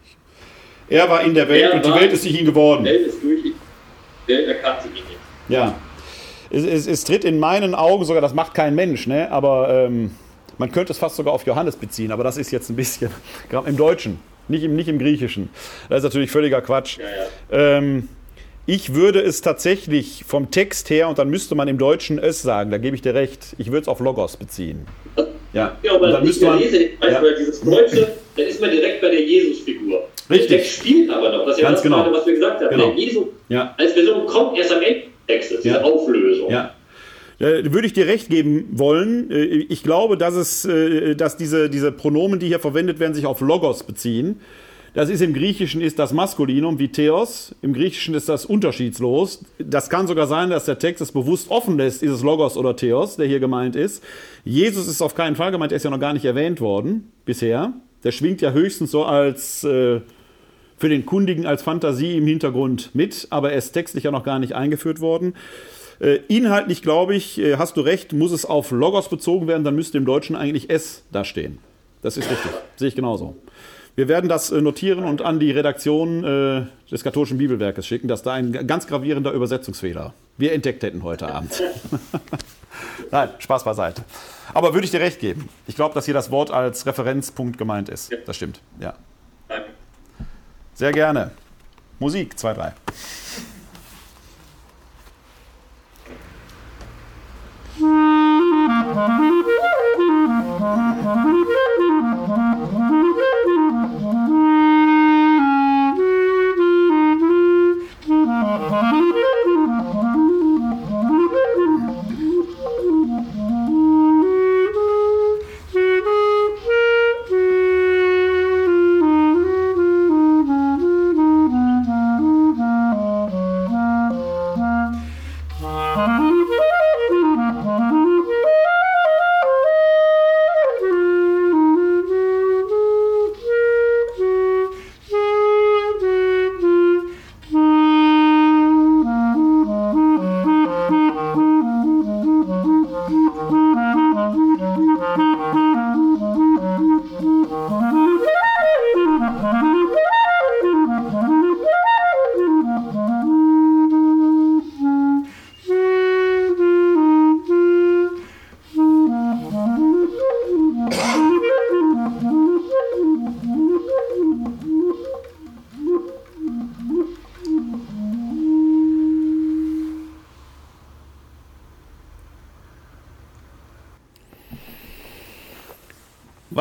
[0.89, 2.85] Er war in der Welt und die Welt ist durch ihn geworden.
[2.85, 3.44] Welt ist durch
[4.29, 5.07] der erkannte ihn nicht.
[5.49, 5.75] Ja.
[6.51, 9.31] Es, es, es, tritt in meinen Augen sogar, das macht kein Mensch, ne?
[9.31, 10.13] aber ähm,
[10.59, 13.11] man könnte es fast sogar auf Johannes beziehen, aber das ist jetzt ein bisschen,
[13.51, 15.51] gerade im Deutschen, nicht im, nicht im Griechischen.
[15.89, 16.99] Das ist natürlich völliger Quatsch.
[16.99, 17.05] Ja,
[17.59, 17.79] ja.
[17.79, 18.09] Ähm,
[18.67, 22.71] ich würde es tatsächlich vom Text her, und dann müsste man im Deutschen es sagen,
[22.71, 24.87] da gebe ich dir recht, ich würde es auf Logos beziehen.
[25.53, 27.23] Ja, ja aber dann müsste man, lese, ja.
[27.23, 30.09] weil dieses Deutsche, dann ist man direkt bei der Jesus-Figur.
[30.35, 30.48] Richtig.
[30.48, 32.12] Der Text spielt aber noch, das ist ja Ganz das genau.
[32.12, 32.70] was wir gesagt haben.
[32.70, 32.89] Genau.
[32.89, 33.74] Der Jesus ja.
[33.78, 35.82] als Person kommt erst am Ende des Textes, diese ja.
[35.82, 36.51] Auflösung.
[36.51, 36.74] Ja.
[37.39, 39.31] Würde ich dir recht geben wollen.
[39.31, 43.27] Äh, ich glaube, dass, es, äh, dass diese, diese Pronomen, die hier verwendet werden, sich
[43.27, 44.40] auf Logos beziehen.
[44.94, 47.52] Das ist im Griechischen ist das Maskulinum wie Theos.
[47.62, 49.44] Im Griechischen ist das unterschiedslos.
[49.59, 52.77] Das kann sogar sein, dass der Text es bewusst offen lässt, ist es Logos oder
[52.77, 54.05] Theos, der hier gemeint ist.
[54.44, 57.73] Jesus ist auf keinen Fall gemeint, er ist ja noch gar nicht erwähnt worden bisher.
[58.05, 60.01] Der schwingt ja höchstens so als äh,
[60.77, 64.39] für den Kundigen als Fantasie im Hintergrund mit, aber er ist textlich ja noch gar
[64.39, 65.35] nicht eingeführt worden.
[66.01, 69.77] Äh, inhaltlich, glaube ich, äh, hast du recht, muss es auf Logos bezogen werden, dann
[69.77, 71.59] müsste im Deutschen eigentlich S dastehen.
[72.03, 73.37] Das ist richtig, sehe ich genauso.
[73.97, 76.23] Wir werden das äh, notieren und an die Redaktion
[76.91, 81.63] des katholischen Bibelwerkes schicken, dass da ein ganz gravierender Übersetzungsfehler wir entdeckt hätten heute Abend.
[83.11, 84.03] Nein, Spaß beiseite.
[84.53, 85.49] Aber würde ich dir recht geben.
[85.67, 88.13] Ich glaube, dass hier das Wort als Referenzpunkt gemeint ist.
[88.27, 88.95] Das stimmt, ja.
[90.75, 91.31] Sehr gerne.
[91.99, 92.75] Musik, zwei, drei.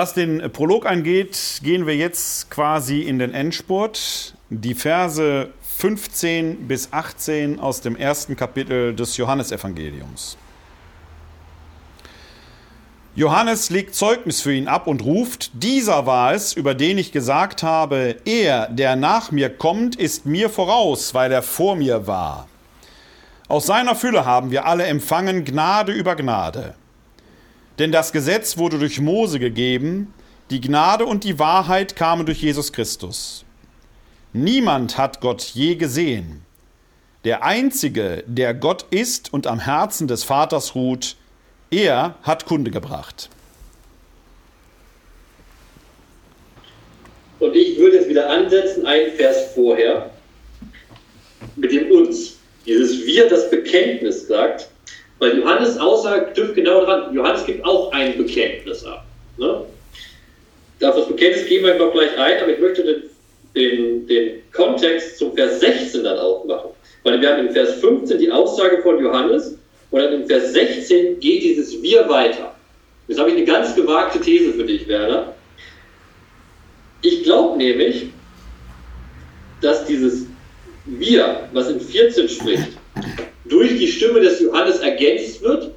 [0.04, 4.34] Was den Prolog angeht, gehen wir jetzt quasi in den Endspurt.
[4.50, 10.36] Die Verse 15 bis 18 aus dem ersten Kapitel des Johannesevangeliums.
[13.16, 17.64] Johannes legt Zeugnis für ihn ab und ruft, dieser war es, über den ich gesagt
[17.64, 22.50] habe, er, der nach mir kommt, ist mir voraus, weil er vor mir war.
[23.48, 26.76] Aus seiner Fülle haben wir alle empfangen Gnade über Gnade.
[27.80, 30.14] Denn das Gesetz wurde durch Mose gegeben,
[30.50, 33.46] die Gnade und die Wahrheit kamen durch Jesus Christus.
[34.34, 36.44] Niemand hat Gott je gesehen.
[37.24, 41.16] Der Einzige, der Gott ist und am Herzen des Vaters ruht,
[41.72, 43.30] er hat Kunde gebracht.
[47.40, 50.12] Und ich würde es wieder ansetzen, einen Vers vorher,
[51.56, 52.38] mit dem uns.
[52.66, 54.70] Dieses Wir, das Bekenntnis sagt,
[55.24, 57.16] weil Johannes Aussage trifft genau dran.
[57.16, 59.06] Johannes gibt auch ein Bekenntnis ab.
[59.38, 59.62] Ne?
[60.82, 63.04] Auf das Bekenntnis gehen wir gleich ein, aber ich möchte den,
[63.56, 66.72] den, den Kontext zum Vers 16 dann aufmachen.
[67.04, 69.58] Weil wir haben in Vers 15 die Aussage von Johannes
[69.92, 72.54] und dann in Vers 16 geht dieses Wir weiter.
[73.08, 75.34] Jetzt habe ich eine ganz gewagte These für dich, Werner.
[77.02, 78.08] Ich glaube nämlich,
[79.62, 80.26] dass dieses
[80.86, 82.83] Wir, was in 14 spricht,
[83.54, 85.70] durch die Stimme des Johannes ergänzt wird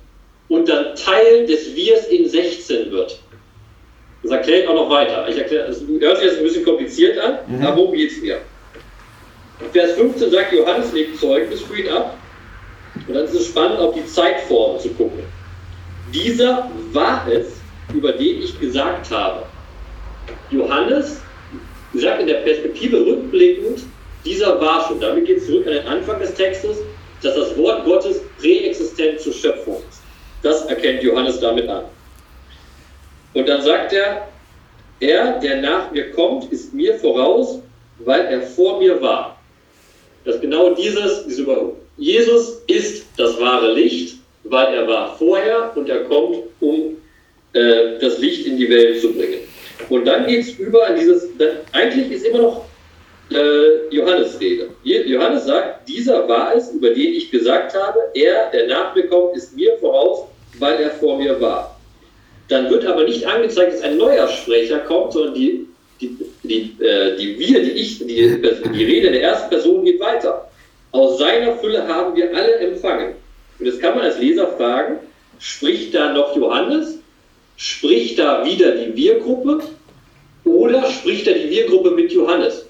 [0.49, 3.21] und dann Teil des Wirs in 16 wird.
[4.23, 5.29] Das erkläre ich auch noch weiter.
[5.29, 7.65] Ich erkläre, es hört sich jetzt ein bisschen kompliziert an, mhm.
[7.65, 8.39] aber worum geht es mir?
[9.73, 12.17] Vers 15 sagt, Johannes legt Zeugnis für ihn ab
[13.07, 15.21] und dann ist es spannend, auf die Zeitform zu gucken.
[16.15, 17.57] Dieser war es,
[17.95, 19.43] über den ich gesagt habe.
[20.51, 21.21] Johannes
[21.95, 23.81] sagt in der Perspektive rückblickend,
[24.25, 24.99] dieser war schon.
[24.99, 26.79] Damit geht es zurück an den Anfang des Textes,
[27.23, 30.01] dass das Wort Gottes präexistent zur Schöpfung ist.
[30.43, 31.85] Das erkennt Johannes damit an.
[33.35, 34.29] Und dann sagt er,
[35.01, 37.61] er, der nach mir kommt, ist mir voraus,
[37.99, 39.39] weil er vor mir war.
[40.25, 41.47] Das genau dieses, diese.
[41.99, 46.97] Jesus ist das wahre Licht, weil er war vorher und er kommt, um
[47.53, 49.41] äh, das Licht in die Welt zu bringen.
[49.89, 52.65] Und dann geht es über an dieses, dann, eigentlich ist immer noch
[53.31, 54.69] äh, Johannes Rede.
[54.83, 59.37] Johannes sagt, dieser war es, über den ich gesagt habe, er, der nach mir kommt,
[59.37, 60.27] ist mir voraus,
[60.59, 61.79] weil er vor mir war.
[62.49, 65.67] Dann wird aber nicht angezeigt, dass ein neuer Sprecher kommt, sondern die,
[66.01, 70.49] die, die, äh, die wir, die ich, die, die Rede der ersten Person geht weiter.
[70.93, 73.15] Aus seiner Fülle haben wir alle empfangen.
[73.59, 74.99] Und jetzt kann man als Leser fragen,
[75.39, 76.99] spricht da noch Johannes?
[77.57, 79.61] Spricht da wieder die Wir-Gruppe?
[80.45, 82.66] Oder spricht da die Wir-Gruppe mit Johannes?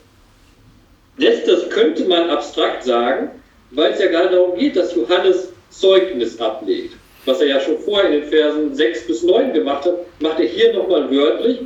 [1.18, 3.30] Letzteres könnte man abstrakt sagen,
[3.70, 6.94] weil es ja gerade darum geht, dass Johannes Zeugnis ablegt.
[7.24, 10.46] Was er ja schon vorher in den Versen 6 bis 9 gemacht hat, macht er
[10.46, 11.58] hier nochmal wörtlich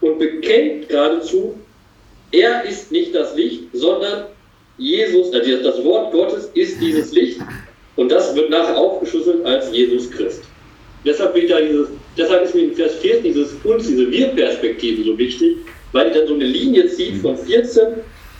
[0.00, 1.54] und bekennt geradezu,
[2.32, 4.26] er ist nicht das Licht, sondern
[4.78, 7.40] Jesus, äh, das Wort Gottes ist dieses Licht
[7.96, 10.42] und das wird nachher aufgeschlüsselt als Jesus Christ.
[11.04, 15.58] Deshalb, dieses, deshalb ist mir in Vers 14 dieses uns, diese Wir-Perspektive so wichtig,
[15.92, 17.86] weil die dann so eine Linie zieht von 14,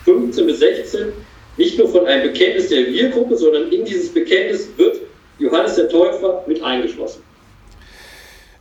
[0.07, 1.13] 15 bis 16,
[1.59, 5.01] nicht nur von einem Bekenntnis der Wir-Gruppe, sondern in dieses Bekenntnis wird
[5.39, 7.23] Johannes der Täufer mit eingeschlossen.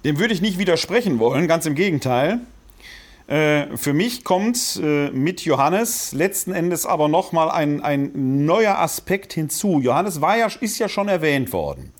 [0.04, 2.42] Dem würde ich nicht widersprechen wollen, ganz im Gegenteil.
[3.28, 9.34] Äh, für mich kommt äh, mit Johannes letzten Endes aber nochmal ein, ein neuer Aspekt
[9.34, 9.80] hinzu.
[9.82, 11.92] Johannes war ja, ist ja schon erwähnt worden.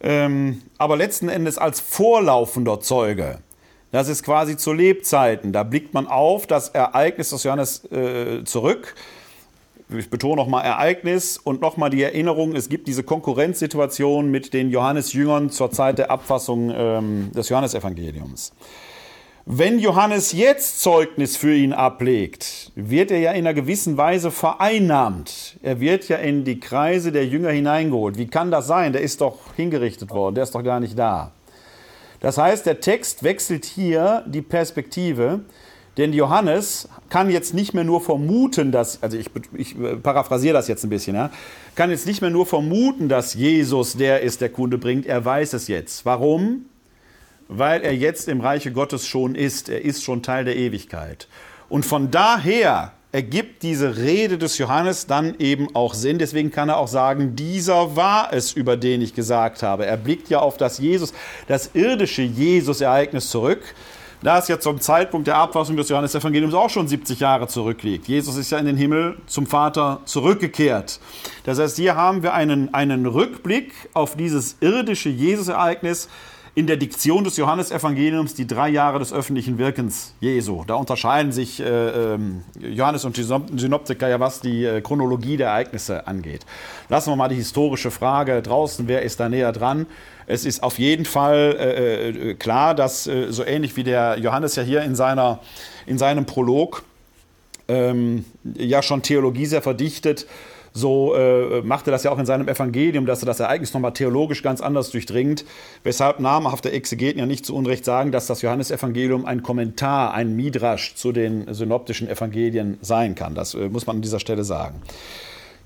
[0.00, 3.38] Ähm, aber letzten Endes als vorlaufender Zeuge.
[3.94, 5.52] Das ist quasi zu Lebzeiten.
[5.52, 8.96] Da blickt man auf das Ereignis des Johannes äh, zurück.
[9.88, 15.50] Ich betone nochmal Ereignis und nochmal die Erinnerung, es gibt diese Konkurrenzsituation mit den Johannes-Jüngern
[15.50, 18.52] zur Zeit der Abfassung ähm, des Johannesevangeliums.
[19.46, 25.56] Wenn Johannes jetzt Zeugnis für ihn ablegt, wird er ja in einer gewissen Weise vereinnahmt.
[25.62, 28.18] Er wird ja in die Kreise der Jünger hineingeholt.
[28.18, 28.92] Wie kann das sein?
[28.92, 31.30] Der ist doch hingerichtet worden, der ist doch gar nicht da.
[32.24, 35.40] Das heißt, der Text wechselt hier die Perspektive,
[35.98, 40.84] denn Johannes kann jetzt nicht mehr nur vermuten, dass, also ich, ich paraphrasiere das jetzt
[40.84, 41.30] ein bisschen, ja,
[41.74, 45.04] kann jetzt nicht mehr nur vermuten, dass Jesus der ist, der Kunde bringt.
[45.04, 46.06] Er weiß es jetzt.
[46.06, 46.64] Warum?
[47.48, 49.68] weil er jetzt im Reiche Gottes schon ist.
[49.68, 51.28] Er ist schon Teil der Ewigkeit.
[51.68, 56.18] Und von daher ergibt diese Rede des Johannes dann eben auch Sinn.
[56.18, 59.86] Deswegen kann er auch sagen, dieser war es, über den ich gesagt habe.
[59.86, 61.14] Er blickt ja auf das Jesus,
[61.46, 63.62] das irdische Jesus-Ereignis zurück,
[64.20, 68.08] da es ja zum Zeitpunkt der Abfassung des Johannesevangeliums auch schon 70 Jahre zurückliegt.
[68.08, 70.98] Jesus ist ja in den Himmel zum Vater zurückgekehrt.
[71.44, 76.08] Das heißt, hier haben wir einen, einen Rückblick auf dieses irdische Jesus-Ereignis,
[76.56, 80.62] in der Diktion des Johannesevangeliums die drei Jahre des öffentlichen Wirkens Jesu.
[80.64, 85.48] Da unterscheiden sich äh, ähm, Johannes und die Synoptiker ja, was die äh, Chronologie der
[85.48, 86.46] Ereignisse angeht.
[86.88, 89.86] Lassen wir mal die historische Frage draußen, wer ist da näher dran?
[90.26, 94.54] Es ist auf jeden Fall äh, äh klar, dass äh, so ähnlich wie der Johannes
[94.54, 95.40] ja hier in, seiner,
[95.86, 96.84] in seinem Prolog
[97.66, 100.26] ähm, ja schon Theologie sehr verdichtet,
[100.76, 103.92] so äh, macht er das ja auch in seinem Evangelium, dass er das Ereignis nochmal
[103.92, 105.44] theologisch ganz anders durchdringt,
[105.84, 110.96] weshalb namhafte Exegeten ja nicht zu Unrecht sagen, dass das Johannesevangelium ein Kommentar, ein Midrasch
[110.96, 113.36] zu den synoptischen Evangelien sein kann.
[113.36, 114.82] Das äh, muss man an dieser Stelle sagen.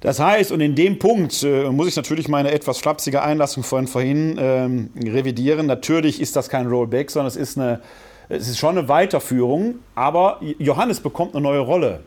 [0.01, 3.87] Das heißt, und in dem Punkt äh, muss ich natürlich meine etwas flapsige Einlassung von
[3.87, 5.67] vorhin ähm, revidieren.
[5.67, 7.81] Natürlich ist das kein Rollback, sondern es ist, eine,
[8.29, 12.01] es ist schon eine Weiterführung, aber Johannes bekommt eine neue Rolle.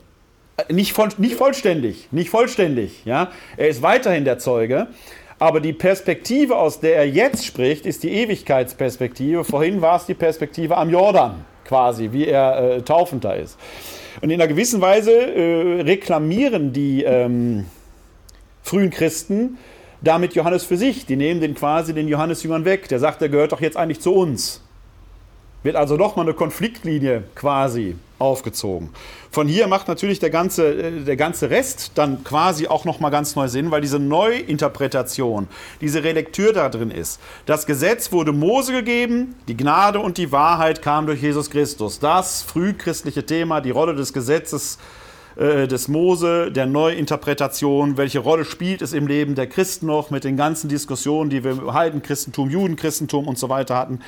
[0.70, 3.04] Nicht, voll, nicht vollständig, nicht vollständig.
[3.04, 3.30] Ja?
[3.56, 4.88] Er ist weiterhin der Zeuge,
[5.38, 9.44] aber die Perspektive, aus der er jetzt spricht, ist die Ewigkeitsperspektive.
[9.44, 13.58] Vorhin war es die Perspektive am Jordan, quasi, wie er äh, taufender ist.
[14.20, 17.66] Und in einer gewissen Weise äh, reklamieren die ähm,
[18.62, 19.58] frühen Christen
[20.02, 21.06] damit Johannes für sich.
[21.06, 22.88] Die nehmen den quasi den Johannesjüngern weg.
[22.88, 24.60] Der sagt, der gehört doch jetzt eigentlich zu uns.
[25.62, 28.90] Wird also doch mal eine Konfliktlinie quasi aufgezogen.
[29.30, 33.36] Von hier macht natürlich der ganze, äh, der ganze Rest dann quasi auch nochmal ganz
[33.36, 35.48] neu Sinn, weil diese Neuinterpretation,
[35.80, 37.20] diese Relektür da drin ist.
[37.46, 41.98] Das Gesetz wurde Mose gegeben, die Gnade und die Wahrheit kam durch Jesus Christus.
[41.98, 44.78] Das frühchristliche Thema, die Rolle des Gesetzes
[45.36, 50.24] äh, des Mose, der Neuinterpretation, welche Rolle spielt es im Leben der Christen noch mit
[50.24, 54.00] den ganzen Diskussionen, die wir im Heidenchristentum, Judenchristentum und so weiter hatten.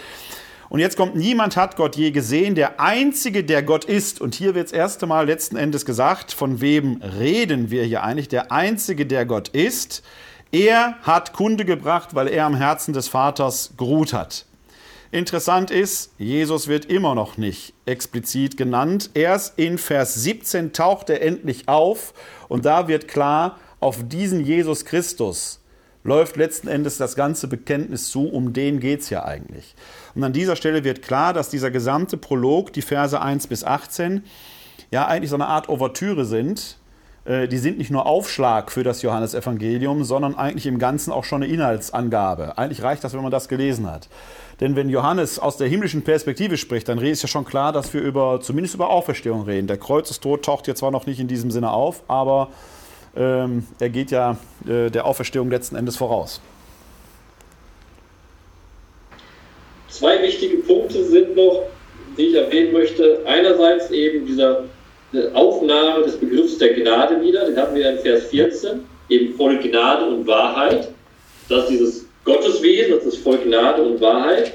[0.74, 4.20] Und jetzt kommt, niemand hat Gott je gesehen, der Einzige, der Gott ist.
[4.20, 8.26] Und hier wird das erste Mal letzten Endes gesagt, von wem reden wir hier eigentlich?
[8.26, 10.02] Der Einzige, der Gott ist.
[10.51, 14.46] Er hat Kunde gebracht, weil er am Herzen des Vaters geruht hat.
[15.12, 19.10] Interessant ist, Jesus wird immer noch nicht explizit genannt.
[19.14, 22.14] Erst in Vers 17 taucht er endlich auf
[22.48, 25.60] und da wird klar, auf diesen Jesus Christus
[26.05, 29.74] läuft letzten Endes das ganze Bekenntnis zu, um den geht es ja eigentlich.
[30.15, 34.23] Und an dieser Stelle wird klar, dass dieser gesamte Prolog, die Verse 1 bis 18,
[34.91, 36.78] ja eigentlich so eine Art Ouvertüre sind.
[37.24, 41.43] Äh, die sind nicht nur Aufschlag für das Johannesevangelium, sondern eigentlich im Ganzen auch schon
[41.43, 42.59] eine Inhaltsangabe.
[42.59, 44.09] Eigentlich reicht das, wenn man das gelesen hat.
[44.61, 48.01] Denn wenn Johannes aus der himmlischen Perspektive spricht, dann ist ja schon klar, dass wir
[48.01, 49.66] über, zumindest über Auferstehung reden.
[49.66, 52.51] Der Kreuzestod taucht hier zwar noch nicht in diesem Sinne auf, aber
[53.16, 54.36] ähm, er geht ja
[54.66, 56.41] äh, der Auferstehung letzten Endes voraus.
[59.94, 61.66] Zwei wichtige Punkte sind noch,
[62.18, 63.20] die ich erwähnen möchte.
[63.26, 64.64] Einerseits eben diese
[65.34, 70.06] Aufnahme des Begriffs der Gnade wieder, den hatten wir in Vers 14, eben voll Gnade
[70.06, 70.88] und Wahrheit.
[71.48, 74.54] Das ist dieses Gotteswesen, das ist voll Gnade und Wahrheit.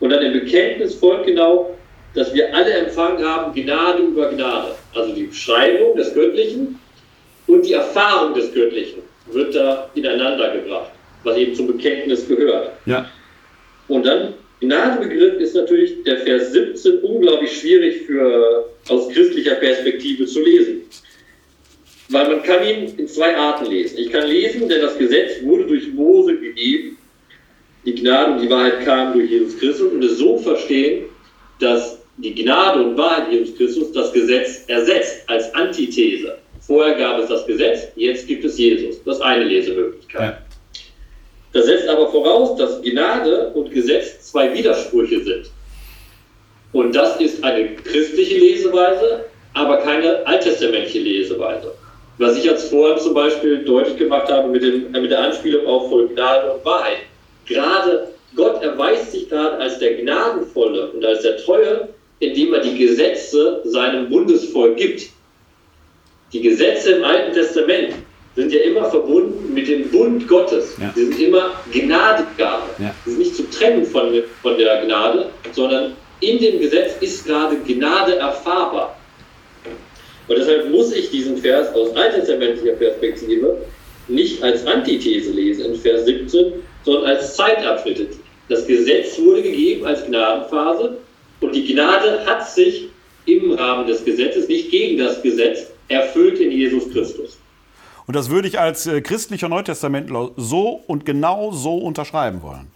[0.00, 1.74] Und dann im Bekenntnis folgt genau,
[2.14, 4.74] dass wir alle empfangen haben Gnade über Gnade.
[4.94, 6.78] Also die Beschreibung des Göttlichen
[7.46, 9.00] und die Erfahrung des Göttlichen
[9.32, 10.90] wird da ineinander gebracht,
[11.22, 12.72] was eben zum Bekenntnis gehört.
[12.84, 13.06] Ja.
[13.88, 14.34] Und dann
[14.66, 20.82] Gnadebegriff ist natürlich der Vers 17 unglaublich schwierig für, aus christlicher Perspektive zu lesen.
[22.10, 23.98] Weil man kann ihn in zwei Arten lesen.
[23.98, 26.98] Ich kann lesen, denn das Gesetz wurde durch Mose gegeben.
[27.84, 31.04] Die Gnade und die Wahrheit kamen durch Jesus Christus und es so verstehen,
[31.60, 36.38] dass die Gnade und Wahrheit Jesus Christus das Gesetz ersetzt als Antithese.
[36.60, 39.02] Vorher gab es das Gesetz, jetzt gibt es Jesus.
[39.04, 40.38] Das ist eine Lesemöglichkeit.
[40.38, 40.43] Ja.
[41.54, 45.50] Das setzt aber voraus, dass Gnade und Gesetz zwei Widersprüche sind.
[46.72, 51.72] Und das ist eine christliche Leseweise, aber keine alttestamentliche Leseweise.
[52.18, 55.88] Was ich jetzt vorhin zum Beispiel deutlich gemacht habe mit, dem, mit der Anspielung auf
[55.88, 56.98] voll Gnade und Wahrheit.
[57.46, 62.76] Gerade Gott erweist sich gerade als der Gnadenvolle und als der Treue, indem er die
[62.76, 65.08] Gesetze seinem Bundesvolk gibt.
[66.32, 67.94] Die Gesetze im Alten Testament
[68.36, 70.76] sind ja immer verbunden mit dem Bund Gottes.
[70.80, 70.92] Ja.
[70.94, 72.64] Sie sind immer Gnadegabe.
[72.78, 72.94] Ja.
[73.04, 77.56] Sie sind nicht zu trennen von, von der Gnade, sondern in dem Gesetz ist gerade
[77.66, 78.96] Gnade erfahrbar.
[80.26, 83.58] Und deshalb muss ich diesen Vers aus alttestamentlicher Perspektive
[84.08, 86.52] nicht als Antithese lesen in Vers 17,
[86.84, 88.08] sondern als Zeitabschnitte.
[88.48, 90.98] Das Gesetz wurde gegeben als Gnadenphase
[91.40, 92.88] und die Gnade hat sich
[93.26, 97.38] im Rahmen des Gesetzes, nicht gegen das Gesetz, erfüllt in Jesus Christus.
[98.06, 102.70] Und das würde ich als äh, christlicher Neutestamentler so und genau so unterschreiben wollen.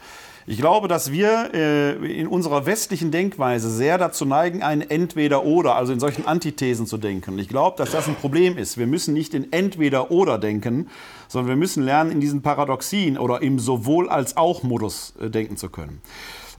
[0.51, 5.93] Ich glaube, dass wir äh, in unserer westlichen Denkweise sehr dazu neigen, ein Entweder-Oder, also
[5.93, 7.39] in solchen Antithesen zu denken.
[7.39, 8.79] Ich glaube, dass das ein Problem ist.
[8.79, 10.89] Wir müssen nicht in Entweder-Oder denken,
[11.29, 15.59] sondern wir müssen lernen, in diesen Paradoxien oder im Sowohl als auch Modus äh, denken
[15.59, 16.01] zu können.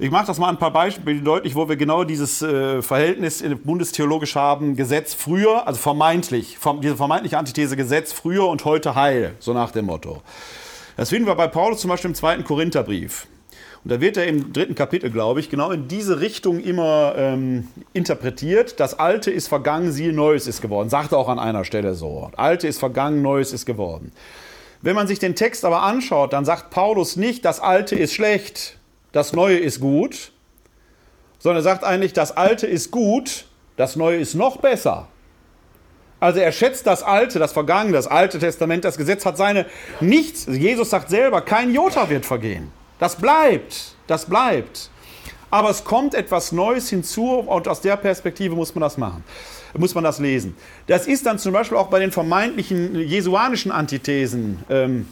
[0.02, 4.38] Ich mache das mal ein paar Beispiele deutlich, wo wir genau dieses äh, Verhältnis bundestheologisch
[4.38, 9.54] haben, Gesetz früher, also vermeintlich, vom, diese vermeintliche Antithese Gesetz früher und heute heil, so
[9.54, 10.22] nach dem Motto.
[10.96, 13.28] Das finden wir bei Paulus zum Beispiel im zweiten Korintherbrief.
[13.84, 17.68] Und da wird er im dritten Kapitel, glaube ich, genau in diese Richtung immer ähm,
[17.92, 18.80] interpretiert.
[18.80, 20.90] Das Alte ist vergangen, siehe, Neues ist geworden.
[20.90, 22.32] Sagt er auch an einer Stelle so.
[22.38, 24.14] Alte ist vergangen, Neues ist geworden.
[24.82, 28.79] Wenn man sich den Text aber anschaut, dann sagt Paulus nicht, das Alte ist schlecht,
[29.12, 30.32] das Neue ist gut,
[31.40, 33.46] sondern er sagt eigentlich, das Alte ist gut,
[33.78, 35.08] das Neue ist noch besser.
[36.20, 39.66] Also er schätzt das Alte, das Vergangene, das Alte Testament, das Gesetz hat seine
[40.02, 40.48] nichts.
[40.48, 42.72] Jesus sagt selber, kein Jota wird vergehen.
[43.00, 44.90] Das bleibt, das bleibt.
[45.50, 49.24] Aber es kommt etwas Neues hinzu und aus der Perspektive muss man das machen,
[49.78, 50.56] muss man das lesen.
[50.88, 55.08] Das ist dann zum Beispiel auch bei den vermeintlichen jesuanischen Antithesen, ähm,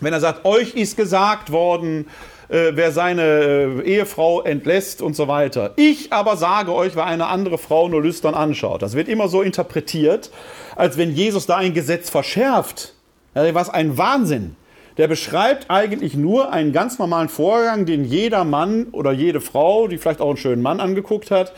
[0.00, 2.06] wenn er sagt, euch ist gesagt worden,
[2.50, 5.72] äh, wer seine äh, Ehefrau entlässt und so weiter.
[5.76, 8.82] Ich aber sage euch, wer eine andere Frau nur lüstern anschaut.
[8.82, 10.30] Das wird immer so interpretiert,
[10.76, 12.94] als wenn Jesus da ein Gesetz verschärft.
[13.34, 14.56] Ja, was ein Wahnsinn
[15.00, 19.96] der beschreibt eigentlich nur einen ganz normalen Vorgang, den jeder Mann oder jede Frau, die
[19.96, 21.54] vielleicht auch einen schönen Mann angeguckt hat,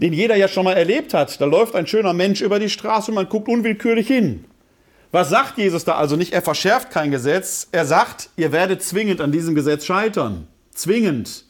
[0.00, 1.40] den jeder ja schon mal erlebt hat.
[1.40, 4.44] Da läuft ein schöner Mensch über die Straße und man guckt unwillkürlich hin.
[5.10, 6.32] Was sagt Jesus da also nicht?
[6.32, 7.68] Er verschärft kein Gesetz.
[7.72, 10.46] Er sagt, ihr werdet zwingend an diesem Gesetz scheitern.
[10.72, 11.44] Zwingend.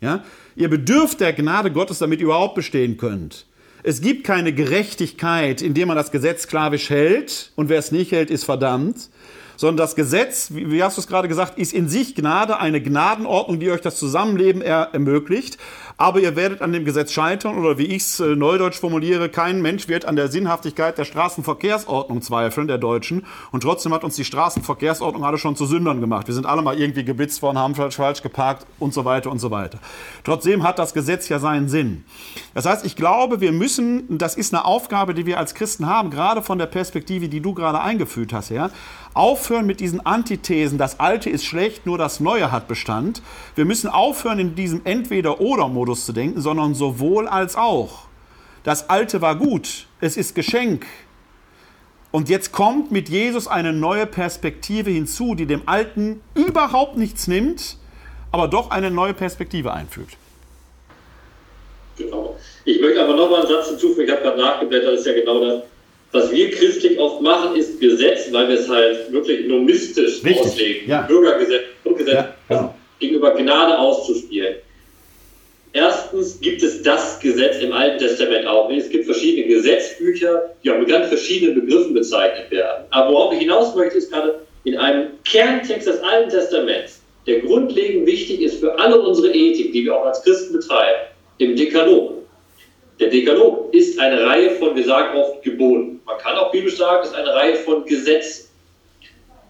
[0.00, 0.24] Ja?
[0.56, 3.46] Ihr bedürft der Gnade Gottes, damit ihr überhaupt bestehen könnt.
[3.82, 8.30] Es gibt keine Gerechtigkeit, indem man das Gesetz sklavisch hält und wer es nicht hält,
[8.30, 9.08] ist verdammt,
[9.56, 13.60] sondern das Gesetz, wie, hast du es gerade gesagt, ist in sich Gnade, eine Gnadenordnung,
[13.60, 15.58] die euch das Zusammenleben er ermöglicht.
[16.00, 19.60] Aber ihr werdet an dem Gesetz scheitern oder wie ich es äh, neudeutsch formuliere, kein
[19.60, 23.26] Mensch wird an der Sinnhaftigkeit der Straßenverkehrsordnung zweifeln, der Deutschen.
[23.50, 26.28] Und trotzdem hat uns die Straßenverkehrsordnung alle schon zu Sündern gemacht.
[26.28, 29.40] Wir sind alle mal irgendwie geblitzt worden, haben falsch, falsch geparkt und so weiter und
[29.40, 29.80] so weiter.
[30.22, 32.04] Trotzdem hat das Gesetz ja seinen Sinn.
[32.54, 36.10] Das heißt, ich glaube, wir müssen, das ist eine Aufgabe, die wir als Christen haben,
[36.10, 38.70] gerade von der Perspektive, die du gerade eingeführt hast, ja,
[39.14, 43.20] aufhören mit diesen Antithesen, das Alte ist schlecht, nur das Neue hat Bestand.
[43.56, 48.06] Wir müssen aufhören, in diesem Entweder-Oder-Modus zu denken, sondern sowohl als auch.
[48.64, 50.86] Das Alte war gut, es ist Geschenk.
[52.10, 57.76] Und jetzt kommt mit Jesus eine neue Perspektive hinzu, die dem Alten überhaupt nichts nimmt,
[58.32, 60.16] aber doch eine neue Perspektive einfügt.
[61.96, 62.36] Genau.
[62.64, 64.04] Ich möchte aber noch mal einen Satz hinzufügen.
[64.04, 65.62] Ich habe gerade nachgeblättert, das ist ja genau das
[66.12, 70.40] was wir christlich oft machen, ist Gesetz, weil wir es halt wirklich nomistisch Richtig.
[70.40, 70.88] auslegen.
[70.88, 71.02] Ja.
[71.02, 72.74] Bürgergesetz, Grundgesetz ja, genau.
[72.98, 74.56] gegenüber Gnade auszuspielen.
[75.72, 78.86] Erstens gibt es das Gesetz im Alten Testament auch nicht.
[78.86, 82.84] Es gibt verschiedene Gesetzbücher, die auch mit ganz verschiedenen Begriffen bezeichnet werden.
[82.90, 88.06] Aber worauf ich hinaus möchte, ist gerade in einem Kerntext des Alten Testaments, der grundlegend
[88.06, 91.00] wichtig ist für alle unsere Ethik, die wir auch als Christen betreiben,
[91.38, 92.14] im Dekalog.
[92.98, 96.00] Der Dekalog ist eine Reihe von, wir sagen oft, Geboten.
[96.04, 98.48] Man kann auch biblisch sagen, es ist eine Reihe von Gesetzen.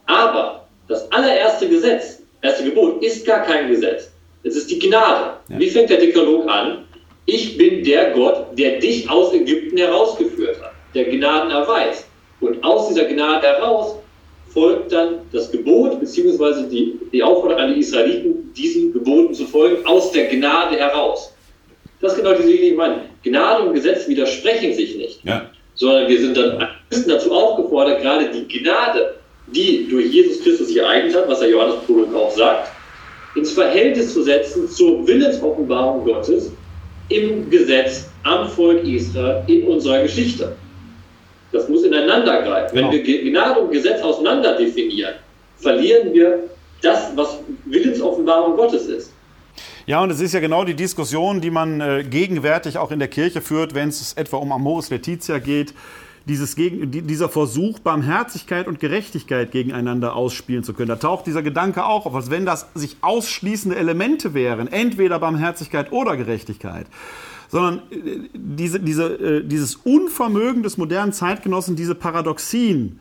[0.07, 4.11] Aber das allererste Gesetz, erste Gebot, ist gar kein Gesetz.
[4.43, 5.35] Es ist die Gnade.
[5.49, 5.59] Ja.
[5.59, 6.85] Wie fängt der Dekalog an?
[7.27, 12.07] Ich bin der Gott, der dich aus Ägypten herausgeführt hat, der Gnaden erweist.
[12.41, 13.97] Und aus dieser Gnade heraus
[14.49, 19.85] folgt dann das Gebot, beziehungsweise die, die Aufforderung an die Israeliten, diesen Geboten zu folgen,
[19.87, 21.35] aus der Gnade heraus.
[22.01, 23.03] Das ist genau diese Idee, ich meine.
[23.25, 25.51] Gnade und Gesetz widersprechen sich nicht, ja.
[25.75, 29.17] sondern wir sind dann Christen dazu aufgefordert, gerade die Gnade,
[29.49, 32.71] die durch Jesus Christus sich ereignet hat, was der Johannes Prolog auch sagt,
[33.35, 36.53] ins Verhältnis zu setzen zur Willensoffenbarung Gottes
[37.09, 40.57] im Gesetz am Volk Israel in unserer Geschichte.
[41.53, 42.77] Das muss ineinander greifen.
[42.77, 43.07] Wenn genau.
[43.07, 45.15] wir Gnade und Gesetz auseinander definieren,
[45.57, 46.41] verlieren wir
[46.83, 49.13] das, was Willensoffenbarung Gottes ist.
[49.87, 53.09] Ja, und es ist ja genau die Diskussion, die man äh, gegenwärtig auch in der
[53.09, 55.73] Kirche führt, wenn es etwa um Amoris Laetitia geht.
[56.29, 60.89] Dieses gegen, dieser Versuch, Barmherzigkeit und Gerechtigkeit gegeneinander ausspielen zu können.
[60.89, 65.91] Da taucht dieser Gedanke auch auf, als wenn das sich ausschließende Elemente wären, entweder Barmherzigkeit
[65.91, 66.87] oder Gerechtigkeit
[67.51, 73.01] sondern äh, diese, diese, äh, dieses Unvermögen des modernen Zeitgenossen, diese Paradoxien,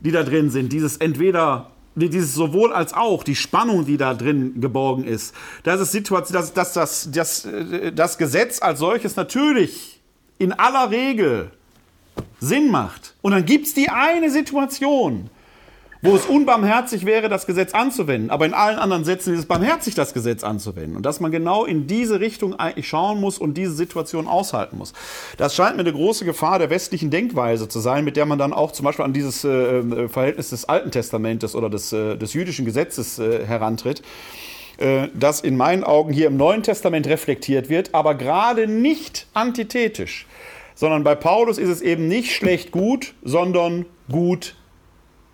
[0.00, 4.62] die da drin sind, dieses entweder dieses sowohl als auch, die Spannung, die da drin
[4.62, 7.46] geborgen ist, dass es Situation, dass, dass, dass, dass
[7.94, 10.00] das Gesetz als solches natürlich
[10.38, 11.50] in aller Regel
[12.40, 13.14] Sinn macht.
[13.22, 15.30] Und dann gibt es die eine Situation,
[16.04, 18.30] wo es unbarmherzig wäre, das Gesetz anzuwenden.
[18.30, 20.96] Aber in allen anderen Sätzen ist es barmherzig, das Gesetz anzuwenden.
[20.96, 24.94] Und dass man genau in diese Richtung eigentlich schauen muss und diese Situation aushalten muss.
[25.36, 28.52] Das scheint mir eine große Gefahr der westlichen Denkweise zu sein, mit der man dann
[28.52, 32.64] auch zum Beispiel an dieses äh, Verhältnis des Alten Testamentes oder des, äh, des jüdischen
[32.64, 34.02] Gesetzes äh, herantritt.
[34.78, 40.26] äh, das in meinen Augen hier im Neuen Testament reflektiert wird, aber gerade nicht antithetisch,
[40.74, 44.56] sondern bei Paulus ist es eben nicht schlecht gut, sondern gut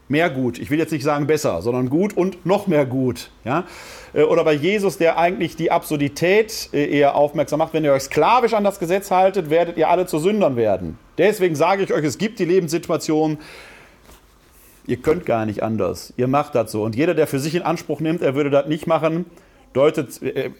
[0.09, 0.59] mehr gut.
[0.59, 3.31] Ich will jetzt nicht sagen besser, sondern gut und noch mehr gut.
[3.44, 3.65] Ja?
[4.15, 7.74] Äh, oder bei Jesus, der eigentlich die Absurdität äh, eher aufmerksam macht.
[7.74, 10.98] Wenn ihr euch sklavisch an das Gesetz haltet, werdet ihr alle zu Sündern werden.
[11.19, 13.39] Deswegen sage ich euch, es gibt die Lebenssituation,
[14.86, 16.15] ihr könnt gar nicht anders.
[16.16, 16.82] Ihr macht das so.
[16.82, 19.27] Und jeder, der für sich in Anspruch nimmt, er würde das nicht machen,
[19.74, 20.51] deutet, äh,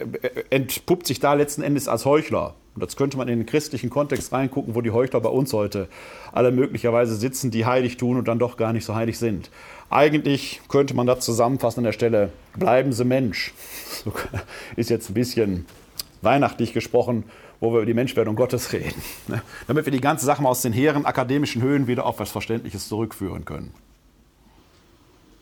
[0.51, 2.55] entpuppt sich da letzten Endes als Heuchler.
[2.79, 5.89] Und das könnte man in den christlichen Kontext reingucken, wo die Heuchler bei uns heute
[6.33, 9.51] alle möglicherweise sitzen, die heilig tun und dann doch gar nicht so heilig sind.
[9.91, 13.53] Eigentlich könnte man das zusammenfassen an der Stelle, bleiben Sie Mensch.
[14.77, 15.67] Ist jetzt ein bisschen
[16.23, 17.25] weihnachtlich gesprochen,
[17.59, 19.03] wo wir über die Menschwerdung Gottes reden.
[19.27, 19.43] Ne?
[19.67, 22.89] Damit wir die ganze Sache mal aus den hehren akademischen Höhen wieder auf was Verständliches
[22.89, 23.75] zurückführen können.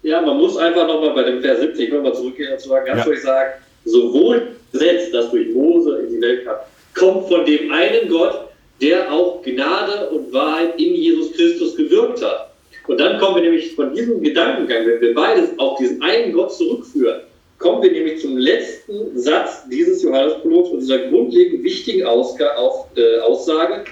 [0.02, 3.04] Ja, man muss einfach nochmal bei dem Vers 70 nochmal zurückgehen und zwar ganz ja.
[3.04, 3.50] deutlich sagen,
[3.84, 6.56] sowohl Gesetz, das durch Mose in die Welt kam,
[6.96, 8.48] kommt von dem einen Gott,
[8.80, 12.52] der auch Gnade und Wahrheit in Jesus Christus gewirkt hat.
[12.86, 16.52] Und dann kommen wir nämlich von diesem Gedankengang, wenn wir beides auf diesen einen Gott
[16.52, 17.22] zurückführen,
[17.58, 23.84] kommen wir nämlich zum letzten Satz dieses Johannesprologs und dieser grundlegend wichtigen äh, Aussage.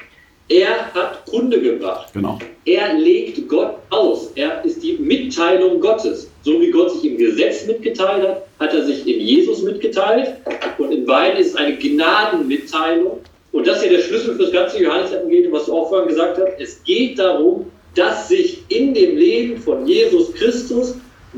[0.49, 2.13] Er hat Kunde gebracht.
[2.13, 2.39] Genau.
[2.67, 4.31] Er legt Gott aus.
[4.35, 6.31] Er ist die Mitteilung Gottes.
[6.45, 10.35] So wie Gott sich im Gesetz mitgeteilt hat, hat er sich in Jesus mitgeteilt.
[10.77, 13.21] Und in beiden ist es eine Gnadenmitteilung.
[13.53, 16.39] Und das ist ja der Schlüssel für das ganze Johannesevangelium, was du auch vorhin gesagt
[16.39, 16.61] hast.
[16.61, 20.97] Es geht darum, dass sich in dem Leben von Jesus Christus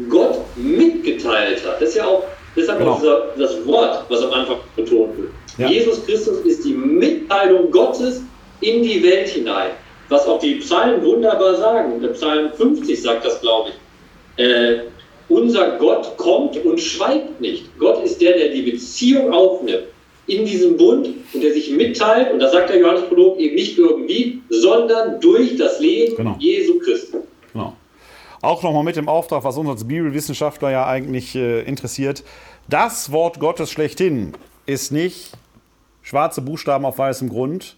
[0.09, 1.81] Gott mitgeteilt hat.
[1.81, 2.25] Das ist ja auch
[2.57, 2.93] deshalb genau.
[2.93, 5.31] auch dieser, das Wort, was am Anfang betont wird.
[5.59, 5.69] Ja.
[5.69, 8.23] Jesus Christus ist die Mitteilung Gottes
[8.61, 9.71] in die Welt hinein.
[10.09, 12.01] Was auch die Psalmen wunderbar sagen.
[12.01, 14.45] Der Psalm 50 sagt das, glaube ich.
[14.45, 14.81] Äh,
[15.29, 17.67] unser Gott kommt und schweigt nicht.
[17.79, 19.85] Gott ist der, der die Beziehung aufnimmt
[20.27, 24.43] in diesem Bund und der sich mitteilt, und das sagt der Johannesprolog eben nicht irgendwie,
[24.49, 26.37] sondern durch das Leben genau.
[26.39, 27.19] Jesu Christi.
[27.53, 27.75] Genau.
[28.43, 32.25] Auch nochmal mit dem Auftrag, was uns als Bibelwissenschaftler ja eigentlich äh, interessiert.
[32.69, 34.33] Das Wort Gottes schlechthin
[34.67, 35.33] ist nicht
[36.03, 37.77] schwarze Buchstaben auf weißem Grund,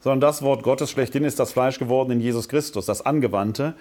[0.00, 3.74] sondern das Wort Gottes schlechthin ist das Fleisch geworden in Jesus Christus, das Angewandte.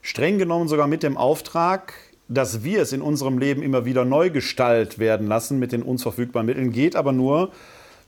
[0.00, 1.94] Streng genommen sogar mit dem Auftrag,
[2.32, 6.02] dass wir es in unserem Leben immer wieder neu gestaltet werden lassen mit den uns
[6.02, 7.50] verfügbaren Mitteln, geht aber nur,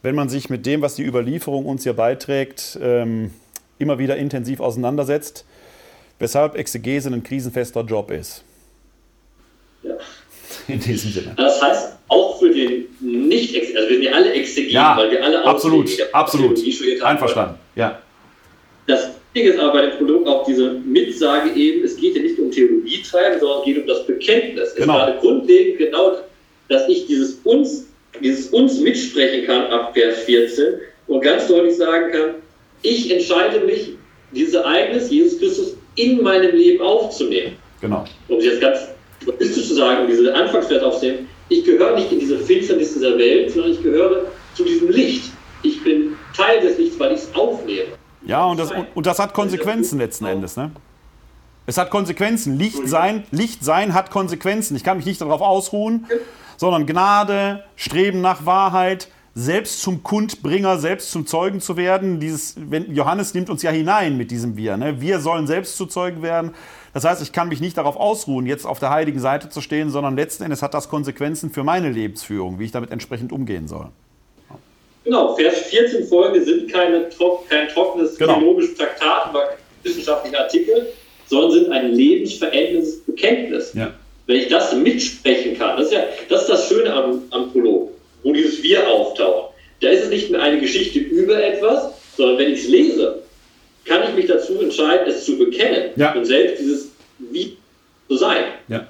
[0.03, 3.31] wenn man sich mit dem, was die Überlieferung uns hier beiträgt, ähm,
[3.79, 5.45] immer wieder intensiv auseinandersetzt,
[6.19, 8.45] weshalb Exegese ein krisenfester Job ist.
[9.83, 9.95] Ja.
[10.69, 11.35] In diesem Sinne.
[11.37, 15.23] Das heißt, auch für den nicht also wir sind ja alle Exegeten, ja, weil wir
[15.23, 16.59] alle absolut, absolut,
[17.03, 17.99] einverstanden, ja.
[18.87, 22.39] Das Ding ist aber bei dem Produkt auch diese Mitsage eben, es geht ja nicht
[22.39, 24.69] um Theologie treiben, sondern es geht um das Bekenntnis.
[24.69, 24.95] Es genau.
[24.95, 26.13] ist gerade grundlegend genau,
[26.69, 27.87] dass ich dieses uns,
[28.23, 30.75] dieses uns mitsprechen kann ab Vers 14
[31.09, 32.35] und ganz deutlich sagen kann,
[32.83, 33.95] ich entscheide mich,
[34.33, 37.57] dieses Ereignis, Jesus Christus, in meinem Leben aufzunehmen.
[37.81, 38.05] Genau.
[38.29, 38.89] Um es jetzt ganz
[39.23, 43.73] egoistisch zu sagen, diese Anfangsvers aufzunehmen, ich gehöre nicht in diese Finsternis dieser Welt, sondern
[43.73, 45.25] ich gehöre zu diesem Licht.
[45.63, 47.89] Ich bin Teil des Lichts, weil ich es aufnehme.
[48.27, 50.57] Ja, und das, und das hat Konsequenzen letzten Endes.
[50.57, 50.71] Ne?
[51.67, 52.59] Es hat Konsequenzen.
[52.59, 54.77] Licht sein, Licht sein hat Konsequenzen.
[54.77, 56.07] Ich kann mich nicht darauf ausruhen,
[56.57, 62.21] sondern Gnade, Streben nach Wahrheit, selbst zum Kundbringer, selbst zum Zeugen zu werden.
[62.21, 64.77] Dieses, wenn, Johannes nimmt uns ja hinein mit diesem Wir.
[64.77, 65.01] Ne?
[65.01, 66.53] Wir sollen selbst zu Zeugen werden.
[66.93, 69.91] Das heißt, ich kann mich nicht darauf ausruhen, jetzt auf der heiligen Seite zu stehen,
[69.91, 73.89] sondern letzten Endes hat das Konsequenzen für meine Lebensführung, wie ich damit entsprechend umgehen soll.
[75.05, 77.09] Genau, Vers 14 Folge sind keine,
[77.49, 78.39] kein trockenes genau.
[78.39, 80.89] theologisches Traktat oder wissenschaftlicher Artikel,
[81.27, 83.73] sondern sind ein lebensveränderndes Bekenntnis.
[83.75, 83.93] Ja.
[84.27, 87.93] Wenn ich das mitsprechen kann, das ist ja das, ist das Schöne am, am Prolog,
[88.23, 89.53] wo dieses Wir auftaucht.
[89.81, 93.23] Da ist es nicht mehr eine Geschichte über etwas, sondern wenn ich es lese,
[93.85, 96.15] kann ich mich dazu entscheiden, es zu bekennen ja.
[96.15, 97.59] und selbst dieses Wie
[98.09, 98.45] zu sein.
[98.69, 98.87] Ja.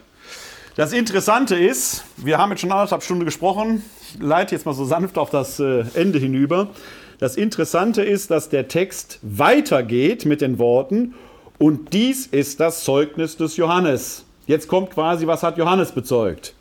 [0.76, 3.82] Das Interessante ist, wir haben jetzt schon anderthalb Stunden gesprochen
[4.20, 6.68] leite jetzt mal so sanft auf das äh, Ende hinüber.
[7.18, 11.14] Das Interessante ist, dass der Text weitergeht mit den Worten,
[11.56, 14.24] und dies ist das Zeugnis des Johannes.
[14.46, 16.55] Jetzt kommt quasi, was hat Johannes bezeugt?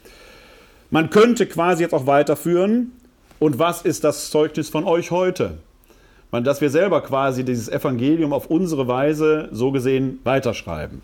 [0.91, 2.91] Man könnte quasi jetzt auch weiterführen,
[3.39, 5.57] und was ist das Zeugnis von euch heute?
[6.31, 11.01] Dass wir selber quasi dieses Evangelium auf unsere Weise so gesehen weiterschreiben.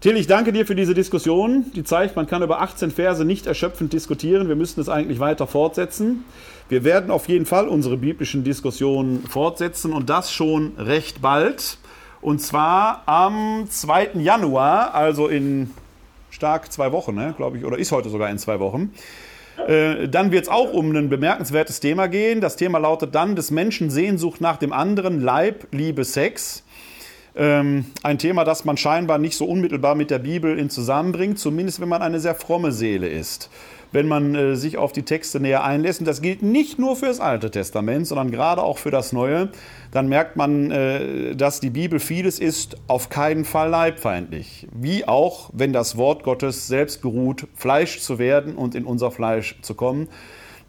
[0.00, 1.66] Till, ich danke dir für diese Diskussion.
[1.76, 4.48] Die zeigt, man kann über 18 Verse nicht erschöpfend diskutieren.
[4.48, 6.24] Wir müssen es eigentlich weiter fortsetzen.
[6.70, 11.76] Wir werden auf jeden Fall unsere biblischen Diskussionen fortsetzen und das schon recht bald.
[12.22, 14.12] Und zwar am 2.
[14.14, 15.70] Januar, also in
[16.30, 18.94] stark zwei Wochen, ne, glaube ich, oder ist heute sogar in zwei Wochen.
[19.68, 22.40] Äh, dann wird es auch um ein bemerkenswertes Thema gehen.
[22.40, 26.62] Das Thema lautet dann des Menschen Sehnsucht nach dem anderen, Leib, Liebe, Sex.
[27.36, 31.80] Ähm, ein Thema, das man scheinbar nicht so unmittelbar mit der Bibel in zusammenbringt, zumindest
[31.80, 33.50] wenn man eine sehr fromme Seele ist
[33.92, 37.06] wenn man äh, sich auf die Texte näher einlässt, und das gilt nicht nur für
[37.06, 39.50] das Alte Testament, sondern gerade auch für das Neue,
[39.90, 44.68] dann merkt man, äh, dass die Bibel vieles ist, auf keinen Fall leibfeindlich.
[44.72, 49.56] Wie auch, wenn das Wort Gottes selbst geruht, Fleisch zu werden und in unser Fleisch
[49.62, 50.08] zu kommen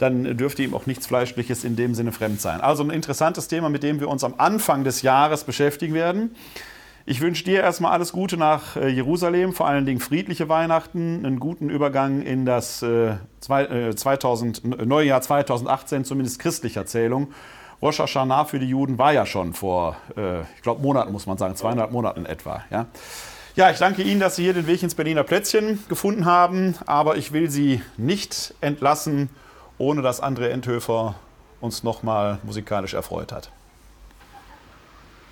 [0.01, 2.59] dann dürfte ihm auch nichts Fleischliches in dem Sinne fremd sein.
[2.59, 6.31] Also ein interessantes Thema, mit dem wir uns am Anfang des Jahres beschäftigen werden.
[7.05, 11.39] Ich wünsche dir erstmal alles Gute nach äh, Jerusalem, vor allen Dingen friedliche Weihnachten, einen
[11.39, 17.33] guten Übergang in das äh, 2000, äh, Neujahr 2018, zumindest christlicher Zählung.
[17.81, 21.37] Rosh Hashanah für die Juden war ja schon vor, äh, ich glaube, Monaten, muss man
[21.37, 22.63] sagen, zweieinhalb Monaten etwa.
[22.69, 22.85] Ja?
[23.55, 27.17] ja, ich danke Ihnen, dass Sie hier den Weg ins Berliner Plätzchen gefunden haben, aber
[27.17, 29.29] ich will Sie nicht entlassen,
[29.81, 31.15] ohne dass André Endhöfer
[31.59, 33.49] uns nochmal musikalisch erfreut hat.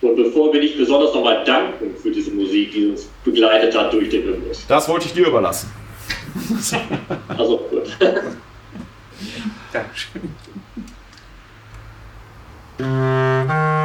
[0.02, 4.10] Und bevor wir dich besonders nochmal danken für diese Musik, die uns begleitet hat durch
[4.10, 4.66] den Hymnus.
[4.68, 5.72] Das wollte ich dir überlassen.
[7.28, 7.96] also gut.
[9.72, 10.34] Dankeschön.